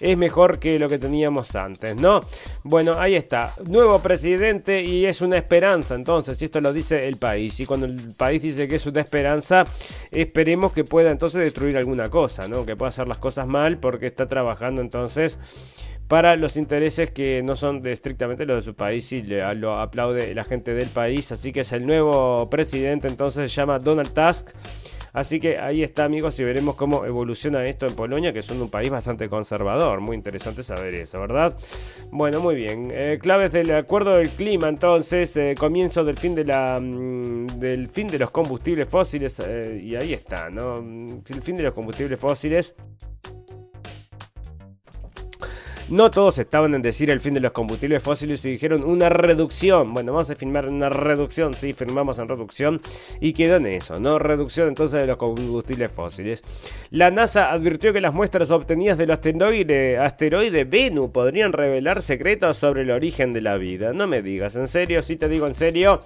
Es 0.00 0.16
mejor 0.16 0.58
que 0.58 0.78
lo 0.78 0.88
que 0.88 0.98
teníamos 0.98 1.54
antes, 1.56 1.96
¿no? 1.96 2.20
Bueno, 2.62 2.94
ahí 2.98 3.14
está. 3.14 3.52
Nuevo 3.66 3.98
presidente 4.00 4.82
y 4.82 5.06
es 5.06 5.20
una 5.20 5.36
esperanza. 5.36 5.94
Entonces, 5.94 6.38
si 6.38 6.46
esto 6.46 6.60
lo 6.60 6.72
dice 6.72 7.06
el 7.06 7.16
país. 7.16 7.58
Y 7.60 7.66
cuando 7.66 7.86
el 7.86 8.14
país 8.16 8.42
dice 8.42 8.68
que 8.68 8.76
es 8.76 8.86
una 8.86 9.00
esperanza, 9.00 9.66
esperemos 10.10 10.72
que 10.72 10.84
pueda 10.84 11.10
entonces 11.10 11.40
destruir 11.40 11.76
alguna 11.76 12.08
cosa. 12.08 12.45
Que 12.64 12.76
pueda 12.76 12.88
hacer 12.88 13.08
las 13.08 13.18
cosas 13.18 13.46
mal 13.46 13.78
porque 13.78 14.06
está 14.06 14.26
trabajando 14.26 14.80
entonces 14.80 15.38
para 16.08 16.36
los 16.36 16.56
intereses 16.56 17.10
que 17.10 17.42
no 17.42 17.56
son 17.56 17.82
de 17.82 17.92
estrictamente 17.92 18.46
los 18.46 18.64
de 18.64 18.70
su 18.70 18.76
país 18.76 19.12
y 19.12 19.22
le, 19.22 19.54
lo 19.56 19.80
aplaude 19.80 20.34
la 20.34 20.44
gente 20.44 20.72
del 20.74 20.88
país. 20.88 21.32
Así 21.32 21.52
que 21.52 21.60
es 21.60 21.72
el 21.72 21.84
nuevo 21.84 22.48
presidente, 22.48 23.08
entonces 23.08 23.50
se 23.50 23.56
llama 23.56 23.78
Donald 23.78 24.12
Tusk. 24.12 24.50
Así 25.16 25.40
que 25.40 25.56
ahí 25.56 25.82
está, 25.82 26.04
amigos, 26.04 26.38
y 26.40 26.44
veremos 26.44 26.76
cómo 26.76 27.06
evoluciona 27.06 27.62
esto 27.62 27.86
en 27.86 27.96
Polonia, 27.96 28.34
que 28.34 28.42
son 28.42 28.60
un 28.60 28.68
país 28.68 28.90
bastante 28.90 29.30
conservador. 29.30 30.02
Muy 30.02 30.14
interesante 30.14 30.62
saber 30.62 30.94
eso, 30.94 31.18
¿verdad? 31.18 31.56
Bueno, 32.10 32.40
muy 32.40 32.54
bien. 32.54 32.90
Eh, 32.92 33.18
claves 33.18 33.50
del 33.50 33.74
acuerdo 33.74 34.16
del 34.16 34.28
clima, 34.28 34.68
entonces, 34.68 35.34
eh, 35.38 35.54
comienzo 35.58 36.04
del 36.04 36.18
fin 36.18 36.34
de 36.34 36.44
la 36.44 36.78
mm, 36.78 37.46
del 37.58 37.88
fin 37.88 38.08
de 38.08 38.18
los 38.18 38.30
combustibles 38.30 38.90
fósiles 38.90 39.40
eh, 39.40 39.80
y 39.82 39.96
ahí 39.96 40.12
está, 40.12 40.50
¿no? 40.50 40.80
El 40.80 41.42
fin 41.42 41.56
de 41.56 41.62
los 41.62 41.72
combustibles 41.72 42.20
fósiles. 42.20 42.74
No 45.88 46.10
todos 46.10 46.38
estaban 46.38 46.74
en 46.74 46.82
decir 46.82 47.12
el 47.12 47.20
fin 47.20 47.32
de 47.34 47.38
los 47.38 47.52
combustibles 47.52 48.02
fósiles 48.02 48.44
y 48.44 48.50
dijeron 48.50 48.82
una 48.82 49.08
reducción. 49.08 49.94
Bueno, 49.94 50.12
vamos 50.12 50.28
a 50.28 50.34
firmar 50.34 50.66
una 50.66 50.88
reducción. 50.88 51.54
Sí, 51.54 51.74
firmamos 51.74 52.18
en 52.18 52.26
reducción 52.26 52.80
y 53.20 53.32
quedó 53.32 53.56
en 53.56 53.66
eso, 53.66 54.00
¿no? 54.00 54.18
Reducción 54.18 54.66
entonces 54.66 55.00
de 55.00 55.06
los 55.06 55.16
combustibles 55.16 55.92
fósiles. 55.92 56.42
La 56.90 57.12
NASA 57.12 57.52
advirtió 57.52 57.92
que 57.92 58.00
las 58.00 58.12
muestras 58.12 58.50
obtenidas 58.50 58.98
del 58.98 59.12
asteroide, 59.12 59.98
asteroide 59.98 60.64
Venus 60.64 61.10
podrían 61.10 61.52
revelar 61.52 62.02
secretos 62.02 62.56
sobre 62.56 62.82
el 62.82 62.90
origen 62.90 63.32
de 63.32 63.42
la 63.42 63.56
vida. 63.56 63.92
No 63.92 64.08
me 64.08 64.22
digas, 64.22 64.56
en 64.56 64.66
serio, 64.66 65.02
si 65.02 65.14
te 65.14 65.28
digo 65.28 65.46
en 65.46 65.54
serio. 65.54 66.02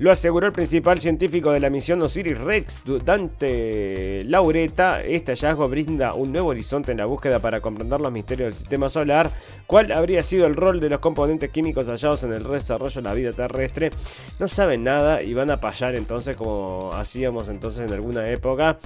Lo 0.00 0.10
aseguró 0.10 0.46
el 0.46 0.54
principal 0.54 0.96
científico 0.96 1.52
de 1.52 1.60
la 1.60 1.68
misión 1.68 2.00
Osiris 2.00 2.38
Rex, 2.38 2.84
Dante 3.04 4.24
Laureta. 4.24 5.02
Este 5.02 5.32
hallazgo 5.32 5.68
brinda 5.68 6.14
un 6.14 6.32
nuevo 6.32 6.48
horizonte 6.48 6.92
en 6.92 6.96
la 6.96 7.04
búsqueda 7.04 7.38
para 7.38 7.60
comprender 7.60 8.00
los 8.00 8.10
misterios 8.10 8.46
del 8.46 8.54
sistema 8.54 8.88
solar. 8.88 9.30
¿Cuál 9.66 9.92
habría 9.92 10.22
sido 10.22 10.46
el 10.46 10.56
rol 10.56 10.80
de 10.80 10.88
los 10.88 11.00
componentes 11.00 11.50
químicos 11.50 11.86
hallados 11.86 12.22
en 12.22 12.32
el 12.32 12.44
desarrollo 12.44 12.94
de 12.94 13.02
la 13.02 13.12
vida 13.12 13.32
terrestre? 13.32 13.90
No 14.38 14.48
saben 14.48 14.84
nada 14.84 15.22
y 15.22 15.34
van 15.34 15.50
a 15.50 15.58
payar 15.58 15.94
entonces 15.94 16.34
como 16.34 16.92
hacíamos 16.94 17.50
entonces 17.50 17.86
en 17.86 17.92
alguna 17.92 18.26
época. 18.30 18.78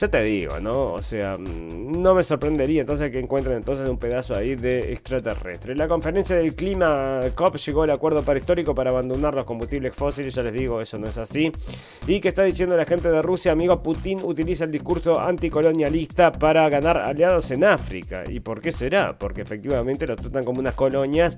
Ya 0.00 0.08
te 0.08 0.22
digo, 0.22 0.58
¿no? 0.60 0.94
O 0.94 1.02
sea, 1.02 1.36
mm, 1.36 2.00
no 2.00 2.14
me 2.14 2.22
sorprendería 2.22 2.80
entonces 2.80 3.10
que 3.10 3.18
encuentren 3.18 3.58
entonces 3.58 3.86
un 3.86 3.98
pedazo 3.98 4.34
ahí 4.34 4.54
de 4.54 4.94
extraterrestre. 4.94 5.76
La 5.76 5.88
conferencia 5.88 6.36
del 6.36 6.54
clima 6.54 7.20
COP 7.34 7.56
llegó 7.56 7.82
al 7.82 7.90
acuerdo 7.90 8.24
histórico 8.34 8.74
para 8.74 8.92
abandonar 8.92 9.34
los 9.34 9.44
combustibles 9.44 9.94
fósiles, 9.94 10.34
ya 10.34 10.42
les 10.42 10.54
digo, 10.54 10.80
eso 10.80 10.98
no 10.98 11.06
es 11.06 11.18
así. 11.18 11.52
Y 12.06 12.18
que 12.18 12.28
está 12.28 12.44
diciendo 12.44 12.78
la 12.78 12.86
gente 12.86 13.10
de 13.10 13.20
Rusia, 13.20 13.52
amigo, 13.52 13.82
Putin 13.82 14.20
utiliza 14.22 14.64
el 14.64 14.70
discurso 14.70 15.20
anticolonialista 15.20 16.32
para 16.32 16.66
ganar 16.70 16.96
aliados 16.96 17.50
en 17.50 17.64
África. 17.64 18.24
¿Y 18.26 18.40
por 18.40 18.62
qué 18.62 18.72
será? 18.72 19.18
Porque 19.18 19.42
efectivamente 19.42 20.06
lo 20.06 20.16
tratan 20.16 20.44
como 20.44 20.60
unas 20.60 20.72
colonias. 20.72 21.36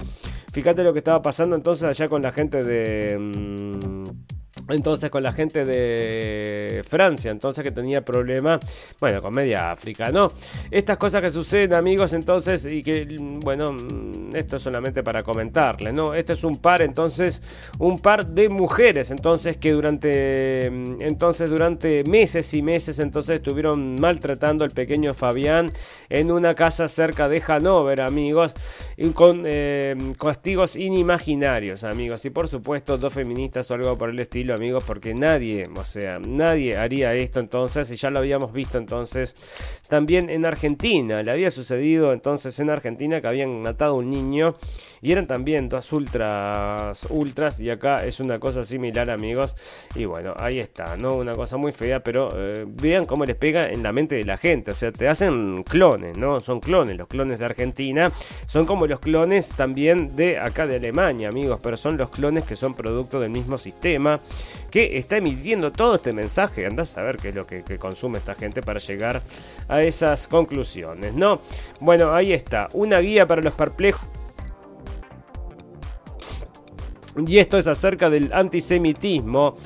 Fíjate 0.53 0.85
lo 0.85 0.93
que 0.93 1.01
estaba 1.01 1.21
pasando 1.21 1.57
entonces 1.57 1.83
allá 1.83 2.09
con 2.09 2.23
la 2.23 2.31
gente 2.31 2.63
de... 2.63 3.19
Mm, 3.19 4.42
entonces 4.69 5.11
con 5.11 5.23
la 5.23 5.33
gente 5.33 5.65
de 5.65 6.83
Francia, 6.87 7.31
entonces 7.31 7.65
que 7.65 7.71
tenía 7.71 8.05
problema, 8.05 8.61
bueno, 9.01 9.23
con 9.23 9.35
media 9.35 9.71
África, 9.71 10.11
¿no? 10.11 10.29
Estas 10.71 10.99
cosas 10.99 11.23
que 11.23 11.31
suceden, 11.31 11.75
amigos, 11.75 12.13
entonces, 12.13 12.67
y 12.71 12.83
que, 12.83 13.17
bueno, 13.41 13.73
mm, 13.73 14.37
esto 14.37 14.57
es 14.57 14.63
solamente 14.63 15.03
para 15.03 15.23
comentarle, 15.23 15.93
¿no? 15.93 16.15
Este 16.15 16.35
es 16.35 16.45
un 16.45 16.57
par, 16.57 16.83
entonces, 16.83 17.43
un 17.79 17.99
par 17.99 18.27
de 18.27 18.49
mujeres, 18.49 19.11
entonces, 19.11 19.57
que 19.57 19.73
durante, 19.73 20.71
mm, 20.71 21.01
entonces, 21.01 21.51
durante 21.51 22.05
meses 22.05 22.53
y 22.55 22.63
meses, 22.63 22.99
entonces, 22.99 23.37
estuvieron 23.37 23.97
maltratando 24.01 24.65
al 24.65 24.71
pequeño 24.71 25.15
Fabián 25.15 25.71
en 26.11 26.31
una 26.31 26.55
casa 26.55 26.89
cerca 26.89 27.29
de 27.29 27.43
Hanover, 27.47 28.03
amigos, 28.03 28.55
y 28.97 29.11
con 29.11 29.43
eh, 29.47 29.97
castigos 30.19 30.77
inimaginarios, 30.77 31.85
amigos, 31.85 32.25
y 32.27 32.31
por 32.31 32.49
supuesto, 32.49 32.99
dos 32.99 33.13
feministas 33.13 33.71
o 33.71 33.75
algo 33.75 33.97
por 33.97 34.11
el 34.11 34.21
estilo 34.21 34.42
amigos, 34.51 34.83
porque 34.85 35.15
nadie, 35.15 35.69
o 35.75 35.85
sea, 35.85 36.19
nadie 36.19 36.77
haría 36.77 37.15
esto 37.15 37.41
entonces, 37.41 37.91
y 37.91 37.97
ya 37.97 38.11
lo 38.11 38.19
habíamos 38.19 38.53
visto 38.53 38.79
entonces 38.79 39.35
también 39.89 40.31
en 40.31 40.45
Argentina. 40.45 41.23
Le 41.23 41.31
había 41.31 41.51
sucedido 41.51 42.13
entonces 42.13 42.59
en 42.61 42.71
Argentina 42.71 43.21
que 43.21 43.27
habían 43.29 43.63
matado 43.63 43.95
un 43.95 44.11
niño 44.11 44.57
y 45.01 45.13
eran 45.13 45.27
también 45.27 45.69
dos 45.69 45.93
ultras, 45.93 47.07
ultras, 47.11 47.61
y 47.61 47.71
acá 47.71 48.05
es 48.05 48.21
una 48.21 48.39
cosa 48.39 48.65
similar, 48.65 49.11
amigos. 49.11 49.57
Y 49.95 50.05
bueno, 50.05 50.33
ahí 50.39 50.61
está, 50.61 50.97
¿no? 50.97 51.17
Una 51.17 51.35
cosa 51.35 51.57
muy 51.57 51.73
fea, 51.73 52.01
pero 52.01 52.31
eh, 52.35 52.65
vean 52.67 53.05
cómo 53.05 53.25
les 53.25 53.37
pega 53.37 53.69
en 53.69 53.83
la 53.83 53.93
mente 53.93 54.15
de 54.15 54.25
la 54.25 54.37
gente. 54.37 54.71
O 54.71 54.75
sea, 54.75 54.93
te 54.93 55.09
hacen 55.09 55.65
clones, 55.65 56.17
¿no? 56.17 56.41
Son 56.41 56.61
clones, 56.61 56.97
los 56.97 57.09
clones 57.09 57.39
de 57.39 57.45
Argentina. 57.45 58.11
Son 58.47 58.65
como 58.65 58.87
los 58.87 59.01
clones 59.01 59.49
también 59.51 60.15
de 60.15 60.39
acá 60.39 60.67
de 60.67 60.77
Alemania, 60.77 61.29
amigos, 61.29 61.61
pero 61.63 61.77
son 61.77 61.97
los 61.97 62.11
clones 62.11 62.45
que 62.45 62.57
son 62.57 62.75
producto 62.75 63.21
del 63.21 63.31
mismo 63.31 63.59
sistema 63.59 64.21
que 64.71 64.97
está 64.97 65.19
emitiendo 65.19 65.71
todo 65.71 65.97
este 65.97 66.13
mensaje. 66.13 66.67
Andás 66.67 66.97
a 66.97 67.03
ver 67.03 67.19
qué 67.19 67.29
es 67.29 67.35
lo 67.35 67.47
que, 67.47 67.63
consume 67.79 68.19
esta 68.19 68.35
gente 68.35 68.63
para 68.63 68.81
llegar 68.81 69.23
a 69.69 69.83
esas 69.83 70.29
conclusiones, 70.29 71.15
¿no? 71.15 71.41
Bueno, 71.81 72.15
ahí 72.15 72.33
está. 72.33 72.69
Una 72.73 72.99
guía 72.99 73.27
para 73.27 73.43
los 73.43 73.53
perplejos. 73.53 74.09
Y 77.27 77.39
esto 77.39 77.59
es 77.59 77.67
acerca 77.67 78.09
del 78.09 78.33
antisemitismo. 78.33 79.57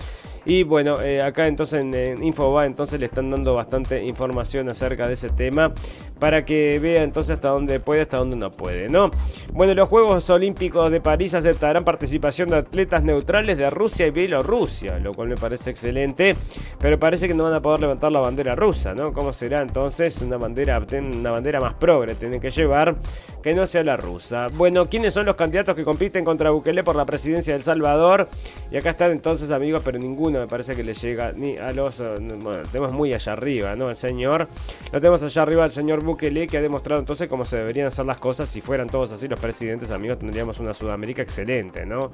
Y 0.44 0.62
bueno, 0.62 1.00
eh, 1.02 1.20
acá 1.20 1.48
entonces 1.48 1.85
en, 1.85 2.22
Infoba 2.22 2.66
entonces 2.66 3.00
le 3.00 3.07
están 3.07 3.31
dando 3.31 3.55
bastante 3.55 4.05
información 4.05 4.68
acerca 4.68 5.09
de 5.09 5.14
ese 5.14 5.29
tema 5.29 5.74
para 6.18 6.44
que 6.44 6.79
vea 6.79 7.02
entonces 7.02 7.33
hasta 7.33 7.48
dónde 7.48 7.81
puede, 7.81 8.02
hasta 8.02 8.18
dónde 8.18 8.37
no 8.37 8.50
puede, 8.50 8.88
¿no? 8.88 9.11
Bueno, 9.52 9.74
los 9.74 9.88
Juegos 9.88 10.29
Olímpicos 10.31 10.90
de 10.90 11.00
París 11.00 11.35
aceptarán 11.35 11.85
participación 11.85 12.48
de 12.50 12.57
atletas 12.57 13.02
neutrales 13.02 13.57
de 13.59 13.68
Rusia 13.70 14.07
y 14.07 14.11
Bielorrusia, 14.11 14.98
lo 14.98 15.12
cual 15.12 15.29
me 15.29 15.37
parece 15.37 15.70
excelente, 15.70 16.37
pero 16.81 16.98
parece 16.98 17.29
que 17.29 17.35
no 17.35 17.44
van 17.44 17.55
a 17.55 17.61
poder 17.61 17.81
levantar 17.81 18.12
la 18.12 18.20
bandera 18.20 18.55
rusa, 18.55 18.94
¿no? 18.94 19.12
¿Cómo 19.12 19.33
será 19.33 19.62
entonces 19.62 20.20
una 20.22 20.37
bandera, 20.37 20.81
una 20.98 21.31
bandera 21.31 21.61
más 21.61 21.74
progre? 21.74 22.14
Tienen 22.14 22.40
que 22.40 22.50
llevar 22.50 22.96
que 23.42 23.55
no 23.55 23.66
sea 23.66 23.85
la 23.85 23.96
rusa. 23.96 24.48
Bueno, 24.55 24.87
¿quiénes 24.87 25.14
son 25.14 25.26
los 25.26 25.37
candidatos 25.37 25.76
que 25.76 25.85
compiten 25.85 26.24
contra 26.24 26.50
Bukele 26.50 26.83
por 26.83 26.96
la 26.96 27.05
presidencia 27.05 27.55
de 27.55 27.59
El 27.59 27.62
Salvador? 27.62 28.29
Y 28.70 28.76
acá 28.76 28.90
están 28.90 29.12
entonces 29.12 29.50
amigos, 29.50 29.83
pero 29.85 29.98
ninguno 29.98 30.40
me 30.40 30.46
parece 30.46 30.74
que 30.74 30.83
le 30.83 30.92
llega 30.92 31.33
ni 31.33 31.57
a 31.57 31.72
los. 31.72 32.00
Eh, 32.00 32.16
bueno, 32.40 32.62
tenemos 32.70 32.92
muy 32.92 33.12
allá 33.12 33.33
arriba, 33.33 33.76
¿no? 33.76 33.90
El 33.90 33.96
señor. 33.96 34.48
Lo 34.92 35.00
tenemos 35.00 35.22
allá 35.22 35.42
arriba 35.42 35.64
el 35.64 35.70
señor 35.70 36.02
Bukele, 36.06 36.46
que 36.46 36.56
ha 36.58 36.62
demostrado 36.62 37.00
entonces 37.00 37.28
cómo 37.28 37.44
se 37.44 37.56
deberían 37.56 37.88
hacer 37.88 38.04
las 38.06 38.18
cosas. 38.18 38.48
Si 38.48 38.60
fueran 38.60 38.88
todos 38.88 39.12
así 39.12 39.28
los 39.28 39.38
presidentes, 39.38 39.90
amigos, 39.90 40.18
tendríamos 40.18 40.58
una 40.60 40.72
Sudamérica 40.72 41.22
excelente, 41.22 41.84
¿no? 41.84 42.10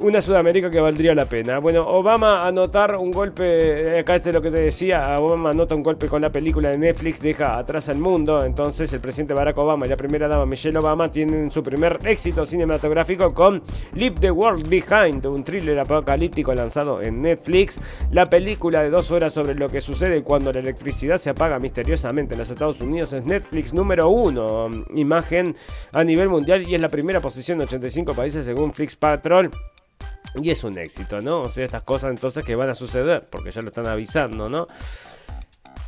Una 0.00 0.20
Sudamérica 0.20 0.70
que 0.70 0.80
valdría 0.80 1.14
la 1.14 1.26
pena. 1.26 1.58
Bueno, 1.58 1.86
Obama 1.86 2.46
anotar 2.46 2.96
un 2.96 3.10
golpe, 3.10 3.96
eh, 3.96 4.00
acá 4.00 4.16
este 4.16 4.30
es 4.30 4.34
lo 4.34 4.40
que 4.40 4.50
te 4.50 4.58
decía, 4.58 5.18
Obama 5.20 5.50
anota 5.50 5.74
un 5.74 5.82
golpe 5.82 6.08
con 6.08 6.22
la 6.22 6.30
película 6.30 6.70
de 6.70 6.78
Netflix, 6.78 7.20
deja 7.20 7.58
atrás 7.58 7.88
al 7.88 7.98
mundo, 7.98 8.44
entonces 8.44 8.92
el 8.92 9.00
presidente 9.00 9.34
Barack 9.34 9.58
Obama 9.58 9.86
y 9.86 9.88
la 9.90 9.96
primera 9.96 10.26
dama 10.26 10.46
Michelle 10.46 10.78
Obama 10.78 11.10
tienen 11.10 11.50
su 11.50 11.62
primer 11.62 11.98
éxito 12.04 12.46
cinematográfico 12.46 13.34
con 13.34 13.62
Leave 13.94 14.16
the 14.20 14.30
World 14.30 14.68
Behind, 14.68 15.24
un 15.26 15.44
thriller 15.44 15.78
apocalíptico 15.78 16.54
lanzado 16.54 17.02
en 17.02 17.20
Netflix, 17.20 17.78
la 18.10 18.26
película 18.26 18.82
de 18.82 18.90
dos 18.90 19.10
horas 19.10 19.32
sobre 19.32 19.54
lo 19.54 19.68
que 19.68 19.80
sucede 19.80 20.22
cuando 20.22 20.52
la 20.52 20.60
electricidad 20.60 21.18
se 21.18 21.30
apaga 21.30 21.58
misteriosamente 21.58 22.34
en 22.34 22.38
los 22.38 22.50
Estados 22.50 22.80
Unidos 22.80 23.12
es 23.12 23.24
Netflix 23.24 23.74
número 23.74 24.08
uno, 24.08 24.70
imagen 24.94 25.54
a 25.92 26.04
nivel 26.04 26.28
mundial 26.28 26.66
y 26.66 26.74
es 26.74 26.80
la 26.80 26.88
primera 26.88 27.20
posición 27.20 27.58
de 27.58 27.64
85 27.64 28.14
países 28.14 28.46
según 28.46 28.72
Flix 28.72 28.96
Patrol. 28.96 29.50
Y 30.34 30.50
es 30.50 30.62
un 30.64 30.78
éxito, 30.78 31.20
¿no? 31.20 31.42
O 31.42 31.48
sea, 31.48 31.64
estas 31.64 31.82
cosas 31.82 32.10
entonces 32.10 32.44
que 32.44 32.54
van 32.54 32.70
a 32.70 32.74
suceder, 32.74 33.26
porque 33.28 33.50
ya 33.50 33.62
lo 33.62 33.68
están 33.68 33.86
avisando, 33.86 34.48
¿no? 34.48 34.66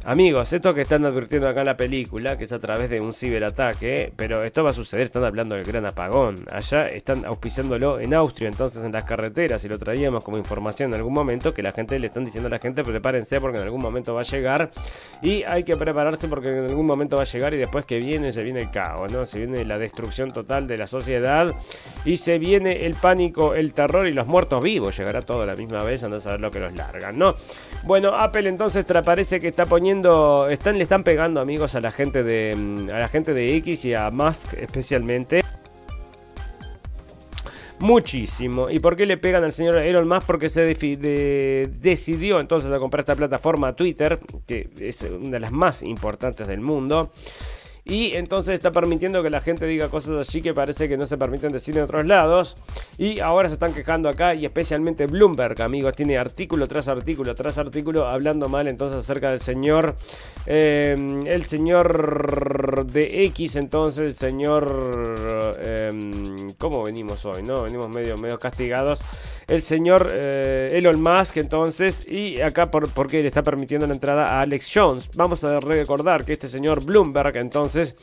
Amigos, 0.05 0.53
esto 0.53 0.75
que 0.75 0.81
están 0.81 1.05
advirtiendo 1.05 1.49
acá 1.49 1.61
en 1.61 1.67
la 1.67 1.77
película, 1.77 2.37
que 2.37 2.43
es 2.43 2.53
a 2.53 2.59
través 2.59 2.91
de 2.91 3.01
un 3.01 3.13
ciberataque, 3.13 4.13
pero 4.17 4.43
esto 4.43 4.65
va 4.65 4.71
a 4.71 4.73
suceder, 4.73 5.05
están 5.05 5.23
hablando 5.23 5.55
del 5.55 5.65
gran 5.65 5.87
apagón. 5.87 6.35
Allá 6.51 6.83
están 6.83 7.25
auspiciándolo 7.25 8.01
en 8.01 8.13
Austria, 8.13 8.49
entonces 8.49 8.85
en 8.85 8.91
las 8.91 9.05
carreteras, 9.05 9.65
y 9.65 9.69
lo 9.69 9.79
traíamos 9.79 10.25
como 10.25 10.39
información 10.39 10.91
en 10.91 10.97
algún 10.97 11.15
momento, 11.15 11.55
que 11.55 11.63
la 11.63 11.71
gente 11.71 12.01
le 12.01 12.09
están 12.09 12.25
diciendo 12.25 12.49
a 12.49 12.51
la 12.51 12.59
gente, 12.59 12.83
prepárense 12.83 13.41
porque 13.41 13.59
en 13.59 13.63
algún 13.63 13.81
momento 13.81 14.13
va 14.13 14.23
a 14.23 14.25
llegar. 14.25 14.73
Y 15.23 15.45
hay 15.45 15.63
que 15.63 15.77
prepararse 15.77 16.27
porque 16.27 16.49
en 16.49 16.65
algún 16.65 16.87
momento 16.87 17.15
va 17.15 17.23
a 17.23 17.27
llegar 17.27 17.55
y 17.55 17.59
después 17.59 17.87
que 17.87 17.99
viene, 17.99 18.33
se 18.33 18.43
viene 18.43 18.61
el 18.61 18.73
caos, 18.73 19.13
¿no? 19.13 19.25
Se 19.25 19.39
viene 19.39 19.65
la 19.65 19.79
destrucción 19.79 20.33
total 20.33 20.67
de 20.67 20.79
la 20.79 20.89
sociedad 20.89 21.55
y 22.05 22.17
se 22.17 22.39
viene 22.39 22.87
el 22.87 22.95
pánico, 22.95 23.55
el 23.55 23.73
terror 23.73 24.09
y 24.09 24.13
los 24.13 24.27
muertos 24.27 24.65
vivos. 24.65 24.97
Llegará 24.97 25.23
todo 25.23 25.43
a 25.43 25.47
la 25.47 25.55
misma 25.55 25.85
vez, 25.85 26.03
anda 26.03 26.17
a 26.17 26.21
saber 26.21 26.41
lo 26.41 26.51
que 26.51 26.59
los 26.59 26.75
largan, 26.75 27.17
¿no? 27.17 27.37
Bueno, 27.85 28.17
Apple 28.17 28.49
entonces 28.49 28.85
parece 29.05 29.39
que 29.39 29.47
está 29.47 29.65
poniendo 29.65 29.92
están, 30.51 30.77
le 30.79 30.83
están 30.83 31.05
pegando 31.05 31.41
amigos 31.41 31.75
a 31.75 31.81
la 31.81 31.91
gente 31.91 32.23
de 32.23 32.55
mm, 32.57 32.91
a 32.91 32.99
la 32.99 33.09
gente 33.09 33.35
de 33.35 33.57
X 33.57 33.85
y 33.85 33.95
a 33.95 34.11
Musk 34.11 34.55
especialmente. 34.55 35.43
Muchísimo. 37.79 38.71
¿Y 38.71 38.79
por 38.79 38.95
qué 38.95 39.07
le 39.07 39.17
pegan 39.17 39.43
al 39.43 39.53
señor 39.53 39.77
Elon 39.79 40.07
Musk? 40.07 40.25
Porque 40.25 40.49
se 40.49 40.63
decidió 40.63 42.39
entonces 42.39 42.71
a 42.71 42.79
comprar 42.79 43.01
esta 43.01 43.17
plataforma 43.17 43.75
Twitter, 43.75 44.21
que 44.47 44.71
es 44.79 45.03
una 45.03 45.31
de 45.31 45.41
las 45.41 45.51
más 45.51 45.83
importantes 45.83 46.47
del 46.47 46.61
mundo. 46.61 47.11
Y 47.85 48.13
entonces 48.15 48.55
está 48.55 48.71
permitiendo 48.71 49.23
que 49.23 49.31
la 49.31 49.41
gente 49.41 49.67
diga 49.67 49.89
cosas 49.89 50.29
así 50.29 50.41
que 50.41 50.55
parece 50.55 50.89
que 50.89 50.97
no 50.97 51.05
se 51.05 51.19
permiten 51.19 51.53
decir 51.53 51.77
en 51.77 51.85
otros 51.85 52.07
lados. 52.07 52.57
Y 52.97 53.19
ahora 53.21 53.49
se 53.49 53.55
están 53.55 53.75
quejando 53.75 54.09
acá 54.09 54.35
y 54.35 54.45
especialmente 54.45 55.07
Bloomberg, 55.07 55.61
amigos, 55.63 55.97
tiene 55.97 56.17
artículo 56.17 56.69
tras 56.69 56.89
artículo 56.89 57.35
tras 57.35 57.59
artículo 57.59 58.07
hablando 58.07 58.49
mal 58.49 58.69
entonces 58.69 58.99
acerca 58.99 59.31
del 59.31 59.41
señor, 59.41 59.97
eh, 60.47 60.97
el 61.27 61.45
señor 61.45 62.87
de 62.87 63.25
X, 63.25 63.57
entonces 63.57 64.01
el 64.01 64.15
señor, 64.15 65.57
eh, 65.59 66.47
¿cómo 66.59 66.85
venimos 66.85 67.25
hoy? 67.25 67.43
No, 67.43 67.63
venimos 67.63 67.89
medio, 67.89 68.17
medio 68.17 68.39
castigados. 68.39 69.01
El 69.49 69.61
señor 69.61 70.11
eh, 70.13 70.71
Elon 70.73 71.03
Musk, 71.03 71.37
entonces, 71.37 72.07
y 72.09 72.41
acá 72.41 72.71
por, 72.71 72.89
porque 72.89 73.21
le 73.21 73.29
está 73.29 73.43
permitiendo 73.43 73.87
la 73.87 73.95
entrada 73.95 74.39
a 74.39 74.41
Alex 74.43 74.71
Jones. 74.73 75.11
Vamos 75.17 75.45
a 75.45 75.61
recordar 75.61 76.25
que 76.25 76.35
este 76.35 76.49
señor 76.49 76.85
Bloomberg, 76.85 77.37
entonces, 77.37 77.72
entonces, 77.73 77.97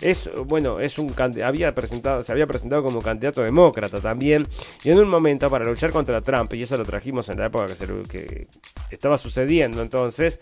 es 0.00 0.30
bueno, 0.46 0.80
es 0.80 0.98
un 0.98 1.14
había 1.42 1.74
presentado, 1.74 2.22
se 2.22 2.30
había 2.30 2.46
presentado 2.46 2.82
como 2.82 3.00
candidato 3.00 3.42
demócrata 3.42 4.00
también. 4.00 4.46
Y 4.82 4.90
en 4.90 4.98
un 4.98 5.08
momento, 5.08 5.48
para 5.48 5.64
luchar 5.64 5.92
contra 5.92 6.20
Trump, 6.20 6.52
y 6.54 6.62
eso 6.62 6.76
lo 6.76 6.84
trajimos 6.84 7.28
en 7.30 7.38
la 7.38 7.46
época 7.46 7.66
que, 7.66 7.74
se, 7.74 8.48
estaba 8.90 9.16
sucediendo 9.16 9.82
entonces. 9.82 10.40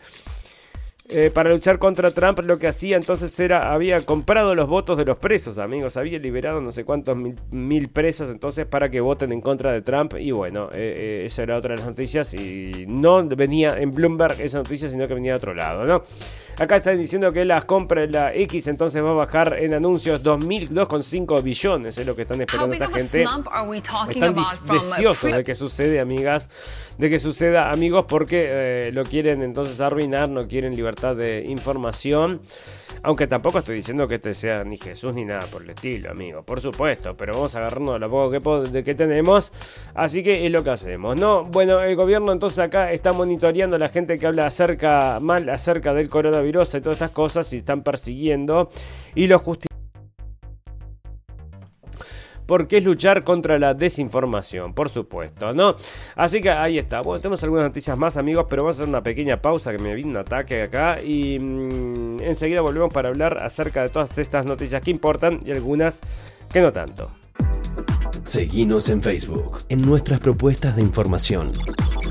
Eh, 1.09 1.31
para 1.35 1.51
luchar 1.51 1.79
contra 1.79 2.13
Trump 2.13 2.39
lo 2.45 2.59
que 2.59 2.69
hacía 2.69 2.97
entonces 2.97 3.39
era, 3.39 3.75
había 3.75 4.01
comprado 4.01 4.55
los 4.55 4.69
votos 4.69 4.97
de 4.97 5.05
los 5.05 5.19
presos, 5.19 5.59
amigos, 5.59 5.97
había 5.97 6.19
liberado 6.19 6.61
no 6.61 6.71
sé 6.71 6.85
cuántos 6.85 7.17
mil, 7.51 7.89
presos 7.91 8.31
entonces 8.31 8.67
para 8.67 8.89
que 8.89 9.01
voten 9.01 9.33
en 9.33 9.41
contra 9.41 9.73
de 9.73 9.83
Trump 9.83 10.15
y 10.19 10.31
bueno, 10.31 10.71
eh, 10.73 11.23
eh, 11.23 11.27
esa 11.27 11.43
era 11.43 11.59
otra 11.59 11.75
de 11.75 11.81
las 11.81 11.89
noticias 11.89 12.33
y 12.33 12.87
no 12.87 13.27
venía 13.27 13.77
en 13.79 13.91
Bloomberg 13.91 14.41
esa 14.41 14.59
noticia, 14.59 14.89
sino 14.89 15.09
que 15.09 15.15
venía 15.15 15.33
de 15.33 15.39
otro 15.39 15.55
lado, 15.55 15.85
¿no? 15.85 16.05
Acá 16.59 16.77
están 16.77 16.99
diciendo 16.99 17.33
que 17.33 17.45
las 17.45 17.65
compras, 17.65 18.11
la 18.11 18.35
X 18.35 18.67
entonces 18.67 19.03
va 19.03 19.11
a 19.11 19.15
bajar 19.15 19.57
en 19.59 19.75
anuncios 19.75 20.23
2.2,5 20.23 21.43
billones, 21.43 21.99
es 21.99 22.07
lo 22.07 22.15
que 22.15 22.23
están 22.23 22.41
esperando 22.41 22.75
esta 22.75 22.89
gente. 22.89 23.23
Están 23.23 24.35
deseosos 24.71 25.33
de 25.33 25.43
que 25.43 25.55
sucede, 25.55 26.01
amigas, 26.01 26.51
de 26.99 27.11
que 27.11 27.19
suceda, 27.19 27.71
amigos, 27.71 28.05
porque 28.07 28.47
eh, 28.49 28.91
lo 28.93 29.05
quieren 29.05 29.43
entonces 29.43 29.81
arruinar, 29.81 30.29
no 30.29 30.47
quieren 30.47 30.77
libertad 30.77 31.17
de 31.17 31.45
información. 31.47 32.41
Aunque 33.05 33.27
tampoco 33.27 33.59
estoy 33.59 33.77
diciendo 33.77 34.07
que 34.07 34.17
este 34.17 34.33
sea 34.33 34.63
ni 34.63 34.77
Jesús 34.77 35.13
ni 35.13 35.25
nada 35.25 35.47
por 35.51 35.63
el 35.63 35.71
estilo, 35.71 36.13
amigo. 36.13 36.43
Por 36.43 36.61
supuesto, 36.61 37.17
pero 37.17 37.33
vamos 37.33 37.55
a 37.55 37.59
agarrarnos 37.59 37.99
lo 37.99 38.09
poco 38.09 38.63
que, 38.71 38.85
que 38.85 38.95
tenemos. 38.95 39.51
Así 39.95 40.23
que 40.23 40.47
es 40.47 40.53
lo 40.53 40.63
que 40.63 40.71
hacemos, 40.71 41.17
¿no? 41.17 41.45
Bueno, 41.45 41.81
el 41.81 41.97
gobierno 41.97 42.31
entonces 42.31 42.61
acá 42.61 42.93
está 42.93 43.13
monitoreando 43.13 43.75
a 43.75 43.79
la 43.81 43.89
gente 43.89 44.19
que 44.19 44.27
habla 44.27 44.47
acerca, 44.47 45.19
mal 45.21 45.49
acerca 45.49 45.93
del 45.95 46.09
coronavirus 46.09 46.43
y 46.53 46.81
todas 46.81 46.97
estas 46.97 47.11
cosas 47.11 47.53
y 47.53 47.59
están 47.59 47.83
persiguiendo 47.83 48.69
y 49.15 49.27
lo 49.27 49.39
justifican 49.39 49.73
porque 52.47 52.79
es 52.79 52.85
luchar 52.85 53.25
contra 53.25 53.59
la 53.59 53.73
desinformación, 53.73 54.75
por 54.75 54.89
supuesto, 54.89 55.55
¿no? 55.55 55.75
Así 56.17 56.41
que 56.41 56.51
ahí 56.51 56.77
está. 56.77 57.01
Bueno, 57.01 57.21
tenemos 57.21 57.43
algunas 57.45 57.65
noticias 57.65 57.97
más, 57.97 58.17
amigos, 58.17 58.47
pero 58.51 58.63
vamos 58.63 58.77
a 58.77 58.83
hacer 58.83 58.89
una 58.91 59.03
pequeña 59.03 59.41
pausa 59.41 59.73
que 59.73 59.79
me 59.79 59.95
viene 59.95 60.11
un 60.11 60.17
ataque 60.19 60.63
acá 60.63 60.99
y 61.03 61.39
mm, 61.39 62.21
enseguida 62.21 62.61
volvemos 62.61 62.93
para 62.93 63.09
hablar 63.09 63.43
acerca 63.43 63.83
de 63.83 63.89
todas 63.89 64.19
estas 64.19 64.45
noticias 64.45 64.83
que 64.83 64.91
importan 64.91 65.41
y 65.45 65.53
algunas 65.53 66.01
que 66.53 66.61
no 66.61 66.73
tanto. 66.73 67.22
Seguimos 68.25 68.89
en 68.89 69.03
Facebook, 69.03 69.59
en 69.69 69.83
nuestras 69.83 70.21
propuestas 70.21 70.77
de 70.77 70.83
información. 70.83 71.51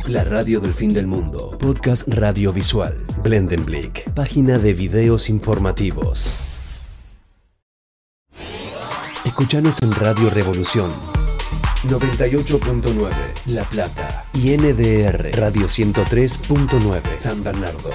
La 0.07 0.26
radio 0.26 0.59
del 0.59 0.74
fin 0.74 0.93
del 0.93 1.07
mundo, 1.07 1.57
podcast 1.57 2.05
radiovisual, 2.07 2.97
Blendenblick, 3.24 4.12
página 4.14 4.57
de 4.59 4.74
videos 4.74 5.30
informativos. 5.30 6.34
Escuchanos 9.24 9.82
en 9.82 9.93
Radio 9.93 10.30
Revolución 10.30 10.91
98.9 11.88 13.09
La 13.45 13.64
Plata 13.64 14.24
y 14.34 14.57
NDR 14.57 15.32
Radio 15.39 15.68
103.9 15.68 17.01
San 17.18 17.41
Bernardo. 17.41 17.89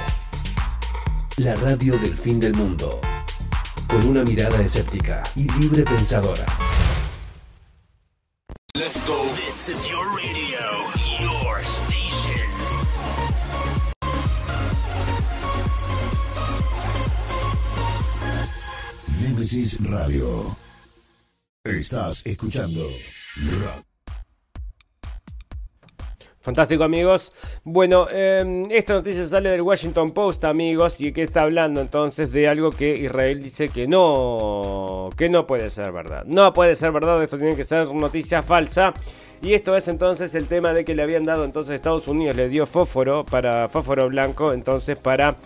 La 1.36 1.54
radio 1.56 1.98
del 1.98 2.16
fin 2.16 2.40
del 2.40 2.54
mundo. 2.54 2.98
Con 3.86 4.06
una 4.08 4.24
mirada 4.24 4.60
escéptica 4.62 5.22
y 5.36 5.48
libre 5.60 5.84
pensadora. 5.84 6.46
Let's 8.78 9.00
go. 9.06 9.24
This 9.36 9.70
is 9.70 9.88
your 9.88 10.04
radio, 10.14 10.60
your 11.20 11.60
station. 11.64 12.48
Nemesis 19.22 19.80
Radio. 19.80 20.54
Estás 21.64 22.20
escuchando 22.26 22.86
Fantástico 26.46 26.84
amigos. 26.84 27.32
Bueno, 27.64 28.06
em, 28.08 28.70
esta 28.70 28.94
noticia 28.94 29.26
sale 29.26 29.50
del 29.50 29.62
Washington 29.62 30.12
Post 30.12 30.44
amigos 30.44 31.00
y 31.00 31.10
que 31.10 31.24
está 31.24 31.42
hablando 31.42 31.80
entonces 31.80 32.30
de 32.30 32.46
algo 32.46 32.70
que 32.70 32.96
Israel 32.96 33.42
dice 33.42 33.68
que 33.68 33.88
no, 33.88 35.10
que 35.16 35.28
no 35.28 35.44
puede 35.44 35.70
ser 35.70 35.90
verdad. 35.90 36.22
No 36.24 36.52
puede 36.52 36.76
ser 36.76 36.92
verdad, 36.92 37.20
esto 37.20 37.36
tiene 37.36 37.56
que 37.56 37.64
ser 37.64 37.92
noticia 37.92 38.44
falsa. 38.44 38.94
Y 39.42 39.54
esto 39.54 39.76
es 39.76 39.88
entonces 39.88 40.36
el 40.36 40.46
tema 40.46 40.72
de 40.72 40.84
que 40.84 40.94
le 40.94 41.02
habían 41.02 41.24
dado 41.24 41.44
entonces 41.44 41.74
Estados 41.74 42.06
Unidos, 42.06 42.36
le 42.36 42.48
dio 42.48 42.64
fósforo 42.64 43.24
para 43.24 43.68
fósforo 43.68 44.08
blanco 44.08 44.52
entonces 44.52 44.96
para 45.00 45.38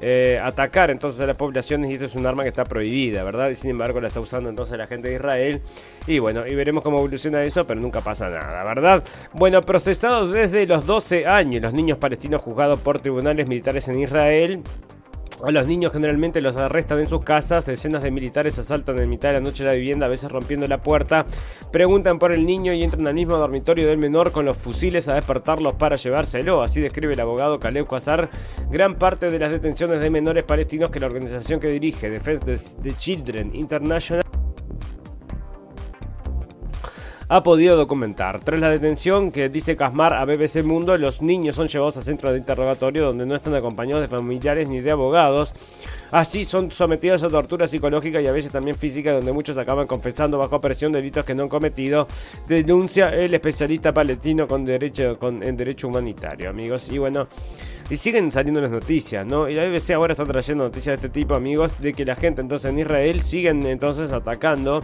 eh, 0.00 0.38
atacar 0.42 0.90
entonces 0.90 1.20
a 1.20 1.26
las 1.26 1.36
poblaciones 1.36 1.90
y 1.90 1.94
esto 1.94 2.04
es 2.04 2.14
un 2.14 2.26
arma 2.26 2.42
que 2.42 2.50
está 2.50 2.64
prohibida, 2.64 3.24
¿verdad? 3.24 3.50
Y 3.50 3.54
sin 3.54 3.70
embargo 3.70 4.00
la 4.00 4.08
está 4.08 4.20
usando 4.20 4.50
entonces 4.50 4.76
la 4.76 4.86
gente 4.86 5.08
de 5.08 5.14
Israel. 5.14 5.62
Y 6.06 6.18
bueno, 6.18 6.46
y 6.46 6.54
veremos 6.54 6.82
cómo 6.82 6.98
evoluciona 6.98 7.42
eso, 7.42 7.66
pero 7.66 7.80
nunca 7.80 8.00
pasa 8.00 8.28
nada, 8.28 8.62
¿verdad? 8.64 9.02
Bueno, 9.32 9.60
procesados 9.62 10.32
desde 10.32 10.66
los 10.66 10.86
12 10.86 11.26
años, 11.26 11.62
los 11.62 11.72
niños 11.72 11.98
palestinos 11.98 12.42
juzgados 12.42 12.80
por 12.80 13.00
tribunales 13.00 13.48
militares 13.48 13.88
en 13.88 14.00
Israel 14.00 14.62
a 15.44 15.50
los 15.50 15.66
niños 15.66 15.92
generalmente 15.92 16.40
los 16.40 16.56
arrestan 16.56 17.00
en 17.00 17.08
sus 17.08 17.22
casas, 17.22 17.66
decenas 17.66 18.02
de 18.02 18.10
militares 18.10 18.58
asaltan 18.58 18.98
en 18.98 19.08
mitad 19.08 19.28
de 19.28 19.34
la 19.34 19.40
noche 19.40 19.64
la 19.64 19.72
vivienda, 19.72 20.06
a 20.06 20.08
veces 20.08 20.30
rompiendo 20.30 20.66
la 20.66 20.82
puerta, 20.82 21.26
preguntan 21.70 22.18
por 22.18 22.32
el 22.32 22.46
niño 22.46 22.72
y 22.72 22.82
entran 22.82 23.06
al 23.06 23.14
mismo 23.14 23.36
dormitorio 23.36 23.86
del 23.86 23.98
menor 23.98 24.32
con 24.32 24.44
los 24.44 24.56
fusiles 24.56 25.08
a 25.08 25.14
despertarlos 25.14 25.74
para 25.74 25.96
llevárselo. 25.96 26.62
Así 26.62 26.80
describe 26.80 27.12
el 27.12 27.20
abogado 27.20 27.60
Caleb 27.60 27.86
Quasar 27.86 28.30
gran 28.70 28.96
parte 28.96 29.30
de 29.30 29.38
las 29.38 29.50
detenciones 29.50 30.00
de 30.00 30.10
menores 30.10 30.44
palestinos 30.44 30.90
que 30.90 31.00
la 31.00 31.06
organización 31.06 31.60
que 31.60 31.68
dirige, 31.68 32.10
Defense 32.10 32.76
the 32.82 32.92
Children 32.94 33.54
International, 33.54 34.24
ha 37.28 37.42
podido 37.42 37.76
documentar. 37.76 38.40
Tras 38.40 38.60
la 38.60 38.70
detención 38.70 39.32
que 39.32 39.48
dice 39.48 39.76
Casmar 39.76 40.14
a 40.14 40.24
BBC 40.24 40.62
Mundo, 40.62 40.96
los 40.96 41.22
niños 41.22 41.56
son 41.56 41.68
llevados 41.68 41.96
a 41.96 42.02
centros 42.02 42.32
de 42.32 42.38
interrogatorio 42.38 43.04
donde 43.04 43.26
no 43.26 43.34
están 43.34 43.54
acompañados 43.54 44.02
de 44.02 44.08
familiares 44.08 44.68
ni 44.68 44.80
de 44.80 44.92
abogados. 44.92 45.52
Así 46.12 46.44
son 46.44 46.70
sometidos 46.70 47.24
a 47.24 47.28
tortura 47.28 47.66
psicológica 47.66 48.20
y 48.20 48.28
a 48.28 48.32
veces 48.32 48.52
también 48.52 48.76
física, 48.76 49.12
donde 49.12 49.32
muchos 49.32 49.58
acaban 49.58 49.88
confesando 49.88 50.38
bajo 50.38 50.60
presión 50.60 50.92
delitos 50.92 51.24
que 51.24 51.34
no 51.34 51.44
han 51.44 51.48
cometido, 51.48 52.06
denuncia 52.46 53.08
el 53.08 53.34
especialista 53.34 53.92
palestino 53.92 54.46
con 54.46 54.64
derecho, 54.64 55.18
con, 55.18 55.42
en 55.42 55.56
derecho 55.56 55.88
humanitario, 55.88 56.48
amigos. 56.48 56.88
Y 56.92 56.98
bueno, 56.98 57.26
y 57.88 57.96
siguen 57.96 58.32
saliendo 58.32 58.60
las 58.60 58.70
noticias, 58.70 59.24
¿no? 59.24 59.48
Y 59.48 59.54
la 59.54 59.64
BBC 59.64 59.90
ahora 59.92 60.12
está 60.12 60.24
trayendo 60.24 60.64
noticias 60.64 61.00
de 61.00 61.06
este 61.06 61.08
tipo, 61.08 61.34
amigos, 61.34 61.80
de 61.80 61.92
que 61.92 62.04
la 62.04 62.16
gente 62.16 62.40
entonces 62.40 62.70
en 62.70 62.78
Israel 62.78 63.20
siguen 63.20 63.64
entonces 63.66 64.12
atacando 64.12 64.80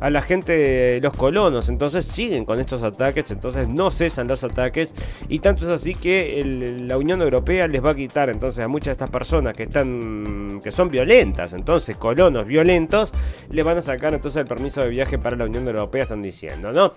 a 0.00 0.10
la 0.10 0.22
gente, 0.22 1.00
los 1.00 1.12
colonos. 1.12 1.68
Entonces 1.68 2.04
siguen 2.04 2.44
con 2.44 2.58
estos 2.58 2.82
ataques, 2.82 3.30
entonces 3.30 3.68
no 3.68 3.90
cesan 3.90 4.26
los 4.26 4.42
ataques. 4.42 4.94
Y 5.28 5.38
tanto 5.38 5.64
es 5.64 5.70
así 5.70 5.94
que 5.94 6.42
la 6.80 6.98
Unión 6.98 7.22
Europea 7.22 7.68
les 7.68 7.84
va 7.84 7.90
a 7.90 7.94
quitar 7.94 8.30
entonces 8.30 8.64
a 8.64 8.68
muchas 8.68 8.86
de 8.86 8.92
estas 8.92 9.10
personas 9.10 9.56
que 9.56 9.64
están 9.64 10.60
que 10.62 10.70
son 10.70 10.90
violentas, 10.90 11.52
entonces 11.52 11.96
colonos 11.96 12.46
violentos, 12.46 13.12
le 13.50 13.62
van 13.62 13.78
a 13.78 13.82
sacar 13.82 14.12
entonces 14.12 14.40
el 14.40 14.46
permiso 14.46 14.82
de 14.82 14.88
viaje 14.88 15.18
para 15.18 15.36
la 15.36 15.44
Unión 15.44 15.66
Europea, 15.66 16.02
están 16.02 16.22
diciendo, 16.22 16.72
¿no? 16.72 16.92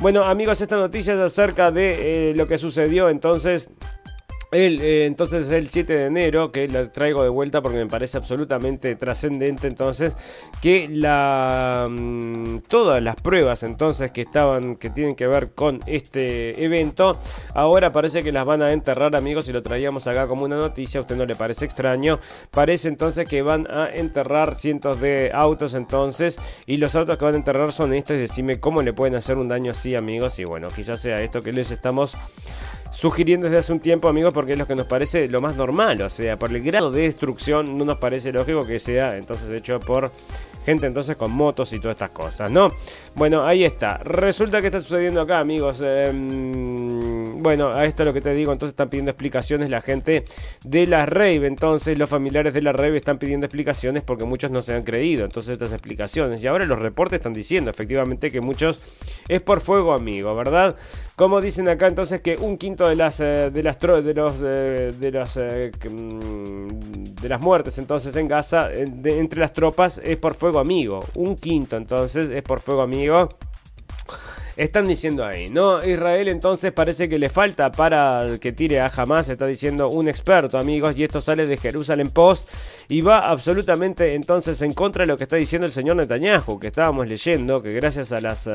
Bueno, 0.00 0.22
amigos, 0.22 0.60
esta 0.60 0.76
noticia 0.76 1.14
es 1.14 1.20
acerca 1.20 1.70
de 1.70 2.30
eh, 2.30 2.34
lo 2.34 2.46
que 2.46 2.56
sucedió 2.56 3.08
entonces 3.10 3.68
el, 4.52 4.80
eh, 4.80 5.06
entonces 5.06 5.50
el 5.50 5.68
7 5.68 5.94
de 5.94 6.06
enero, 6.06 6.52
que 6.52 6.68
la 6.68 6.90
traigo 6.92 7.22
de 7.22 7.30
vuelta 7.30 7.62
porque 7.62 7.78
me 7.78 7.86
parece 7.86 8.18
absolutamente 8.18 8.94
trascendente 8.96 9.66
entonces, 9.66 10.14
que 10.60 10.88
mm, 10.88 12.58
todas 12.68 13.02
las 13.02 13.16
pruebas 13.16 13.62
entonces 13.62 14.10
que 14.10 14.20
estaban, 14.20 14.76
que 14.76 14.90
tienen 14.90 15.16
que 15.16 15.26
ver 15.26 15.52
con 15.52 15.80
este 15.86 16.62
evento, 16.62 17.18
ahora 17.54 17.92
parece 17.92 18.22
que 18.22 18.30
las 18.30 18.44
van 18.44 18.62
a 18.62 18.72
enterrar 18.72 19.16
amigos 19.16 19.48
y 19.48 19.52
lo 19.52 19.62
traíamos 19.62 20.06
acá 20.06 20.26
como 20.26 20.44
una 20.44 20.56
noticia, 20.56 20.98
a 20.98 21.02
usted 21.02 21.16
no 21.16 21.24
le 21.24 21.34
parece 21.34 21.64
extraño, 21.64 22.20
parece 22.50 22.88
entonces 22.88 23.26
que 23.26 23.40
van 23.42 23.66
a 23.70 23.86
enterrar 23.86 24.54
cientos 24.54 25.00
de 25.00 25.30
autos 25.32 25.74
entonces 25.74 26.38
y 26.66 26.76
los 26.76 26.94
autos 26.94 27.16
que 27.16 27.24
van 27.24 27.34
a 27.34 27.38
enterrar 27.38 27.72
son 27.72 27.94
estos 27.94 28.18
decime 28.18 28.60
cómo 28.60 28.82
le 28.82 28.92
pueden 28.92 29.14
hacer 29.14 29.38
un 29.38 29.48
daño 29.48 29.70
así 29.70 29.94
amigos 29.94 30.38
y 30.38 30.44
bueno, 30.44 30.68
quizás 30.68 31.00
sea 31.00 31.22
esto 31.22 31.40
que 31.40 31.52
les 31.52 31.70
estamos 31.70 32.16
sugiriendo 32.92 33.46
desde 33.46 33.58
hace 33.58 33.72
un 33.72 33.80
tiempo, 33.80 34.08
amigos, 34.08 34.32
porque 34.32 34.52
es 34.52 34.58
lo 34.58 34.66
que 34.66 34.74
nos 34.74 34.86
parece 34.86 35.26
lo 35.26 35.40
más 35.40 35.56
normal. 35.56 36.02
O 36.02 36.08
sea, 36.08 36.38
por 36.38 36.50
el 36.54 36.62
grado 36.62 36.90
de 36.90 37.02
destrucción 37.02 37.76
no 37.76 37.84
nos 37.84 37.98
parece 37.98 38.30
lógico 38.32 38.64
que 38.64 38.78
sea 38.78 39.16
entonces 39.16 39.50
hecho 39.50 39.80
por 39.80 40.12
gente 40.64 40.86
entonces 40.86 41.16
con 41.16 41.32
motos 41.32 41.72
y 41.72 41.80
todas 41.80 41.96
estas 41.96 42.10
cosas, 42.10 42.50
¿no? 42.50 42.70
Bueno, 43.14 43.42
ahí 43.42 43.64
está. 43.64 43.98
Resulta 43.98 44.60
que 44.60 44.68
está 44.68 44.80
sucediendo 44.80 45.20
acá, 45.20 45.38
amigos. 45.38 45.82
Em, 45.84 47.42
bueno, 47.42 47.72
a 47.72 47.84
esto 47.84 48.02
es 48.02 48.06
lo 48.06 48.12
que 48.12 48.20
te 48.20 48.32
digo, 48.34 48.52
entonces 48.52 48.72
están 48.72 48.88
pidiendo 48.88 49.10
explicaciones 49.10 49.70
la 49.70 49.80
gente 49.80 50.24
de 50.64 50.86
la 50.86 51.06
Rave. 51.06 51.46
Entonces, 51.46 51.98
los 51.98 52.08
familiares 52.08 52.54
de 52.54 52.62
la 52.62 52.72
Rave 52.72 52.96
están 52.96 53.18
pidiendo 53.18 53.46
explicaciones 53.46 54.02
porque 54.02 54.24
muchos 54.24 54.50
no 54.50 54.62
se 54.62 54.74
han 54.74 54.82
creído. 54.82 55.24
Entonces, 55.24 55.52
estas 55.52 55.72
explicaciones. 55.72 56.42
Y 56.42 56.46
ahora 56.46 56.64
los 56.66 56.78
reportes 56.78 57.16
están 57.16 57.32
diciendo 57.32 57.70
efectivamente 57.70 58.30
que 58.30 58.40
muchos 58.40 58.80
es 59.28 59.42
por 59.42 59.60
fuego, 59.60 59.92
amigo, 59.92 60.34
¿verdad? 60.34 60.76
Como 61.16 61.40
dicen 61.40 61.68
acá, 61.68 61.86
entonces 61.88 62.20
que 62.20 62.36
un 62.36 62.56
quinto 62.56 62.88
de 62.88 62.96
las 62.96 63.20
eh, 63.20 63.50
de 63.50 63.62
las 63.62 63.78
de 63.78 64.10
eh, 64.42 64.92
de 64.98 65.08
eh, 65.36 65.88
mm, 65.90 67.14
de 67.20 67.28
las 67.28 67.40
muertes 67.40 67.78
entonces 67.78 68.14
en 68.16 68.28
Gaza 68.28 68.72
entre 68.72 69.40
las 69.40 69.52
tropas 69.52 70.00
es 70.02 70.16
por 70.18 70.34
fuego 70.34 70.51
amigo. 70.58 71.04
Un 71.14 71.36
quinto 71.36 71.76
entonces 71.76 72.30
es 72.30 72.42
por 72.42 72.60
fuego 72.60 72.82
amigo. 72.82 73.28
Están 74.62 74.86
diciendo 74.86 75.26
ahí, 75.26 75.50
¿no? 75.50 75.84
Israel 75.84 76.28
entonces 76.28 76.70
parece 76.70 77.08
que 77.08 77.18
le 77.18 77.28
falta 77.28 77.72
para 77.72 78.38
que 78.40 78.52
tire 78.52 78.78
a 78.78 78.86
Hamas, 78.86 79.28
está 79.28 79.44
diciendo 79.44 79.88
un 79.88 80.06
experto, 80.06 80.56
amigos, 80.56 80.96
y 80.96 81.02
esto 81.02 81.20
sale 81.20 81.46
de 81.46 81.56
Jerusalén 81.56 82.10
Post 82.10 82.48
y 82.88 83.00
va 83.00 83.28
absolutamente 83.28 84.14
entonces 84.14 84.62
en 84.62 84.72
contra 84.72 85.02
de 85.02 85.08
lo 85.08 85.16
que 85.16 85.24
está 85.24 85.34
diciendo 85.34 85.66
el 85.66 85.72
señor 85.72 85.96
Netanyahu, 85.96 86.60
que 86.60 86.68
estábamos 86.68 87.08
leyendo, 87.08 87.60
que 87.60 87.72
gracias 87.72 88.12
a 88.12 88.20
las 88.20 88.48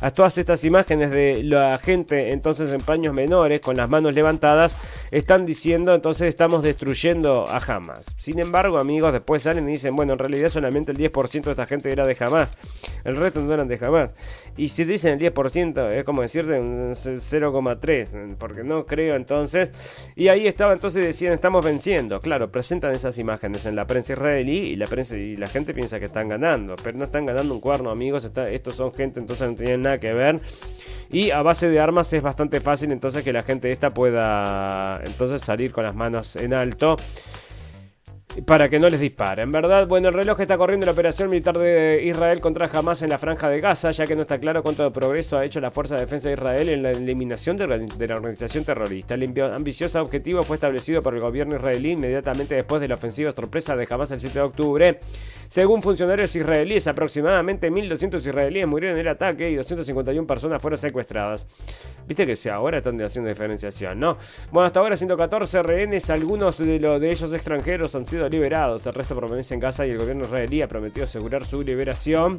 a 0.00 0.10
todas 0.12 0.38
estas 0.38 0.64
imágenes 0.64 1.10
de 1.10 1.42
la 1.42 1.76
gente 1.76 2.32
entonces 2.32 2.72
en 2.72 2.80
paños 2.80 3.12
menores 3.12 3.60
con 3.60 3.76
las 3.76 3.90
manos 3.90 4.14
levantadas, 4.14 4.78
están 5.10 5.44
diciendo 5.44 5.94
entonces 5.94 6.28
estamos 6.28 6.62
destruyendo 6.62 7.46
a 7.46 7.58
Hamas. 7.58 8.14
Sin 8.16 8.38
embargo, 8.38 8.78
amigos, 8.78 9.12
después 9.12 9.42
salen 9.42 9.68
y 9.68 9.72
dicen, 9.72 9.94
bueno, 9.94 10.14
en 10.14 10.20
realidad 10.20 10.48
solamente 10.48 10.92
el 10.92 10.96
10% 10.96 11.42
de 11.42 11.50
esta 11.50 11.66
gente 11.66 11.92
era 11.92 12.06
de 12.06 12.16
Hamas, 12.18 12.54
el 13.08 13.16
resto 13.16 13.40
no 13.40 13.52
eran 13.52 13.68
de 13.68 13.78
Hamas. 13.84 14.14
Y 14.56 14.68
si 14.68 14.84
dicen 14.84 15.20
el 15.20 15.32
10%, 15.32 15.92
es 15.92 16.04
como 16.04 16.22
decirte 16.22 16.58
un 16.58 16.92
0,3, 16.92 18.36
porque 18.36 18.64
no 18.64 18.86
creo 18.86 19.16
entonces. 19.16 19.72
Y 20.16 20.28
ahí 20.28 20.46
estaba 20.46 20.72
entonces 20.72 21.04
decían, 21.04 21.32
estamos 21.32 21.64
venciendo. 21.64 22.20
Claro, 22.20 22.50
presentan 22.50 22.94
esas 22.94 23.18
imágenes 23.18 23.66
en 23.66 23.76
la 23.76 23.86
prensa 23.86 24.12
israelí 24.12 24.58
y 24.58 24.76
la 24.76 24.86
prensa 24.86 25.16
y 25.16 25.36
la 25.36 25.46
gente 25.46 25.74
piensa 25.74 25.98
que 25.98 26.04
están 26.04 26.28
ganando, 26.28 26.76
pero 26.82 26.96
no 26.98 27.04
están 27.04 27.26
ganando 27.26 27.54
un 27.54 27.60
cuerno, 27.60 27.90
amigos. 27.90 28.24
estos 28.24 28.74
son 28.74 28.92
gente, 28.92 29.20
entonces 29.20 29.48
no 29.48 29.54
tienen 29.54 29.82
nada 29.82 29.98
que 29.98 30.12
ver. 30.12 30.36
Y 31.10 31.30
a 31.30 31.42
base 31.42 31.68
de 31.68 31.80
armas 31.80 32.12
es 32.12 32.22
bastante 32.22 32.60
fácil 32.60 32.92
entonces 32.92 33.24
que 33.24 33.32
la 33.32 33.42
gente 33.42 33.70
esta 33.70 33.94
pueda 33.94 35.00
entonces 35.04 35.40
salir 35.40 35.72
con 35.72 35.84
las 35.84 35.94
manos 35.94 36.36
en 36.36 36.52
alto 36.52 36.96
para 38.44 38.68
que 38.68 38.78
no 38.78 38.88
les 38.88 39.00
disparen, 39.00 39.48
¿verdad? 39.50 39.86
Bueno, 39.86 40.08
el 40.08 40.14
reloj 40.14 40.40
está 40.40 40.56
corriendo 40.58 40.86
la 40.86 40.92
operación 40.92 41.30
militar 41.30 41.58
de 41.58 42.02
Israel 42.04 42.40
contra 42.40 42.66
Hamas 42.66 43.02
en 43.02 43.10
la 43.10 43.18
franja 43.18 43.48
de 43.48 43.60
Gaza, 43.60 43.90
ya 43.90 44.06
que 44.06 44.14
no 44.14 44.22
está 44.22 44.38
claro 44.38 44.62
cuánto 44.62 44.92
progreso 44.92 45.38
ha 45.38 45.44
hecho 45.44 45.60
la 45.60 45.70
Fuerza 45.70 45.96
de 45.96 46.02
Defensa 46.02 46.28
de 46.28 46.34
Israel 46.34 46.68
en 46.68 46.82
la 46.82 46.90
eliminación 46.90 47.56
de 47.56 47.66
la, 47.66 48.16
organización 48.16 48.64
terrorista. 48.64 49.14
El 49.14 49.40
ambicioso 49.40 50.00
objetivo 50.00 50.42
fue 50.42 50.56
establecido 50.56 51.00
por 51.00 51.14
el 51.14 51.20
gobierno 51.20 51.56
israelí 51.56 51.92
inmediatamente 51.92 52.54
después 52.54 52.80
de 52.80 52.88
la 52.88 52.94
ofensiva 52.94 53.32
sorpresa 53.32 53.76
de 53.76 53.86
Hamas 53.88 54.10
el 54.12 54.20
7 54.20 54.38
de 54.38 54.44
octubre. 54.44 55.00
Según 55.48 55.80
funcionarios 55.80 56.36
israelíes, 56.36 56.86
aproximadamente 56.86 57.70
1.200 57.70 58.18
israelíes 58.18 58.66
murieron 58.66 58.98
en 58.98 59.06
el 59.06 59.08
ataque 59.08 59.50
y 59.50 59.56
251 59.56 60.26
personas 60.26 60.60
fueron 60.60 60.78
secuestradas. 60.78 61.46
Viste 62.06 62.26
que 62.26 62.36
si 62.36 62.50
ahora 62.50 62.78
están 62.78 63.00
haciendo 63.02 63.28
diferenciación, 63.28 63.98
¿no? 63.98 64.18
Bueno, 64.52 64.66
hasta 64.66 64.80
ahora 64.80 64.94
114 64.96 65.62
rehenes, 65.62 66.10
algunos 66.10 66.58
de, 66.58 66.78
de 66.78 67.10
ellos 67.10 67.32
extranjeros 67.32 67.94
han 67.94 68.06
sido 68.06 68.28
liberados. 68.28 68.86
El 68.86 68.92
resto 68.92 69.14
permanece 69.14 69.54
en 69.54 69.60
casa 69.60 69.86
y 69.86 69.90
el 69.90 69.98
gobierno 69.98 70.24
israelí 70.24 70.60
ha 70.60 70.68
prometido 70.68 71.04
asegurar 71.04 71.44
su 71.46 71.62
liberación. 71.62 72.38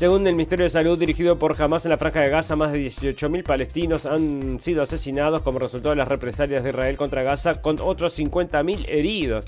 Según 0.00 0.26
el 0.26 0.32
Ministerio 0.32 0.64
de 0.64 0.70
Salud 0.70 0.98
dirigido 0.98 1.38
por 1.38 1.60
Hamas 1.60 1.84
en 1.84 1.90
la 1.90 1.98
Franja 1.98 2.22
de 2.22 2.30
Gaza, 2.30 2.56
más 2.56 2.72
de 2.72 2.82
18.000 2.86 3.42
palestinos 3.42 4.06
han 4.06 4.58
sido 4.58 4.82
asesinados 4.82 5.42
como 5.42 5.58
resultado 5.58 5.90
de 5.90 5.96
las 5.96 6.08
represalias 6.08 6.64
de 6.64 6.70
Israel 6.70 6.96
contra 6.96 7.22
Gaza, 7.22 7.60
con 7.60 7.78
otros 7.82 8.18
50.000 8.18 8.86
heridos. 8.88 9.44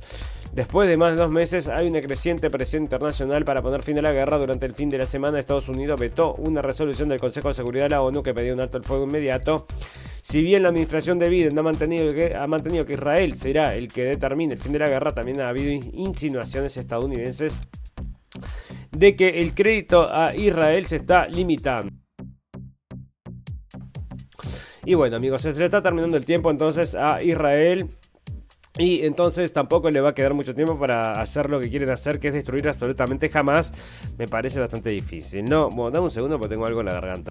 Después 0.52 0.90
de 0.90 0.98
más 0.98 1.12
de 1.12 1.16
dos 1.16 1.30
meses 1.30 1.68
hay 1.68 1.88
una 1.88 2.02
creciente 2.02 2.50
presión 2.50 2.82
internacional 2.82 3.46
para 3.46 3.62
poner 3.62 3.82
fin 3.82 3.98
a 3.98 4.02
la 4.02 4.12
guerra. 4.12 4.36
Durante 4.36 4.66
el 4.66 4.74
fin 4.74 4.90
de 4.90 4.98
la 4.98 5.06
semana 5.06 5.38
Estados 5.38 5.70
Unidos 5.70 5.98
vetó 5.98 6.34
una 6.34 6.60
resolución 6.60 7.08
del 7.08 7.18
Consejo 7.18 7.48
de 7.48 7.54
Seguridad 7.54 7.86
de 7.86 7.88
la 7.88 8.02
ONU 8.02 8.22
que 8.22 8.34
pedía 8.34 8.52
un 8.52 8.60
alto 8.60 8.76
el 8.76 8.84
fuego 8.84 9.04
inmediato. 9.04 9.66
Si 10.20 10.42
bien 10.42 10.64
la 10.64 10.68
administración 10.68 11.18
de 11.18 11.30
Biden 11.30 11.58
ha 11.58 11.62
mantenido, 11.62 12.12
que, 12.12 12.36
ha 12.36 12.46
mantenido 12.46 12.84
que 12.84 12.92
Israel 12.92 13.36
será 13.36 13.74
el 13.74 13.90
que 13.90 14.04
determine 14.04 14.52
el 14.52 14.60
fin 14.60 14.72
de 14.72 14.80
la 14.80 14.90
guerra, 14.90 15.14
también 15.14 15.40
ha 15.40 15.48
habido 15.48 15.72
insinuaciones 15.72 16.76
estadounidenses 16.76 17.58
de 18.92 19.16
que 19.16 19.40
el 19.40 19.54
crédito 19.54 20.08
a 20.12 20.34
Israel 20.34 20.86
se 20.86 20.96
está 20.96 21.26
limitando. 21.26 21.92
Y 24.84 24.94
bueno 24.94 25.16
amigos, 25.16 25.42
se 25.42 25.50
está 25.50 25.80
terminando 25.80 26.16
el 26.16 26.24
tiempo 26.24 26.50
entonces 26.50 26.94
a 26.94 27.22
Israel. 27.22 27.88
Y 28.78 29.04
entonces 29.04 29.52
tampoco 29.52 29.90
le 29.90 30.00
va 30.00 30.10
a 30.10 30.14
quedar 30.14 30.32
mucho 30.32 30.54
tiempo 30.54 30.78
para 30.78 31.12
hacer 31.12 31.50
lo 31.50 31.60
que 31.60 31.68
quieren 31.68 31.90
hacer, 31.90 32.18
que 32.18 32.28
es 32.28 32.34
destruir 32.34 32.66
absolutamente 32.68 33.28
jamás. 33.28 33.70
Me 34.16 34.26
parece 34.26 34.60
bastante 34.60 34.88
difícil. 34.88 35.44
No, 35.44 35.68
bueno, 35.68 35.90
dame 35.90 36.04
un 36.04 36.10
segundo 36.10 36.38
porque 36.38 36.54
tengo 36.54 36.66
algo 36.66 36.80
en 36.80 36.86
la 36.86 36.92
garganta. 36.92 37.30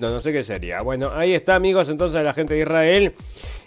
No 0.00 0.20
sé 0.20 0.30
qué 0.30 0.44
sería. 0.44 0.80
Bueno, 0.82 1.10
ahí 1.12 1.34
está, 1.34 1.56
amigos, 1.56 1.88
entonces 1.88 2.22
la 2.22 2.32
gente 2.32 2.54
de 2.54 2.60
Israel. 2.60 3.14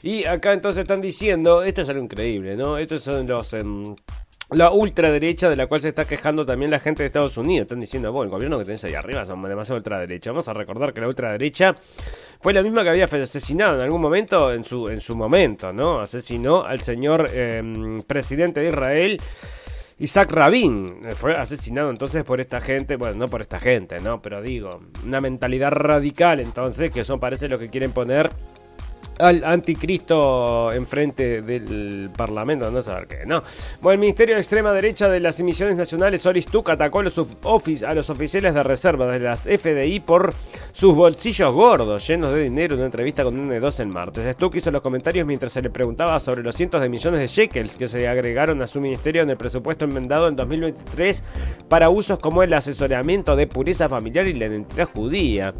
Y 0.02 0.24
acá 0.24 0.54
entonces 0.54 0.84
están 0.84 1.02
diciendo, 1.02 1.62
esto 1.62 1.82
es 1.82 1.90
algo 1.90 2.04
increíble, 2.04 2.56
¿no? 2.56 2.78
Estos 2.78 3.04
son 3.04 3.28
los... 3.28 3.54
Em, 3.54 3.96
la 4.52 4.72
ultraderecha 4.72 5.50
de 5.50 5.56
la 5.56 5.66
cual 5.66 5.82
se 5.82 5.90
está 5.90 6.06
quejando 6.06 6.46
también 6.46 6.70
la 6.70 6.80
gente 6.80 7.04
de 7.04 7.08
Estados 7.08 7.36
Unidos. 7.36 7.64
Están 7.64 7.80
diciendo, 7.80 8.12
bueno, 8.12 8.26
el 8.26 8.30
gobierno 8.30 8.60
que 8.60 8.66
tenés 8.66 8.84
ahí 8.86 8.94
arriba 8.94 9.26
son 9.26 9.42
demasiado 9.44 9.78
ultraderecha. 9.78 10.32
Vamos 10.32 10.48
a 10.48 10.54
recordar 10.54 10.94
que 10.94 11.02
la 11.02 11.08
ultraderecha 11.08 11.76
fue 12.40 12.54
la 12.54 12.62
misma 12.62 12.84
que 12.84 12.92
había 12.92 13.06
asesinado 13.06 13.76
en 13.76 13.82
algún 13.82 14.00
momento, 14.00 14.54
en 14.54 14.64
su, 14.64 14.88
en 14.88 15.02
su 15.02 15.16
momento, 15.16 15.74
¿no? 15.74 16.00
Asesinó 16.00 16.64
al 16.64 16.80
señor 16.82 17.30
em, 17.34 18.00
presidente 18.02 18.62
de 18.62 18.70
Israel. 18.70 19.22
Isaac 19.98 20.32
Rabin 20.32 21.04
fue 21.16 21.36
asesinado 21.36 21.90
entonces 21.90 22.24
por 22.26 22.42
esta 22.42 22.60
gente, 22.60 22.98
bueno, 22.98 23.16
no 23.16 23.28
por 23.30 23.42
esta 23.42 23.62
gente, 23.62 24.00
¿no? 24.00 24.22
Pero 24.22 24.42
digo, 24.42 24.82
una 25.06 25.22
mentalidad 25.22 25.72
radical 25.72 26.42
entonces, 26.42 26.92
que 26.92 27.06
son 27.06 27.20
parece 27.20 27.48
lo 27.48 27.58
que 27.58 27.70
quieren 27.70 27.92
poner 27.92 28.30
al 29.20 29.44
anticristo 29.44 30.72
enfrente 30.72 31.42
del 31.42 32.10
Parlamento, 32.16 32.70
no 32.72 32.82
saber 32.82 33.08
qué, 33.08 33.26
¿no? 33.26 33.44
Bueno, 33.82 33.94
el 33.94 34.00
Ministerio 34.00 34.36
de 34.36 34.42
Extrema 34.42 34.72
Derecha 34.72 35.08
de 35.08 35.20
las 35.20 35.40
Emisiones 35.40 35.76
Nacionales, 35.76 36.26
Oris 36.26 36.48
atacó 36.68 37.00
a 37.00 37.04
los, 37.04 37.18
a 37.18 37.94
los 37.94 38.10
oficiales 38.10 38.54
de 38.54 38.64
reserva 38.64 39.08
de 39.08 39.20
las 39.20 39.42
FDI 39.42 40.00
por 40.00 40.34
sus 40.72 40.96
bolsillos 40.96 41.54
gordos, 41.54 42.08
llenos 42.08 42.34
de 42.34 42.44
dinero, 42.44 42.76
en 42.76 42.80
una 42.80 42.86
entrevista 42.86 43.24
con 43.24 43.50
N2 43.50 43.80
en 43.82 43.90
martes. 43.90 44.26
Stuck 44.34 44.56
hizo 44.56 44.72
los 44.72 44.82
comentarios 44.82 45.26
mientras 45.26 45.52
se 45.52 45.62
le 45.62 45.70
preguntaba 45.70 46.20
sobre 46.20 46.44
los 46.44 46.56
cientos 46.56 46.82
de 46.82 46.90
millones 46.90 47.20
de 47.20 47.28
shekels 47.28 47.78
que 47.78 47.88
se 47.88 48.08
agregaron 48.08 48.62
a 48.62 48.68
su 48.68 48.80
ministerio 48.80 49.22
en 49.22 49.30
el 49.30 49.38
presupuesto 49.38 49.86
enmendado 49.86 50.28
en 50.28 50.36
2023 50.36 51.24
para 51.70 51.90
usos 51.90 52.20
como 52.20 52.44
el 52.44 52.54
asesoramiento 52.54 53.36
de 53.36 53.48
pureza 53.48 53.90
familiar 53.90 54.28
y 54.28 54.34
la 54.34 54.48
identidad 54.48 54.86
judía. 54.86 55.54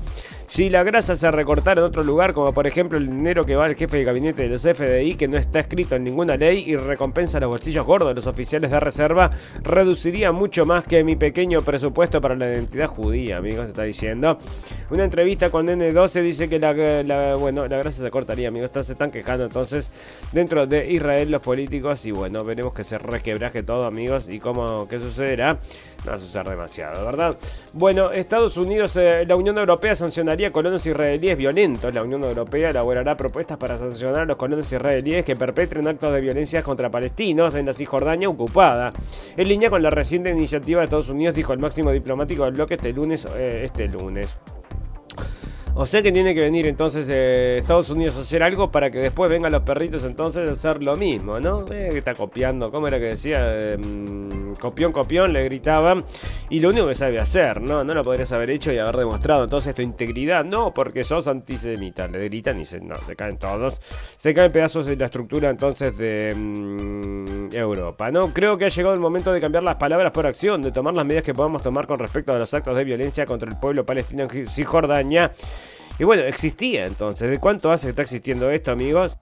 Si 0.48 0.70
la 0.70 0.84
grasa 0.84 1.16
se 1.16 1.32
recortara 1.32 1.82
en 1.82 1.88
otro 1.88 2.04
lugar, 2.04 2.34
como 2.34 2.54
por 2.54 2.68
ejemplo 2.68 3.00
el 3.00 3.08
dinero 3.08 3.46
que 3.46 3.56
va 3.56 3.66
al 3.66 3.76
jefe 3.76 3.98
de 3.98 4.04
gabinete 4.04 4.44
de 4.44 4.50
los 4.50 4.62
FDI, 4.62 5.16
que 5.16 5.28
no 5.28 5.38
está 5.38 5.60
escrito 5.60 5.96
en 5.96 6.04
ninguna 6.04 6.38
ley 6.38 6.64
y 6.68 6.76
recompensa 6.76 7.40
los 7.40 7.50
bolsillos 7.50 7.84
gordos 7.86 8.10
de 8.10 8.14
los 8.14 8.28
oficiales 8.28 8.70
de 8.70 8.80
reserva, 8.80 9.32
reduciría 9.64 10.32
mucho 10.32 10.66
más 10.66 10.86
que 10.86 11.04
mi 11.04 11.16
pequeño 11.16 11.62
presupuesto 11.62 12.22
para 12.22 12.36
la 12.36 12.48
identidad 12.48 12.86
judía, 12.86 13.38
amigos, 13.38 13.70
está 13.70 13.84
diciendo. 13.84 14.38
Una 14.92 15.04
entrevista 15.04 15.50
con 15.50 15.68
N12 15.68 16.22
dice 16.22 16.48
que 16.48 16.60
la, 16.60 17.36
bueno, 17.36 17.68
la 17.68 17.78
grasa 17.78 18.04
se 18.04 18.12
cortaría, 18.12 18.48
amigos, 18.50 18.70
se 18.72 18.92
están 18.92 19.10
quejando 19.10 19.46
entonces 19.46 19.92
dentro 20.32 20.68
de 20.68 20.92
Israel 20.92 21.32
los 21.32 21.42
políticos 21.42 22.06
y 22.06 22.12
bueno, 22.12 22.44
veremos 22.44 22.72
que 22.74 22.84
se 22.84 23.00
requebraje 23.00 23.64
todo, 23.64 23.86
amigos, 23.86 24.28
y 24.30 24.40
cómo, 24.40 24.88
qué 24.88 25.00
sucederá. 25.00 25.58
No 26.06 26.12
va 26.12 26.18
a 26.18 26.20
suceder 26.20 26.48
demasiado, 26.48 27.04
¿verdad? 27.04 27.36
Bueno, 27.74 28.12
Estados 28.12 28.58
Unidos, 28.58 28.96
eh, 28.96 29.26
la 29.28 29.36
Unión 29.36 29.58
Europea 29.58 29.96
sancionaría 29.96 30.35
colonos 30.52 30.86
israelíes 30.86 31.38
violentos. 31.38 31.94
La 31.94 32.04
Unión 32.04 32.24
Europea 32.24 32.70
elaborará 32.70 33.16
propuestas 33.18 33.58
para 33.58 33.78
sancionar 33.78 34.22
a 34.22 34.26
los 34.26 34.38
colonos 34.38 34.72
israelíes 34.72 35.26
que 35.26 35.36
perpetren 35.36 35.88
actos 35.88 36.14
de 36.14 36.22
violencia 36.22 36.62
contra 36.64 36.90
palestinos 36.90 37.56
en 37.56 37.66
la 37.66 37.74
Cisjordania 37.74 38.30
ocupada. 38.30 38.94
En 39.36 39.48
línea 39.48 39.70
con 39.70 39.82
la 39.82 39.90
reciente 39.90 40.30
iniciativa 40.30 40.80
de 40.80 40.86
Estados 40.86 41.10
Unidos, 41.10 41.36
dijo 41.36 41.54
el 41.54 41.60
máximo 41.60 41.92
diplomático 41.92 42.44
del 42.44 42.54
bloque 42.54 42.76
este 42.76 42.94
lunes. 42.94 43.28
Eh, 43.36 43.62
este 43.66 43.88
lunes. 43.88 44.36
O 45.78 45.86
sea 45.86 46.02
que 46.02 46.14
tiene 46.14 46.34
que 46.34 46.40
venir 46.40 46.68
entonces 46.68 47.08
eh, 47.10 47.58
Estados 47.58 47.90
Unidos 47.90 48.16
a 48.16 48.22
hacer 48.22 48.42
algo 48.44 48.72
para 48.72 48.90
que 48.90 49.00
después 49.00 49.30
vengan 49.30 49.52
los 49.52 49.64
perritos 49.64 50.06
entonces 50.06 50.48
a 50.48 50.54
hacer 50.54 50.82
lo 50.82 50.96
mismo, 50.96 51.42
¿no? 51.42 51.66
Eh, 51.70 51.90
está 51.98 52.14
copiando, 52.14 52.72
¿cómo 52.72 52.88
era 52.88 52.98
que 52.98 53.06
decía? 53.06 53.74
Em, 53.74 54.45
copión, 54.60 54.92
copión, 54.92 55.34
le 55.34 55.44
gritaban. 55.44 56.04
Y 56.50 56.60
lo 56.60 56.70
único 56.70 56.88
que 56.88 56.96
sabe 56.96 57.20
hacer, 57.20 57.62
¿no? 57.62 57.84
No 57.84 57.94
lo 57.94 58.04
podrías 58.04 58.32
haber 58.32 58.50
hecho 58.52 58.72
y 58.72 58.78
haber 58.78 58.98
demostrado 58.98 59.44
entonces 59.44 59.74
tu 59.76 59.82
integridad. 59.82 60.46
No, 60.46 60.74
porque 60.74 61.04
sos 61.04 61.28
antisemita. 61.28 62.08
Le 62.08 62.20
gritan 62.24 62.60
y 62.60 62.66
se, 62.66 62.80
no, 62.80 62.96
se 62.96 63.16
caen 63.16 63.38
todos. 63.38 63.80
Se 64.18 64.34
caen 64.34 64.52
pedazos 64.52 64.86
de 64.86 64.96
la 64.96 65.06
estructura 65.06 65.50
entonces 65.50 65.98
de 65.98 66.30
em, 66.30 67.52
Europa, 67.54 68.12
¿no? 68.12 68.34
Creo 68.34 68.58
que 68.58 68.66
ha 68.66 68.70
llegado 68.70 68.94
el 68.94 69.00
momento 69.00 69.32
de 69.32 69.42
cambiar 69.42 69.64
las 69.64 69.76
palabras 69.76 70.12
por 70.12 70.28
acción, 70.28 70.62
de 70.62 70.72
tomar 70.72 70.94
las 70.94 71.06
medidas 71.06 71.24
que 71.24 71.34
podamos 71.34 71.62
tomar 71.62 71.88
con 71.88 72.00
respecto 72.00 72.34
a 72.34 72.40
los 72.40 72.54
actos 72.54 72.76
de 72.76 72.84
violencia 72.84 73.26
contra 73.26 73.50
el 73.50 73.58
pueblo 73.58 73.86
palestino 73.86 74.24
en 74.24 74.48
Cisjordania 74.48 75.32
y 75.98 76.04
bueno, 76.04 76.24
existía 76.24 76.86
entonces. 76.86 77.30
¿De 77.30 77.40
cuánto 77.40 77.72
hace 77.72 77.88
que 77.88 77.92
está 77.92 78.02
existiendo 78.02 78.50
esto, 78.52 78.72
amigos? 78.72 79.18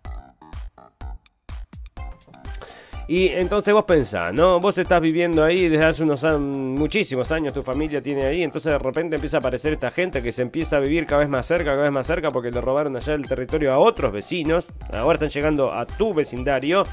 Y 3.08 3.28
entonces 3.28 3.74
vos 3.74 3.84
pensás, 3.84 4.34
¿no? 4.34 4.62
Vos 4.62 4.78
estás 4.78 5.01
viviendo 5.01 5.43
ahí 5.43 5.68
desde 5.68 5.86
hace 5.86 6.04
unos 6.04 6.24
muchísimos 6.39 7.32
años, 7.34 7.54
tu 7.54 7.62
familia 7.62 8.01
tiene 8.01 8.24
ahí, 8.24 8.43
entonces 8.43 8.72
de 8.72 8.78
repente 8.78 9.16
empieza 9.16 9.38
a 9.38 9.39
aparecer 9.39 9.74
esta 9.74 9.91
gente 9.91 10.24
que 10.24 10.32
se 10.32 10.41
empieza 10.41 10.78
a 10.78 10.80
vivir 10.80 11.06
cada 11.06 11.20
vez 11.20 11.30
más 11.30 11.45
cerca, 11.45 11.72
cada 11.72 11.84
vez 11.84 11.91
más 11.91 12.08
cerca, 12.08 12.32
porque 12.32 12.49
le 12.49 12.62
robaron 12.62 12.95
allá 12.95 13.14
el 13.14 13.28
territorio 13.28 13.74
a 13.74 13.78
otros 13.78 14.14
vecinos, 14.14 14.66
ahora 14.93 15.16
están 15.16 15.30
llegando 15.30 15.74
a 15.74 15.86
tu 15.86 16.14
vecindario. 16.14 16.86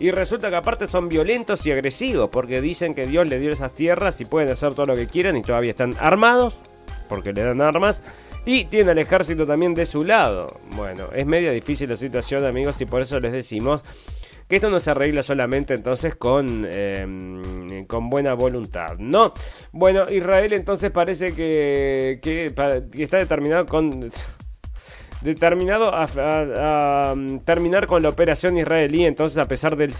Y 0.00 0.10
resulta 0.10 0.50
que 0.50 0.56
aparte 0.56 0.86
son 0.86 1.08
violentos 1.08 1.64
y 1.66 1.72
agresivos, 1.72 2.30
porque 2.30 2.60
dicen 2.60 2.94
que 2.94 3.06
Dios 3.06 3.26
le 3.26 3.38
dio 3.38 3.52
esas 3.52 3.74
tierras 3.74 4.20
y 4.20 4.24
pueden 4.24 4.50
hacer 4.50 4.74
todo 4.74 4.86
lo 4.86 4.96
que 4.96 5.06
quieran 5.06 5.36
y 5.36 5.42
todavía 5.42 5.70
están 5.70 5.94
armados, 6.00 6.54
porque 7.08 7.32
le 7.32 7.42
dan 7.42 7.60
armas 7.60 8.02
y 8.44 8.64
tiene 8.64 8.92
al 8.92 8.98
ejército 8.98 9.46
también 9.46 9.74
de 9.74 9.86
su 9.86 10.04
lado. 10.04 10.60
Bueno, 10.76 11.08
es 11.14 11.26
media 11.26 11.50
difícil 11.52 11.90
la 11.90 11.96
situación, 11.96 12.44
amigos, 12.44 12.80
y 12.80 12.86
por 12.86 13.02
eso 13.02 13.18
les 13.18 13.32
decimos 13.32 13.82
que 14.48 14.56
esto 14.56 14.70
no 14.70 14.80
se 14.80 14.90
arregla 14.90 15.22
solamente 15.22 15.74
entonces 15.74 16.14
con, 16.14 16.66
em, 16.70 17.86
con 17.86 18.08
buena 18.08 18.34
voluntad, 18.34 18.96
¿no? 18.98 19.32
Bueno, 19.72 20.06
Israel 20.10 20.52
entonces 20.52 20.90
parece 20.90 21.34
que, 21.34 22.18
que 22.22 22.46
está 23.02 23.18
determinado 23.18 23.66
con 23.66 24.08
determinado 25.20 25.90
a, 25.92 27.14
mm, 27.16 27.40
terminar 27.40 27.86
con 27.86 28.02
la 28.02 28.08
operación 28.08 28.56
israelí. 28.56 29.04
Entonces, 29.04 29.38
a 29.38 29.46
pesar 29.46 29.76
del, 29.76 29.94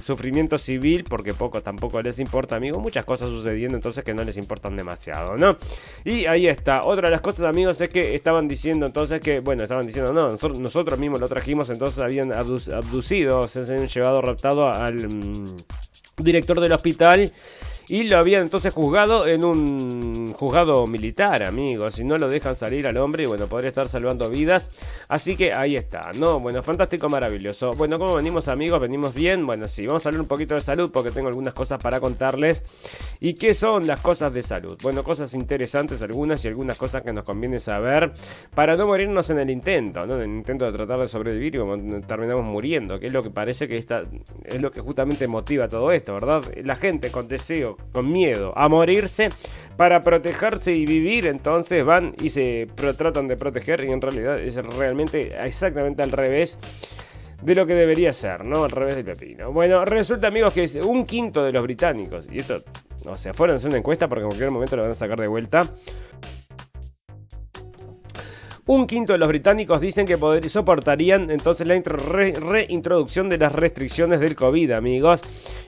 sufrimiento 0.00 0.58
civil, 0.58 1.04
porque 1.04 1.34
poco 1.34 1.62
tampoco 1.62 2.00
les 2.02 2.18
importa, 2.18 2.56
amigos, 2.56 2.80
muchas 2.80 3.04
cosas 3.04 3.28
sucediendo 3.28 3.76
entonces 3.76 4.04
que 4.04 4.14
no 4.14 4.24
les 4.24 4.36
importan 4.36 4.76
demasiado, 4.76 5.36
¿no? 5.36 5.56
Y 6.04 6.26
ahí 6.26 6.46
está. 6.46 6.84
Otra 6.84 7.08
de 7.08 7.12
las 7.12 7.20
cosas, 7.20 7.46
amigos, 7.46 7.80
es 7.80 7.88
que 7.88 8.14
estaban 8.14 8.48
diciendo 8.48 8.86
entonces 8.86 9.20
que, 9.20 9.40
bueno, 9.40 9.62
estaban 9.62 9.86
diciendo, 9.86 10.12
no, 10.12 10.30
nosotros, 10.30 10.98
mismos 10.98 11.20
lo 11.20 11.28
trajimos, 11.28 11.70
entonces 11.70 12.02
habían 12.02 12.32
abducido, 12.32 13.48
se 13.48 13.60
han 13.60 13.88
llevado 13.88 14.20
raptado 14.20 14.70
al 14.70 15.08
mm, 15.08 15.56
director 16.18 16.60
del 16.60 16.72
hospital 16.72 17.32
y 17.88 18.04
lo 18.04 18.18
habían 18.18 18.42
entonces 18.42 18.72
juzgado 18.72 19.26
en 19.26 19.44
un 19.44 20.32
juzgado 20.32 20.86
militar, 20.86 21.42
amigos. 21.42 21.94
Si 21.94 22.04
no 22.04 22.18
lo 22.18 22.28
dejan 22.28 22.56
salir 22.56 22.86
al 22.86 22.96
hombre, 22.96 23.24
y 23.24 23.26
bueno, 23.26 23.46
podría 23.46 23.68
estar 23.68 23.88
salvando 23.88 24.30
vidas. 24.30 24.70
Así 25.08 25.36
que 25.36 25.52
ahí 25.52 25.76
está, 25.76 26.12
¿no? 26.14 26.40
Bueno, 26.40 26.62
fantástico, 26.62 27.08
maravilloso. 27.08 27.74
Bueno, 27.74 27.98
¿cómo 27.98 28.14
venimos, 28.14 28.48
amigos? 28.48 28.80
¿Venimos 28.80 29.14
bien? 29.14 29.46
Bueno, 29.46 29.68
sí, 29.68 29.86
vamos 29.86 30.04
a 30.04 30.08
hablar 30.08 30.22
un 30.22 30.28
poquito 30.28 30.54
de 30.54 30.60
salud 30.60 30.90
porque 30.90 31.10
tengo 31.10 31.28
algunas 31.28 31.54
cosas 31.54 31.78
para 31.82 32.00
contarles. 32.00 32.64
¿Y 33.20 33.34
qué 33.34 33.54
son 33.54 33.86
las 33.86 34.00
cosas 34.00 34.32
de 34.32 34.42
salud? 34.42 34.78
Bueno, 34.82 35.02
cosas 35.02 35.34
interesantes 35.34 36.02
algunas 36.02 36.44
y 36.44 36.48
algunas 36.48 36.76
cosas 36.76 37.02
que 37.02 37.12
nos 37.12 37.24
conviene 37.24 37.58
saber 37.58 38.12
para 38.54 38.76
no 38.76 38.86
morirnos 38.86 39.30
en 39.30 39.38
el 39.38 39.50
intento, 39.50 40.06
¿no? 40.06 40.16
En 40.16 40.30
el 40.30 40.36
intento 40.36 40.64
de 40.64 40.72
tratar 40.72 41.00
de 41.00 41.08
sobrevivir 41.08 41.56
y 41.56 42.00
terminamos 42.02 42.44
muriendo, 42.44 42.98
que 42.98 43.08
es 43.08 43.12
lo 43.12 43.22
que 43.22 43.30
parece 43.30 43.68
que 43.68 43.76
está, 43.76 44.04
es 44.44 44.60
lo 44.60 44.70
que 44.70 44.80
justamente 44.80 45.26
motiva 45.26 45.68
todo 45.68 45.92
esto, 45.92 46.14
¿verdad? 46.14 46.42
La 46.64 46.76
gente 46.76 47.10
con 47.10 47.28
deseo 47.28 47.73
con 47.92 48.06
miedo 48.08 48.52
a 48.56 48.68
morirse 48.68 49.28
para 49.76 50.00
protegerse 50.00 50.72
y 50.72 50.86
vivir, 50.86 51.26
entonces 51.26 51.84
van 51.84 52.14
y 52.22 52.28
se 52.28 52.68
tratan 52.96 53.28
de 53.28 53.36
proteger 53.36 53.84
y 53.84 53.90
en 53.90 54.00
realidad 54.00 54.38
es 54.38 54.56
realmente 54.56 55.28
exactamente 55.44 56.02
al 56.02 56.12
revés 56.12 56.58
de 57.42 57.54
lo 57.54 57.66
que 57.66 57.74
debería 57.74 58.12
ser, 58.12 58.44
¿no? 58.44 58.64
Al 58.64 58.70
revés 58.70 58.96
del 58.96 59.04
pepino. 59.04 59.52
Bueno, 59.52 59.84
resulta 59.84 60.28
amigos 60.28 60.52
que 60.52 60.64
es 60.64 60.76
un 60.76 61.04
quinto 61.04 61.44
de 61.44 61.52
los 61.52 61.62
británicos, 61.62 62.26
y 62.30 62.38
esto, 62.38 62.62
o 63.06 63.16
sea, 63.16 63.34
fueron 63.34 63.54
a 63.54 63.56
hacer 63.56 63.68
una 63.68 63.78
encuesta 63.78 64.08
porque 64.08 64.22
en 64.22 64.28
cualquier 64.28 64.50
momento 64.50 64.76
lo 64.76 64.82
van 64.82 64.92
a 64.92 64.94
sacar 64.94 65.20
de 65.20 65.26
vuelta. 65.26 65.62
Un 68.66 68.86
quinto 68.86 69.12
de 69.12 69.18
los 69.18 69.28
británicos 69.28 69.78
dicen 69.78 70.06
que 70.06 70.16
soportarían 70.48 71.30
entonces 71.30 71.66
la 71.66 71.74
reintroducción 71.74 73.28
de 73.28 73.36
las 73.36 73.52
restricciones 73.52 74.20
del 74.20 74.34
COVID, 74.34 74.70
amigos. 74.70 75.20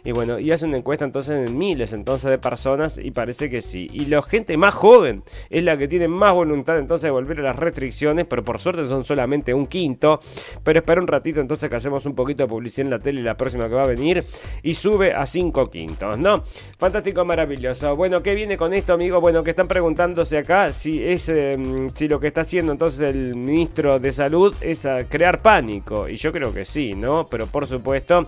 Y 0.03 0.13
bueno, 0.13 0.39
y 0.39 0.51
hace 0.51 0.65
una 0.65 0.79
encuesta 0.79 1.05
entonces 1.05 1.47
en 1.47 1.59
miles 1.59 1.93
entonces 1.93 2.31
de 2.31 2.39
personas 2.39 2.97
y 2.97 3.11
parece 3.11 3.51
que 3.51 3.61
sí. 3.61 3.91
Y 3.93 4.07
la 4.07 4.23
gente 4.23 4.57
más 4.57 4.75
joven 4.75 5.25
es 5.51 5.63
la 5.63 5.77
que 5.77 5.89
tiene 5.89 6.09
más 6.09 6.33
voluntad 6.33 6.79
entonces 6.79 7.03
de 7.03 7.11
volver 7.11 7.41
a 7.41 7.43
las 7.43 7.57
restricciones, 7.57 8.25
pero 8.25 8.43
por 8.43 8.61
suerte 8.61 8.89
son 8.89 9.05
solamente 9.05 9.53
un 9.53 9.67
quinto. 9.67 10.19
Pero 10.65 10.79
espera 10.79 10.99
un 10.99 11.07
ratito 11.07 11.43
entonces 11.43 11.69
que 11.69 11.77
hacemos 11.77 12.07
un 12.07 12.15
poquito 12.15 12.45
de 12.45 12.49
publicidad 12.49 12.87
en 12.87 12.91
la 12.93 12.99
tele 12.99 13.23
la 13.23 13.37
próxima 13.37 13.69
que 13.69 13.75
va 13.75 13.83
a 13.83 13.89
venir 13.89 14.25
y 14.63 14.73
sube 14.73 15.13
a 15.13 15.27
cinco 15.27 15.67
quintos, 15.67 16.17
¿no? 16.19 16.43
Fantástico, 16.79 17.27
maravilloso. 17.27 17.95
Bueno, 17.95 18.23
¿qué 18.23 18.35
viene 18.35 18.57
con 18.57 18.73
esto, 18.73 18.95
amigos? 18.95 19.21
Bueno, 19.21 19.45
que 19.45 19.51
están 19.51 19.69
preguntándose 19.69 20.39
acá 20.39 20.73
si 20.73 21.05
es 21.05 21.29
em, 21.29 21.91
si 21.91 22.09
lo 22.09 22.19
que 22.19 22.29
está 22.29 22.41
haciendo 22.41 22.73
entonces 22.73 22.86
el 22.87 23.35
ministro 23.35 23.99
de 23.99 24.13
Salud 24.13 24.55
es 24.61 24.87
crear 25.09 25.43
pánico. 25.43 26.09
Y 26.09 26.17
yo 26.17 26.33
creo 26.33 26.53
que 26.53 26.65
sí, 26.65 26.95
¿no? 26.95 27.27
Pero 27.29 27.47
por 27.47 27.67
supuesto, 27.67 28.23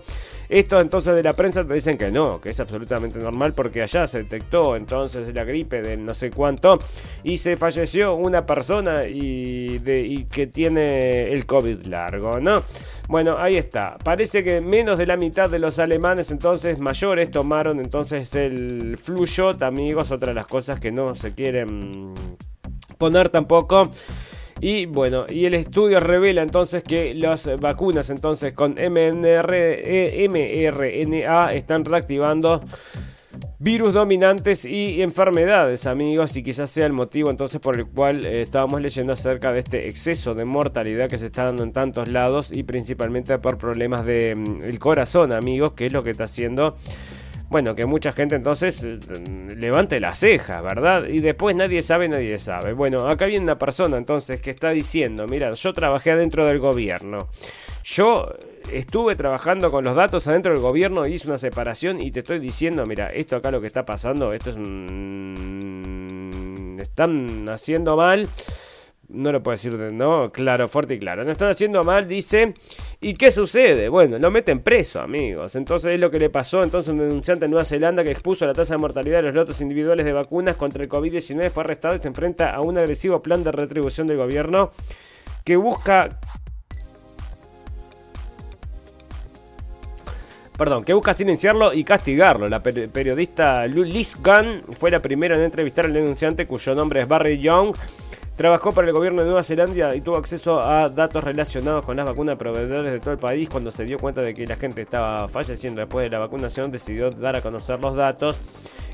esto 0.48 0.80
entonces 0.80 1.14
de 1.14 1.22
la 1.22 1.34
prensa 1.34 1.62
me 1.64 1.74
dicen 1.74 1.98
que 1.98 2.10
no, 2.10 2.40
que 2.40 2.50
es 2.50 2.60
absolutamente 2.60 3.18
normal 3.18 3.52
porque 3.52 3.82
allá 3.82 4.06
se 4.06 4.22
detectó 4.22 4.76
entonces 4.76 5.34
la 5.34 5.44
gripe 5.44 5.82
de 5.82 5.96
no 5.96 6.14
sé 6.14 6.30
cuánto 6.30 6.78
y 7.22 7.36
se 7.38 7.56
falleció 7.56 8.14
una 8.14 8.46
persona 8.46 9.06
y, 9.06 9.78
de, 9.78 10.26
que 10.30 10.46
tiene 10.46 11.32
el 11.32 11.44
COVID 11.44 11.86
largo, 11.86 12.40
¿no? 12.40 12.62
Bueno, 13.08 13.36
ahí 13.38 13.56
está. 13.56 13.96
Parece 14.02 14.42
que 14.42 14.60
menos 14.60 14.98
de 14.98 15.06
la 15.06 15.16
mitad 15.16 15.48
de 15.48 15.58
los 15.58 15.78
alemanes 15.78 16.30
entonces 16.30 16.78
mayores 16.80 17.30
tomaron 17.30 17.78
entonces 17.80 18.34
el 18.34 18.98
flu 18.98 19.24
amigos, 19.60 20.10
otra 20.10 20.28
de 20.28 20.34
las 20.34 20.46
cosas 20.46 20.80
que 20.80 20.90
no 20.90 21.14
se 21.14 21.34
quieren 21.34 22.14
poner 22.98 23.28
tampoco. 23.28 23.90
Y 24.60 24.86
bueno, 24.86 25.26
y 25.28 25.44
el 25.44 25.54
estudio 25.54 26.00
revela 26.00 26.42
entonces 26.42 26.82
que 26.82 27.14
las 27.14 27.48
vacunas 27.60 28.10
entonces 28.10 28.52
con 28.52 28.72
MNR, 28.72 29.54
e, 29.54 30.26
mRNA 30.28 31.48
están 31.48 31.84
reactivando 31.84 32.60
virus 33.60 33.92
dominantes 33.92 34.64
y 34.64 35.02
enfermedades, 35.02 35.86
amigos, 35.86 36.36
y 36.36 36.42
quizás 36.42 36.70
sea 36.70 36.86
el 36.86 36.92
motivo 36.92 37.30
entonces 37.30 37.60
por 37.60 37.76
el 37.76 37.86
cual 37.86 38.24
eh, 38.24 38.42
estábamos 38.42 38.80
leyendo 38.80 39.12
acerca 39.12 39.52
de 39.52 39.60
este 39.60 39.88
exceso 39.88 40.34
de 40.34 40.44
mortalidad 40.44 41.08
que 41.08 41.18
se 41.18 41.26
está 41.26 41.44
dando 41.44 41.62
en 41.62 41.72
tantos 41.72 42.08
lados 42.08 42.50
y 42.52 42.62
principalmente 42.64 43.38
por 43.38 43.58
problemas 43.58 44.04
del 44.04 44.38
mm, 44.38 44.76
corazón, 44.78 45.32
amigos, 45.32 45.72
que 45.72 45.86
es 45.86 45.92
lo 45.92 46.02
que 46.02 46.10
está 46.10 46.24
haciendo 46.24 46.76
bueno, 47.50 47.74
que 47.74 47.86
mucha 47.86 48.12
gente 48.12 48.36
entonces 48.36 48.84
eh, 48.84 48.98
levante 49.56 49.98
la 50.00 50.14
ceja, 50.14 50.60
¿verdad? 50.60 51.04
Y 51.08 51.20
después 51.20 51.56
nadie 51.56 51.80
sabe, 51.80 52.08
nadie 52.08 52.36
sabe. 52.38 52.74
Bueno, 52.74 53.08
acá 53.08 53.24
viene 53.26 53.44
una 53.44 53.58
persona 53.58 53.96
entonces 53.96 54.40
que 54.40 54.50
está 54.50 54.70
diciendo, 54.70 55.26
mira, 55.26 55.52
yo 55.54 55.72
trabajé 55.72 56.10
adentro 56.10 56.44
del 56.44 56.58
gobierno. 56.58 57.28
Yo 57.84 58.34
estuve 58.70 59.16
trabajando 59.16 59.70
con 59.70 59.84
los 59.84 59.96
datos 59.96 60.28
adentro 60.28 60.52
del 60.52 60.60
gobierno, 60.60 61.06
hice 61.06 61.26
una 61.26 61.38
separación 61.38 62.00
y 62.00 62.10
te 62.10 62.20
estoy 62.20 62.38
diciendo, 62.38 62.84
mira, 62.84 63.08
esto 63.08 63.36
acá 63.36 63.50
lo 63.50 63.62
que 63.62 63.66
está 63.66 63.86
pasando, 63.86 64.34
esto 64.34 64.50
es 64.50 64.56
un... 64.56 65.96
están 66.80 67.48
haciendo 67.48 67.96
mal 67.96 68.28
no 69.08 69.32
lo 69.32 69.42
puedo 69.42 69.54
decir, 69.54 69.72
¿no? 69.74 70.30
Claro, 70.30 70.68
fuerte 70.68 70.94
y 70.94 70.98
claro. 70.98 71.24
No 71.24 71.32
están 71.32 71.48
haciendo 71.48 71.82
mal, 71.82 72.06
dice. 72.06 72.52
¿Y 73.00 73.14
qué 73.14 73.30
sucede? 73.30 73.88
Bueno, 73.88 74.18
lo 74.18 74.30
meten 74.30 74.60
preso, 74.60 75.00
amigos. 75.00 75.56
Entonces 75.56 75.94
es 75.94 76.00
lo 76.00 76.10
que 76.10 76.18
le 76.18 76.28
pasó. 76.28 76.62
Entonces 76.62 76.92
un 76.92 76.98
denunciante 76.98 77.46
en 77.46 77.50
Nueva 77.50 77.64
Zelanda 77.64 78.04
que 78.04 78.10
expuso 78.10 78.46
la 78.46 78.52
tasa 78.52 78.74
de 78.74 78.78
mortalidad 78.78 79.18
de 79.18 79.22
los 79.24 79.34
lotos 79.34 79.60
individuales 79.60 80.04
de 80.04 80.12
vacunas 80.12 80.56
contra 80.56 80.82
el 80.82 80.88
COVID-19 80.88 81.50
fue 81.50 81.62
arrestado 81.64 81.94
y 81.94 81.98
se 81.98 82.08
enfrenta 82.08 82.54
a 82.54 82.60
un 82.60 82.76
agresivo 82.76 83.22
plan 83.22 83.42
de 83.42 83.52
retribución 83.52 84.06
del 84.06 84.18
gobierno 84.18 84.72
que 85.44 85.56
busca 85.56 86.20
perdón, 90.58 90.82
que 90.82 90.92
busca 90.92 91.14
silenciarlo 91.14 91.72
y 91.72 91.84
castigarlo. 91.84 92.48
La 92.48 92.62
periodista 92.62 93.64
Liz 93.66 94.16
Gunn 94.16 94.74
fue 94.74 94.90
la 94.90 95.00
primera 95.00 95.36
en 95.36 95.42
entrevistar 95.42 95.86
al 95.86 95.94
denunciante 95.94 96.46
cuyo 96.46 96.74
nombre 96.74 97.00
es 97.00 97.08
Barry 97.08 97.38
Young 97.38 97.74
Trabajó 98.38 98.70
para 98.70 98.86
el 98.86 98.92
gobierno 98.92 99.22
de 99.22 99.26
Nueva 99.26 99.42
Zelanda 99.42 99.96
y 99.96 100.00
tuvo 100.00 100.16
acceso 100.16 100.62
a 100.62 100.88
datos 100.88 101.24
relacionados 101.24 101.84
con 101.84 101.96
las 101.96 102.06
vacunas 102.06 102.36
proveedores 102.36 102.92
de 102.92 103.00
todo 103.00 103.10
el 103.10 103.18
país. 103.18 103.48
Cuando 103.48 103.72
se 103.72 103.84
dio 103.84 103.98
cuenta 103.98 104.20
de 104.20 104.32
que 104.32 104.46
la 104.46 104.54
gente 104.54 104.82
estaba 104.82 105.26
falleciendo 105.26 105.80
después 105.80 106.04
de 106.04 106.10
la 106.10 106.20
vacunación, 106.20 106.70
decidió 106.70 107.10
dar 107.10 107.34
a 107.34 107.40
conocer 107.40 107.80
los 107.80 107.96
datos. 107.96 108.40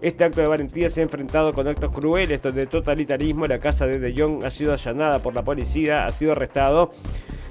Este 0.01 0.25
acto 0.25 0.41
de 0.41 0.47
valentía 0.47 0.89
se 0.89 1.01
ha 1.01 1.03
enfrentado 1.03 1.53
con 1.53 1.69
actos 1.69 1.93
crueles 1.93 2.41
de 2.41 2.67
totalitarismo. 2.67 3.45
La 3.45 3.59
casa 3.59 3.87
de 3.87 3.99
De 3.99 4.19
Jong 4.19 4.47
ha 4.47 4.51
sido 4.51 4.73
allanada 4.73 5.19
por 5.19 5.35
la 5.35 5.43
policía, 5.43 6.07
ha 6.07 6.11
sido 6.11 6.33
arrestado. 6.33 6.91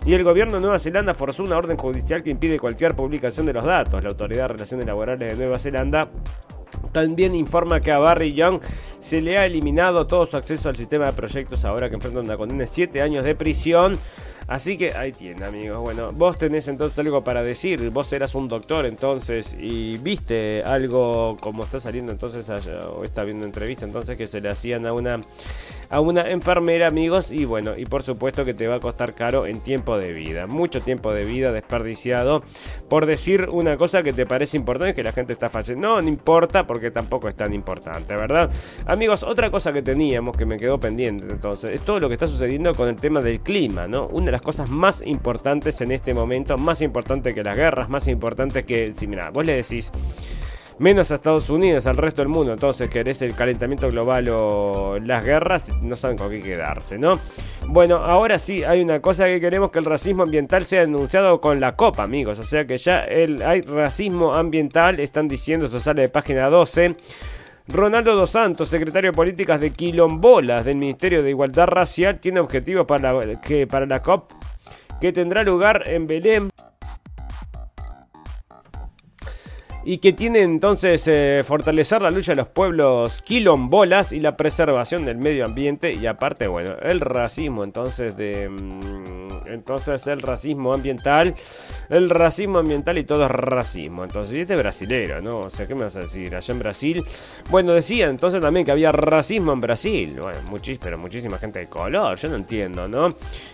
Y 0.03 0.15
el 0.15 0.23
gobierno 0.23 0.55
de 0.55 0.61
Nueva 0.61 0.79
Zelanda 0.79 1.13
forzó 1.13 1.43
una 1.43 1.59
orden 1.59 1.77
judicial 1.77 2.23
que 2.23 2.31
impide 2.31 2.57
cualquier 2.57 2.95
publicación 2.95 3.45
de 3.45 3.53
los 3.53 3.65
datos. 3.65 4.01
La 4.01 4.09
Autoridad 4.09 4.45
de 4.45 4.53
Relaciones 4.53 4.87
Laborales 4.87 5.29
de 5.29 5.35
Nueva 5.35 5.59
Zelanda 5.59 6.09
también 6.91 7.35
informa 7.35 7.79
que 7.79 7.91
a 7.91 7.99
Barry 7.99 8.33
Young 8.33 8.59
se 9.03 9.19
le 9.19 9.37
ha 9.37 9.45
eliminado 9.45 10.07
todo 10.07 10.25
su 10.25 10.37
acceso 10.37 10.69
al 10.69 10.77
sistema 10.77 11.07
de 11.07 11.11
proyectos 11.11 11.65
ahora 11.65 11.89
que 11.89 11.95
enfrenta 11.95 12.21
una 12.21 12.37
condena 12.37 12.61
de 12.61 12.67
7 12.67 13.01
años 13.01 13.25
de 13.25 13.35
prisión. 13.35 13.99
Así 14.47 14.77
que 14.77 14.93
ahí 14.93 15.11
tiene, 15.11 15.43
amigos. 15.43 15.77
Bueno, 15.79 16.11
vos 16.13 16.37
tenés 16.37 16.67
entonces 16.69 16.99
algo 16.99 17.21
para 17.21 17.43
decir. 17.43 17.89
Vos 17.89 18.11
eras 18.13 18.33
un 18.33 18.47
doctor 18.47 18.85
entonces 18.85 19.55
y 19.59 19.97
viste 19.97 20.63
algo 20.63 21.35
como 21.41 21.63
está 21.63 21.81
saliendo 21.81 22.13
entonces 22.13 22.49
o 22.49 23.03
está 23.03 23.23
viendo 23.23 23.45
entrevista 23.45 23.85
entonces 23.85 24.17
que 24.17 24.25
se 24.25 24.39
le 24.39 24.49
hacían 24.49 24.85
a 24.85 24.93
una 24.93 25.19
a 25.93 25.99
una 25.99 26.27
enfermera, 26.27 26.87
amigos, 26.87 27.31
y 27.31 27.45
bueno, 27.45 27.77
y 27.77 27.85
por 27.85 28.01
supuesto 28.01 28.43
que 28.43 28.55
te 28.55 28.67
va 28.67 28.75
a 28.75 28.79
costar 28.79 29.13
caro 29.13 29.45
en 29.45 29.59
tiempo 29.59 29.95
de 29.99 30.11
vida, 30.11 30.47
mucho 30.47 30.81
tiempo 30.81 31.13
de 31.13 31.23
vida 31.23 31.51
desperdiciado 31.51 32.41
por 32.89 33.05
decir 33.05 33.47
una 33.51 33.77
cosa 33.77 34.01
que 34.01 34.11
te 34.11 34.25
parece 34.25 34.57
importante, 34.57 34.95
que 34.95 35.03
la 35.03 35.11
gente 35.11 35.33
está 35.33 35.49
fallando. 35.49 35.87
No, 35.87 36.01
no 36.01 36.07
importa 36.07 36.65
porque 36.65 36.89
tampoco 36.89 37.27
es 37.27 37.35
tan 37.35 37.53
importante, 37.53 38.15
¿verdad? 38.15 38.49
Amigos, 38.93 39.23
otra 39.23 39.49
cosa 39.49 39.73
que 39.73 39.81
teníamos 39.81 40.37
que 40.37 40.45
me 40.45 40.55
quedó 40.55 40.79
pendiente 40.79 41.25
entonces, 41.27 41.71
es 41.71 41.81
todo 41.81 41.99
lo 41.99 42.07
que 42.09 42.13
está 42.13 42.27
sucediendo 42.27 42.75
con 42.75 42.87
el 42.87 42.95
tema 42.95 43.21
del 43.21 43.39
clima, 43.39 43.87
¿no? 43.87 44.05
Una 44.05 44.27
de 44.27 44.33
las 44.33 44.43
cosas 44.43 44.69
más 44.69 45.01
importantes 45.03 45.81
en 45.81 45.91
este 45.91 46.13
momento, 46.13 46.59
más 46.59 46.79
importante 46.83 47.33
que 47.33 47.43
las 47.43 47.57
guerras, 47.57 47.89
más 47.89 48.07
importante 48.07 48.65
que, 48.65 48.93
si 48.95 49.07
mira, 49.07 49.31
vos 49.31 49.43
le 49.47 49.55
decís 49.55 49.91
menos 50.77 51.11
a 51.11 51.15
Estados 51.15 51.49
Unidos, 51.49 51.87
al 51.87 51.97
resto 51.97 52.21
del 52.21 52.29
mundo. 52.29 52.53
Entonces, 52.53 52.87
querés 52.87 53.23
el 53.23 53.33
calentamiento 53.33 53.89
global 53.89 54.29
o 54.29 54.99
las 54.99 55.25
guerras, 55.25 55.71
no 55.81 55.95
saben 55.95 56.15
con 56.15 56.29
qué 56.29 56.39
quedarse, 56.39 56.99
¿no? 56.99 57.19
Bueno, 57.65 57.95
ahora 57.95 58.37
sí, 58.37 58.63
hay 58.63 58.79
una 58.79 58.99
cosa 58.99 59.25
que 59.25 59.41
queremos 59.41 59.71
que 59.71 59.79
el 59.79 59.85
racismo 59.85 60.21
ambiental 60.21 60.65
sea 60.65 60.81
denunciado 60.81 61.41
con 61.41 61.59
la 61.59 61.75
copa, 61.75 62.03
amigos. 62.03 62.37
O 62.37 62.43
sea 62.43 62.65
que 62.65 62.77
ya 62.77 62.99
el, 62.99 63.41
hay 63.41 63.61
racismo 63.61 64.35
ambiental, 64.35 64.99
están 64.99 65.27
diciendo, 65.27 65.65
eso 65.65 65.79
sale 65.79 66.03
de 66.03 66.09
página 66.09 66.47
12. 66.51 66.95
Ronaldo 67.68 68.16
Dos 68.16 68.32
Santos, 68.32 68.68
secretario 68.68 69.11
de 69.11 69.16
Políticas 69.16 69.59
de 69.61 69.72
Quilombolas 69.72 70.66
del 70.66 70.76
Ministerio 70.76 71.24
de 71.24 71.30
Igualdad 71.30 71.68
Racial, 71.68 72.20
tiene 72.20 72.41
objetivos 72.41 72.86
para 72.86 73.39
que, 73.39 73.68
para 73.68 73.86
la 73.86 74.01
COP 74.01 74.32
que 74.99 75.14
tendrá 75.14 75.43
lugar 75.43 75.84
en 75.88 76.07
Belén 76.07 76.49
y 79.86 79.97
que 79.97 80.13
tiene 80.13 80.41
entonces 80.41 81.07
eh, 81.07 81.43
fortalecer 81.45 82.01
la 82.01 82.09
lucha 82.09 82.31
de 82.31 82.38
los 82.38 82.47
pueblos 82.47 83.21
quilombolas 83.21 84.13
y 84.13 84.19
la 84.19 84.38
preservación 84.38 85.05
del 85.05 85.17
medio 85.17 85.45
ambiente 85.45 85.93
y 85.93 86.05
aparte, 86.05 86.47
bueno, 86.47 86.75
el 86.81 86.99
racismo 86.99 87.63
entonces 87.63 88.15
de... 88.15 88.49
Mm, 88.49 89.47
entonces 89.47 90.07
el 90.07 90.21
racismo 90.21 90.73
ambiental, 90.73 91.36
el 91.89 92.09
racismo 92.09 92.59
ambiental 92.59 92.97
y 92.97 93.03
todo 93.03 93.25
es 93.25 93.31
racismo. 93.31 94.03
Entonces, 94.03 94.36
este 94.36 94.53
es 94.53 94.59
brasilero, 94.59 95.21
¿no? 95.21 95.39
O 95.41 95.49
sea, 95.49 95.67
¿qué 95.67 95.75
me 95.75 95.84
vas 95.84 95.95
a 95.95 96.01
decir? 96.01 96.36
Allá 96.36 96.53
en 96.53 96.59
Brasil, 96.59 97.03
bueno, 97.49 97.73
decía 97.73 98.07
entonces 98.07 98.41
también 98.41 98.65
que 98.65 98.71
había 98.71 98.91
racismo 98.91 99.53
en 99.53 99.61
Brasil. 99.61 100.19
Bueno, 100.19 100.39
pero 100.81 100.97
muchísima 100.97 101.38
gente 101.38 101.59
de 101.59 101.67
color, 101.67 102.17
yo 102.17 102.29
no 102.29 102.36
entiendo, 102.36 102.88
¿no? 102.88 103.09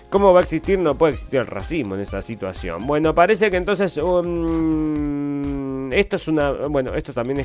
¿Cómo 0.09 0.33
va 0.33 0.39
a 0.39 0.43
existir? 0.43 0.79
No 0.79 0.95
puede 0.95 1.13
existir 1.13 1.39
el 1.39 1.47
racismo 1.47 1.95
en 1.95 2.01
esa 2.01 2.21
situación. 2.21 2.85
Bueno, 2.85 3.13
parece 3.13 3.49
que 3.51 3.57
entonces... 3.57 3.97
Um, 3.97 5.59
esto 5.91 6.17
es 6.19 6.27
una. 6.27 6.51
Bueno, 6.51 6.93
esto 6.95 7.13
también 7.13 7.43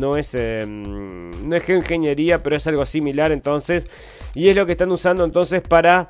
no 0.00 0.16
es. 0.16 0.34
Em, 0.34 1.30
no 1.48 1.54
es 1.54 1.68
ingeniería, 1.68 2.42
pero 2.42 2.56
es 2.56 2.66
algo 2.66 2.84
similar 2.86 3.30
entonces. 3.32 3.88
Y 4.34 4.48
es 4.48 4.56
lo 4.56 4.66
que 4.66 4.72
están 4.72 4.90
usando 4.90 5.24
entonces 5.24 5.62
para 5.62 6.08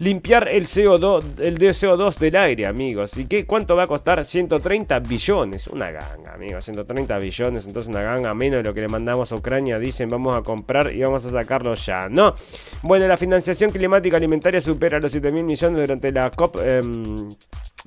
limpiar 0.00 0.48
el 0.48 0.64
CO2, 0.64 1.40
el 1.40 1.58
CO2 1.58 2.18
del 2.18 2.36
aire, 2.36 2.66
amigos. 2.66 3.16
¿Y 3.18 3.26
qué, 3.26 3.46
cuánto 3.46 3.76
va 3.76 3.84
a 3.84 3.86
costar? 3.86 4.24
130 4.24 4.98
billones. 5.00 5.66
Una 5.68 5.90
ganga, 5.90 6.34
amigos. 6.34 6.64
130 6.64 7.18
billones. 7.18 7.66
Entonces 7.66 7.88
una 7.90 8.02
ganga 8.02 8.34
menos 8.34 8.58
de 8.58 8.62
lo 8.64 8.74
que 8.74 8.80
le 8.80 8.88
mandamos 8.88 9.30
a 9.32 9.36
Ucrania. 9.36 9.78
Dicen, 9.78 10.08
vamos 10.08 10.36
a 10.36 10.42
comprar 10.42 10.92
y 10.92 11.00
vamos 11.02 11.24
a 11.26 11.30
sacarlo 11.30 11.74
ya. 11.74 12.08
No. 12.08 12.34
Bueno, 12.82 13.06
la 13.06 13.16
financiación 13.16 13.70
climática 13.70 14.16
alimentaria 14.16 14.60
supera 14.60 14.98
los 14.98 15.12
7 15.12 15.30
mil 15.32 15.44
millones 15.44 15.80
durante 15.80 16.12
la 16.12 16.30
COP. 16.30 16.56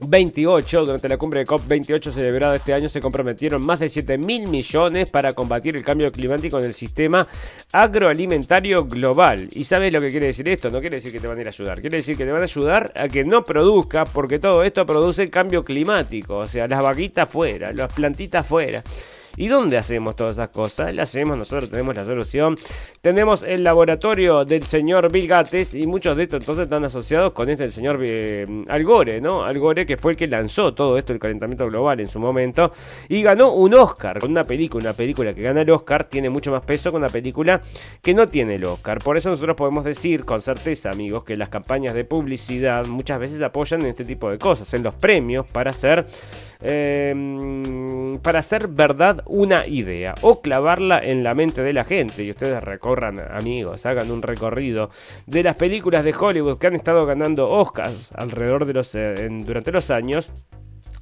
28, 0.08 0.86
durante 0.86 1.10
la 1.10 1.18
cumbre 1.18 1.40
de 1.40 1.46
COP28 1.46 2.12
celebrada 2.12 2.56
este 2.56 2.74
año, 2.74 2.90
se 2.90 3.02
comprometieron 3.02 3.66
más 3.66 3.80
de 3.80 3.90
7 3.90 4.18
mil 4.18 4.48
millones 4.48 5.10
para 5.10 5.34
combatir 5.34 5.76
el 5.76 5.84
cambio 5.84 6.12
climático 6.12 6.60
en 6.60 6.66
el 6.66 6.74
sistema 6.74 7.28
agroalimentario 7.72 8.86
global. 8.86 9.50
¿Y 9.52 9.64
sabes 9.64 9.92
lo 9.92 10.02
que 10.02 10.10
quiere 10.10 10.28
decir 10.28 10.48
esto? 10.50 10.70
No 10.70 10.80
quiere 10.80 10.98
decir 10.98 11.12
que 11.12 11.20
te 11.20 11.28
van 11.28 11.38
a 11.38 11.42
ir 11.42 11.48
a 11.48 11.50
ayudar, 11.50 11.82
quiere 11.82 11.98
decir 11.98 12.18
que 12.18 12.26
te 12.26 12.32
van 12.32 12.42
a 12.42 12.46
ayudar 12.46 12.92
a 12.96 13.08
que 13.08 13.24
no 13.24 13.44
produzca, 13.44 14.06
porque 14.06 14.40
todo 14.40 14.64
esto 14.64 14.86
produce 14.86 15.30
cambio 15.30 15.64
climático, 15.64 16.38
o 16.38 16.48
sea, 16.48 16.68
las 16.68 16.84
vaquitas 16.84 17.30
fuera, 17.30 17.74
las 17.74 17.92
plantitas 17.94 18.46
fuera. 18.46 18.84
¿Y 19.36 19.48
dónde 19.48 19.78
hacemos 19.78 20.16
todas 20.16 20.38
esas 20.38 20.50
cosas? 20.50 20.94
Las 20.94 21.10
hacemos, 21.10 21.36
nosotros 21.36 21.72
tenemos 21.72 21.96
la 21.96 22.06
solución. 22.06 22.56
Tenemos 23.02 23.42
el 23.42 23.64
laboratorio 23.64 24.46
del 24.46 24.64
señor 24.64 25.12
Bill 25.12 25.28
Gates 25.28 25.74
y 25.74 25.88
muchos 25.88 26.16
de 26.16 26.24
estos 26.24 26.42
entonces 26.42 26.66
están 26.66 26.86
asociados 26.86 27.34
con 27.34 27.50
este 27.50 27.64
del 27.64 27.72
señor 27.72 28.00
eh, 28.04 28.46
Al 28.68 28.84
Gore, 28.84 29.22
¿no? 29.22 29.44
Al 29.44 29.58
Gore 29.58 29.88
que 29.88 29.98
fue 29.98 30.12
el 30.12 30.18
que 30.18 30.28
lanzó 30.28 30.76
todo 30.76 31.00
esto, 31.00 31.14
el 31.14 31.20
calentamiento 31.20 31.66
global 31.66 32.00
en 32.00 32.10
su 32.10 32.20
momento 32.20 32.72
y 33.10 33.24
ganó 33.24 33.54
un 33.54 33.74
Oscar 33.74 34.20
con 34.20 34.32
una 34.32 34.44
película. 34.44 34.84
Una 34.84 34.94
película 34.94 35.34
que 35.34 35.42
gana 35.42 35.62
el 35.62 35.70
Oscar 35.72 36.06
tiene 36.06 36.30
mucho 36.30 36.52
más 36.52 36.64
peso 36.64 36.92
que 36.92 36.98
una 36.98 37.10
película 37.10 37.62
que 38.04 38.14
no 38.14 38.28
tiene 38.28 38.56
el 38.56 38.66
Oscar. 38.66 39.00
Por 39.00 39.18
eso 39.18 39.32
nosotros 39.32 39.58
podemos 39.58 39.84
decir 39.84 40.26
con 40.26 40.42
certeza, 40.42 40.92
amigos, 40.92 41.24
que 41.24 41.36
las 41.36 41.50
campañas 41.50 41.96
de 41.96 42.06
publicidad 42.06 42.86
muchas 42.86 43.20
veces 43.20 43.42
apoyan 43.42 43.82
en 43.82 43.88
este 43.88 44.06
tipo 44.06 44.30
de 44.30 44.38
cosas, 44.38 44.72
en 44.76 44.84
los 44.84 44.94
premios 44.94 45.50
para 45.52 45.72
hacer 45.72 46.06
Em, 46.66 48.20
para 48.20 48.40
hacer 48.40 48.70
verdad 48.70 49.22
una 49.26 49.68
idea 49.68 50.16
o 50.22 50.42
clavarla 50.42 51.00
en 51.00 51.24
la 51.24 51.34
mente 51.34 51.62
de 51.62 51.74
la 51.74 51.84
gente. 51.84 52.24
Y 52.24 52.30
ustedes 52.30 52.62
recorran, 52.64 53.16
amigos, 53.32 53.86
hagan 53.86 54.12
un 54.12 54.22
recorrido 54.22 54.90
de 55.26 55.44
las 55.44 55.56
películas 55.56 56.04
de 56.04 56.14
Hollywood 56.14 56.58
que 56.58 56.68
han 56.68 56.76
estado 56.76 57.06
ganando 57.06 57.46
Oscars 57.46 58.12
alrededor 58.14 58.66
de 58.66 58.74
los, 58.74 58.94
eh, 58.96 59.28
durante 59.46 59.72
los 59.72 59.90
años. 59.90 60.32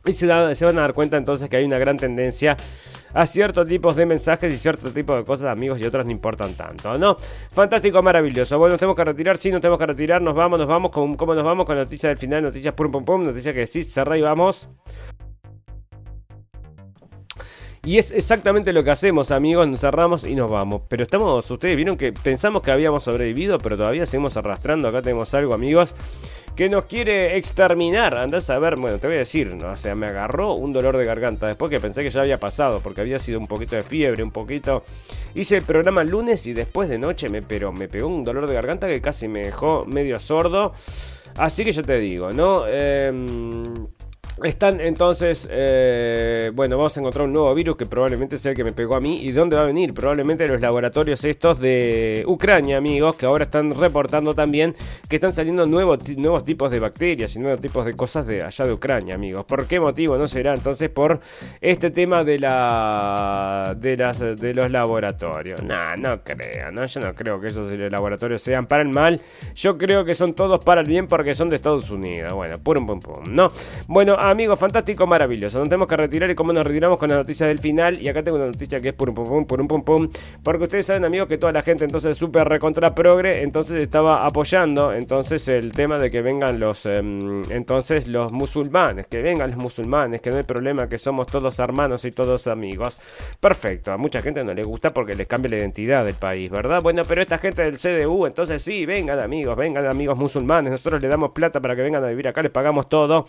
Y 0.05 0.13
se, 0.13 0.26
van 0.26 0.78
a 0.78 0.82
dar 0.82 0.93
cuenta 0.93 1.17
entonces 1.17 1.47
que 1.47 1.57
hay 1.57 1.63
una 1.63 1.78
gran 1.78 1.95
tendencia 1.95 2.57
a 3.13 3.26
ciertos 3.28 3.67
tipos 3.67 3.95
de 3.95 4.07
mensajes 4.07 4.51
y 4.51 4.57
ciertos 4.57 4.93
tipos 4.93 5.15
de 5.15 5.24
cosas, 5.24 5.49
amigos, 5.49 5.80
y 5.80 5.86
otras 5.86 6.05
no 6.05 6.11
importan 6.11 6.55
tanto, 6.55 6.97
¿no? 6.97 7.17
Fantástico, 7.49 8.01
maravilloso. 8.01 8.57
Bueno, 8.57 8.74
nos 8.74 8.80
tenemos 8.80 8.95
que 8.95 9.03
retirar, 9.03 9.38
sí, 9.38 9.51
nos 9.51 9.61
tenemos 9.61 9.78
que 9.78 9.86
retirar, 9.86 10.22
nos 10.22 10.34
vamos, 10.34 10.57
nos 10.57 10.67
vamos, 10.67 10.91
¿cómo, 10.91 11.36
nos 11.36 11.43
vamos? 11.43 11.67
Con 11.67 11.76
noticias 11.76 12.09
del 12.09 12.17
final, 12.17 12.41
noticias 12.41 12.74
pum 12.74 12.91
pum 12.91 13.05
pum, 13.05 13.26
noticias 13.26 13.53
que 13.53 13.67
sí, 13.67 13.84
cerra 13.84 14.17
y 14.17 14.22
vamos. 14.22 14.67
Y 17.84 17.97
es 17.97 18.11
exactamente 18.11 18.73
lo 18.73 18.84
que 18.84 18.91
hacemos, 18.91 19.32
amigos. 19.32 19.67
Nos 19.67 19.79
cerramos 19.82 20.23
y 20.23 20.36
nos 20.36 20.51
vamos. 20.51 20.84
Pero 20.88 21.01
estamos, 21.03 21.49
ustedes 21.49 21.75
vieron 21.75 21.97
que 21.97 22.13
pensamos 22.13 22.61
que 22.61 22.71
habíamos 22.71 23.03
sobrevivido, 23.03 23.57
pero 23.57 23.75
todavía 23.75 24.05
seguimos 24.05 24.38
arrastrando. 24.38 24.88
Acá 24.88 25.01
tenemos 25.01 25.34
algo, 25.34 25.53
amigos 25.53 25.95
que 26.55 26.69
nos 26.69 26.86
quiere 26.86 27.38
exterminar. 27.38 28.17
Andás 28.17 28.49
a 28.49 28.59
ver, 28.59 28.75
bueno, 28.75 28.99
te 28.99 29.07
voy 29.07 29.15
a 29.15 29.19
decir, 29.19 29.47
¿no? 29.55 29.71
o 29.71 29.77
sea, 29.77 29.95
me 29.95 30.07
agarró 30.07 30.53
un 30.53 30.73
dolor 30.73 30.97
de 30.97 31.05
garganta 31.05 31.47
después 31.47 31.71
que 31.71 31.79
pensé 31.79 32.03
que 32.03 32.09
ya 32.09 32.21
había 32.21 32.39
pasado, 32.39 32.82
porque 32.82 33.01
había 33.01 33.19
sido 33.19 33.39
un 33.39 33.47
poquito 33.47 33.75
de 33.75 33.84
fiebre, 33.84 34.23
un 34.23 34.32
poquito. 34.32 34.84
Hice 35.34 35.57
el 35.57 35.63
programa 35.63 36.01
el 36.01 36.09
lunes 36.09 36.45
y 36.47 36.53
después 36.53 36.89
de 36.89 36.97
noche 36.97 37.29
me, 37.29 37.41
pero 37.41 37.71
me 37.71 37.88
pegó 37.88 38.07
un 38.07 38.23
dolor 38.23 38.47
de 38.47 38.53
garganta 38.53 38.88
que 38.88 39.01
casi 39.01 39.27
me 39.27 39.45
dejó 39.45 39.86
medio 39.86 40.19
sordo. 40.19 40.73
Así 41.38 41.63
que 41.63 41.71
yo 41.71 41.84
te 41.84 41.97
digo, 41.99 42.32
¿no? 42.32 42.65
Eh, 42.67 43.11
están 44.43 44.79
entonces, 44.82 45.47
eh, 45.51 46.51
bueno, 46.53 46.77
vamos 46.77 46.95
a 46.97 46.99
encontrar 46.99 47.25
un 47.25 47.34
nuevo 47.34 47.53
virus 47.53 47.77
que 47.77 47.86
probablemente 47.86 48.38
sea 48.38 48.51
el 48.51 48.57
que 48.57 48.63
me 48.63 48.73
pegó 48.73 48.95
a 48.95 48.99
mí. 48.99 49.21
¿Y 49.21 49.32
de 49.32 49.39
dónde 49.39 49.55
va 49.55 49.63
a 49.63 49.65
venir? 49.65 49.93
Probablemente 49.93 50.43
de 50.43 50.49
los 50.49 50.61
laboratorios 50.61 51.23
estos 51.25 51.59
de 51.59 52.23
Ucrania, 52.27 52.77
amigos, 52.77 53.15
que 53.15 53.25
ahora 53.25 53.45
están 53.45 53.75
reportando 53.75 54.34
también 54.34 54.73
que 55.07 55.15
están 55.17 55.34
saliendo 55.34 55.65
nuevos, 55.65 55.99
nuevos 56.17 56.43
tipos 56.43 56.71
de 56.71 56.79
bacterias 56.79 57.36
y 57.36 57.39
nuevos 57.39 57.61
tipos 57.61 57.86
de 57.86 57.93
cosas 57.95 58.25
de 58.25 58.43
allá 58.43 58.65
de 58.65 58.73
Ucrania, 58.73 59.15
amigos. 59.15 59.45
¿Por 59.45 59.67
qué 59.67 59.79
motivo? 59.79 60.17
No 60.17 60.27
será 60.27 60.53
entonces 60.53 60.89
por 60.89 61.19
este 61.59 61.91
tema 61.91 62.23
de 62.23 62.39
la 62.39 63.75
de 63.77 63.97
las 63.97 64.19
de 64.19 64.53
los 64.53 64.71
laboratorios. 64.71 65.61
No, 65.63 65.97
no 65.97 66.23
creo, 66.23 66.71
no, 66.71 66.86
yo 66.86 66.99
no 67.01 67.13
creo 67.13 67.39
que 67.39 67.47
esos 67.47 67.77
laboratorios 67.77 68.41
sean 68.41 68.65
para 68.65 68.84
el 68.84 68.89
mal. 68.89 69.19
Yo 69.55 69.77
creo 69.77 70.03
que 70.05 70.15
son 70.15 70.34
todos 70.34 70.63
para 70.63 70.82
el 70.82 70.88
bien 70.88 71.07
porque 71.07 71.34
son 71.34 71.49
de 71.49 71.55
Estados 71.55 71.89
Unidos. 71.91 72.34
Bueno, 72.34 72.57
pum 72.59 72.86
pum 72.88 72.99
pum. 72.99 73.23
No. 73.29 73.49
Bueno, 73.88 74.17
amigos, 74.30 74.59
fantástico, 74.59 75.07
maravilloso. 75.07 75.59
Nos 75.59 75.67
tenemos 75.67 75.88
que 75.88 75.97
retirar 75.97 76.30
y 76.30 76.36
cómo 76.36 76.53
nos 76.53 76.63
retiramos 76.63 76.97
con 76.97 77.09
las 77.09 77.17
noticias 77.17 77.47
del 77.47 77.59
final. 77.59 77.99
Y 78.01 78.07
acá 78.07 78.24
tengo 78.24 78.38
una 78.38 78.47
noticia 78.47 78.80
que 78.80 78.89
es 78.89 78.93
por 78.93 79.09
un 79.09 79.15
pum 79.15 79.28
pum, 79.28 79.45
por 79.45 79.61
un 79.61 79.67
pum 79.67 79.84
pum. 79.84 80.09
Porque 80.43 80.63
ustedes 80.65 80.86
saben, 80.86 81.05
amigos, 81.05 81.28
que 81.28 81.38
toda 81.38 81.51
la 81.51 81.61
gente 81.61 81.86
entonces 81.86 82.15
súper 82.17 82.47
recontra 82.47 82.93
progre. 82.93 83.41
Entonces 83.41 83.84
estaba 83.84 84.26
apoyando 84.26 84.93
entonces 84.93 85.47
el 85.47 85.74
tema 85.74 85.97
de 85.97 86.11
que 86.11 86.22
vengan 86.22 86.59
los 86.59 86.86
em, 86.86 87.43
entonces 87.51 88.07
los 88.07 88.32
musulmanes. 88.32 89.07
Que 89.07 89.22
vengan 89.22 89.49
los 89.51 89.59
musulmanes, 89.59 90.22
que 90.22 90.30
no 90.30 90.38
hay 90.38 90.43
problema, 90.43 90.88
que 90.88 90.97
somos 90.97 91.28
todos 91.28 91.57
hermanos 91.59 92.05
y 92.05 92.11
todos 92.11 92.47
amigos. 92.47 92.97
Perfecto. 93.39 93.91
A 93.91 93.97
mucha 93.97 94.22
gente 94.22 94.43
no 94.43 94.53
le 94.53 94.63
gusta 94.63 94.91
porque 94.91 95.15
les 95.15 95.28
cambia 95.28 95.51
la 95.51 95.57
identidad 95.57 96.05
del 96.05 96.15
país, 96.15 96.51
¿verdad? 96.51 96.82
Bueno, 96.82 97.03
pero 97.07 97.22
esta 97.22 97.38
gente 97.38 97.63
del 97.63 97.78
CDU, 97.78 98.28
entonces 98.28 98.61
sí, 98.61 98.86
vengan 98.86 99.19
amigos, 99.19 99.57
vengan 99.57 99.86
amigos 99.88 100.19
musulmanes. 100.19 100.72
Nosotros 100.72 101.01
le 101.01 101.07
damos 101.07 101.32
plata 101.32 101.59
para 101.59 101.76
que 101.76 101.82
vengan 101.82 102.03
a 102.03 102.07
vivir 102.07 102.28
acá, 102.28 102.41
les 102.41 102.51
pagamos 102.51 102.88
todo. 102.88 103.26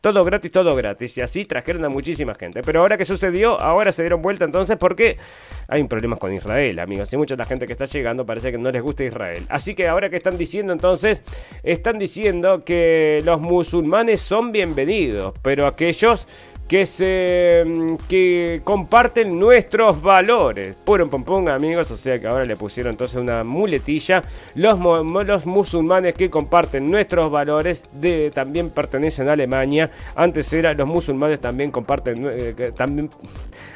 Todo 0.00 0.24
gratis 0.24 0.35
y 0.44 0.50
todo 0.50 0.74
gratis. 0.74 1.16
Y 1.18 1.20
así 1.20 1.44
trajeron 1.44 1.84
a 1.84 1.88
muchísima 1.88 2.34
gente. 2.34 2.62
Pero 2.62 2.80
ahora 2.80 2.96
que 2.96 3.04
sucedió, 3.04 3.60
ahora 3.60 3.92
se 3.92 4.02
dieron 4.02 4.22
vuelta 4.22 4.44
entonces 4.44 4.76
porque 4.76 5.16
hay 5.68 5.84
problemas 5.84 6.18
con 6.18 6.32
Israel, 6.32 6.78
amigos. 6.78 7.12
Y 7.12 7.16
mucha 7.16 7.36
la 7.36 7.44
gente 7.44 7.66
que 7.66 7.72
está 7.72 7.84
llegando 7.86 8.26
parece 8.26 8.50
que 8.50 8.58
no 8.58 8.70
les 8.70 8.82
gusta 8.82 9.04
Israel. 9.04 9.44
Así 9.48 9.74
que 9.74 9.88
ahora 9.88 10.10
que 10.10 10.16
están 10.16 10.38
diciendo 10.38 10.72
entonces, 10.72 11.22
están 11.62 11.98
diciendo 11.98 12.60
que 12.60 13.22
los 13.24 13.40
musulmanes 13.40 14.20
son 14.20 14.52
bienvenidos, 14.52 15.34
pero 15.42 15.66
aquellos 15.66 16.26
que 16.68 16.84
se 16.86 17.64
mm, 17.64 17.94
que 18.08 18.60
comparten 18.64 19.38
nuestros 19.38 20.00
valores. 20.02 20.76
Puro 20.76 21.08
pom 21.08 21.48
amigos, 21.48 21.90
o 21.90 21.96
sea 21.96 22.18
que 22.20 22.26
ahora 22.26 22.44
le 22.44 22.56
pusieron 22.56 22.92
entonces 22.92 23.16
una 23.18 23.44
muletilla. 23.44 24.22
Los, 24.54 24.78
los 24.78 25.46
musulmanes 25.46 26.14
que 26.14 26.30
comparten 26.30 26.90
nuestros 26.90 27.30
valores 27.30 27.88
de, 27.92 28.30
también 28.34 28.70
pertenecen 28.70 29.28
a 29.28 29.32
Alemania. 29.32 29.90
Antes 30.14 30.52
era 30.52 30.74
los 30.74 30.86
musulmanes 30.86 31.40
también 31.40 31.70
comparten 31.70 32.26
eh, 32.30 32.72
también 32.74 33.10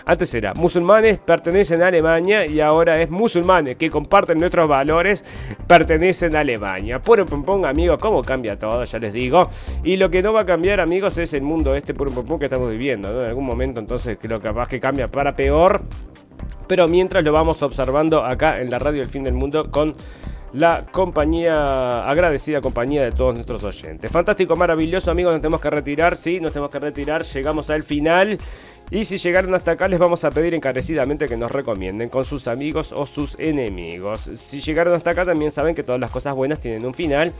antes 0.04 0.34
era 0.34 0.54
musulmanes 0.54 1.18
pertenecen 1.18 1.82
a 1.82 1.86
Alemania 1.86 2.46
y 2.46 2.60
ahora 2.60 3.00
es 3.00 3.10
musulmanes 3.10 3.76
que 3.76 3.90
comparten 3.90 4.38
nuestros 4.38 4.66
valores 4.66 5.24
pertenecen 5.66 6.34
a 6.34 6.40
Alemania. 6.40 7.00
Puro 7.00 7.24
pom 7.26 7.64
amigos, 7.64 7.98
cómo 8.00 8.22
cambia 8.22 8.56
todo, 8.56 8.82
ya 8.84 8.98
les 8.98 9.12
digo. 9.12 9.48
Y 9.84 9.96
lo 9.96 10.10
que 10.10 10.22
no 10.22 10.32
va 10.32 10.42
a 10.42 10.46
cambiar, 10.46 10.80
amigos, 10.80 11.16
es 11.18 11.34
el 11.34 11.42
mundo 11.42 11.74
este 11.74 11.94
puro 11.94 12.10
pom 12.10 12.38
que 12.38 12.46
estamos 12.46 12.68
viviendo 12.68 12.80
viendo, 12.80 13.22
En 13.22 13.28
algún 13.28 13.44
momento 13.44 13.78
entonces 13.78 14.18
creo 14.20 14.40
capaz 14.40 14.66
que 14.66 14.80
cambia 14.80 15.06
para 15.08 15.36
peor. 15.36 15.82
Pero 16.66 16.88
mientras 16.88 17.22
lo 17.22 17.32
vamos 17.32 17.62
observando 17.62 18.24
acá 18.24 18.60
en 18.60 18.70
la 18.70 18.78
radio 18.78 19.02
El 19.02 19.08
Fin 19.08 19.24
del 19.24 19.34
Mundo 19.34 19.70
con 19.70 19.92
la 20.52 20.84
compañía, 20.90 22.02
agradecida 22.02 22.60
compañía 22.60 23.02
de 23.02 23.12
todos 23.12 23.34
nuestros 23.34 23.62
oyentes. 23.62 24.10
Fantástico, 24.10 24.56
maravilloso, 24.56 25.10
amigos, 25.10 25.32
nos 25.32 25.40
tenemos 25.40 25.60
que 25.60 25.70
retirar, 25.70 26.16
sí, 26.16 26.40
nos 26.40 26.52
tenemos 26.52 26.70
que 26.70 26.78
retirar, 26.78 27.22
llegamos 27.22 27.70
al 27.70 27.82
final. 27.82 28.38
Y 28.92 29.04
si 29.04 29.18
llegaron 29.18 29.54
hasta 29.54 29.72
acá, 29.72 29.86
les 29.86 30.00
vamos 30.00 30.24
a 30.24 30.32
pedir 30.32 30.52
encarecidamente 30.52 31.28
que 31.28 31.36
nos 31.36 31.52
recomienden 31.52 32.08
con 32.08 32.24
sus 32.24 32.48
amigos 32.48 32.92
o 32.92 33.06
sus 33.06 33.38
enemigos. 33.38 34.28
Si 34.34 34.60
llegaron 34.60 34.94
hasta 34.94 35.10
acá, 35.10 35.24
también 35.24 35.52
saben 35.52 35.76
que 35.76 35.84
todas 35.84 36.00
las 36.00 36.10
cosas 36.10 36.34
buenas 36.34 36.58
tienen 36.58 36.84
un 36.84 36.92
final, 36.92 37.32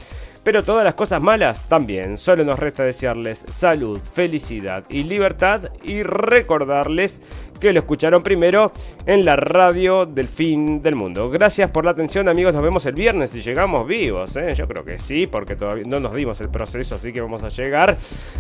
pero 0.43 0.63
todas 0.63 0.85
las 0.85 0.95
cosas 0.95 1.21
malas 1.21 1.69
también. 1.69 2.17
Solo 2.17 2.45
nos 2.45 2.59
resta 2.59 2.85
desearles 2.85 3.45
salud, 3.49 4.01
felicidad 4.01 4.85
y 4.89 5.03
libertad 5.03 5.71
y 5.83 6.03
recordarles 6.03 7.21
que 7.61 7.73
lo 7.73 7.81
escucharon 7.81 8.23
primero 8.23 8.73
en 9.07 9.25
la 9.25 9.37
radio 9.37 10.07
del 10.07 10.29
fin 10.29 10.81
del 10.83 10.97
mundo. 10.97 11.31
Gracias 11.31 11.71
por 11.71 11.85
la 11.85 11.91
atención, 11.93 12.29
amigos. 12.29 12.55
Nos 12.55 12.63
vemos 12.63 12.87
el 12.87 12.95
viernes 12.95 13.31
si 13.31 13.43
llegamos 13.43 13.87
vivos. 13.87 14.37
¿eh? 14.37 14.55
Yo 14.55 14.67
creo 14.67 14.85
que 14.85 14.99
sí, 14.99 15.27
porque 15.27 15.57
todavía 15.57 15.85
no 15.87 16.01
nos 16.01 16.15
dimos 16.15 16.41
el 16.41 16.49
proceso, 16.49 16.95
así 16.95 17.13
que 17.13 17.21
vamos 17.21 17.45
a 17.45 17.49
llegar. 17.49 17.97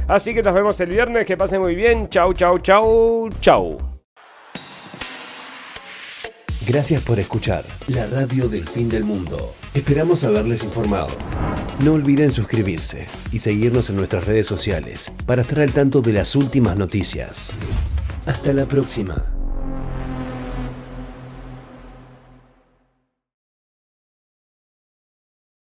Así 0.09 0.34
que 0.34 0.42
nos 0.42 0.55
vemos 0.55 0.80
el 0.80 0.90
viernes. 0.90 1.26
Que 1.26 1.36
pasen 1.36 1.61
muy 1.61 1.74
bien. 1.74 2.09
Chau, 2.09 2.32
chau, 2.32 2.59
chau. 2.59 3.28
Chau, 3.40 3.78
Gracias 6.66 7.03
por 7.03 7.18
escuchar 7.18 7.64
la 7.88 8.07
radio 8.07 8.48
del 8.48 8.68
fin 8.68 8.88
del 8.88 9.05
mundo. 9.05 9.55
Esperamos 9.73 10.25
haberles 10.25 10.64
informado. 10.64 11.09
No 11.85 11.93
olviden 11.93 12.33
suscribirse 12.33 13.07
y 13.31 13.39
seguirnos 13.39 13.89
en 13.89 13.97
nuestras 13.97 14.27
redes 14.27 14.49
sociales 14.49 15.12
para 15.27 15.43
estar 15.43 15.61
al 15.61 15.73
tanto 15.73 16.01
de 16.03 16.12
las 16.12 16.35
últimas 16.35 16.77
noticias. 16.77 17.55
Hasta 18.27 18.53
la 18.53 18.66
próxima. 18.66 19.39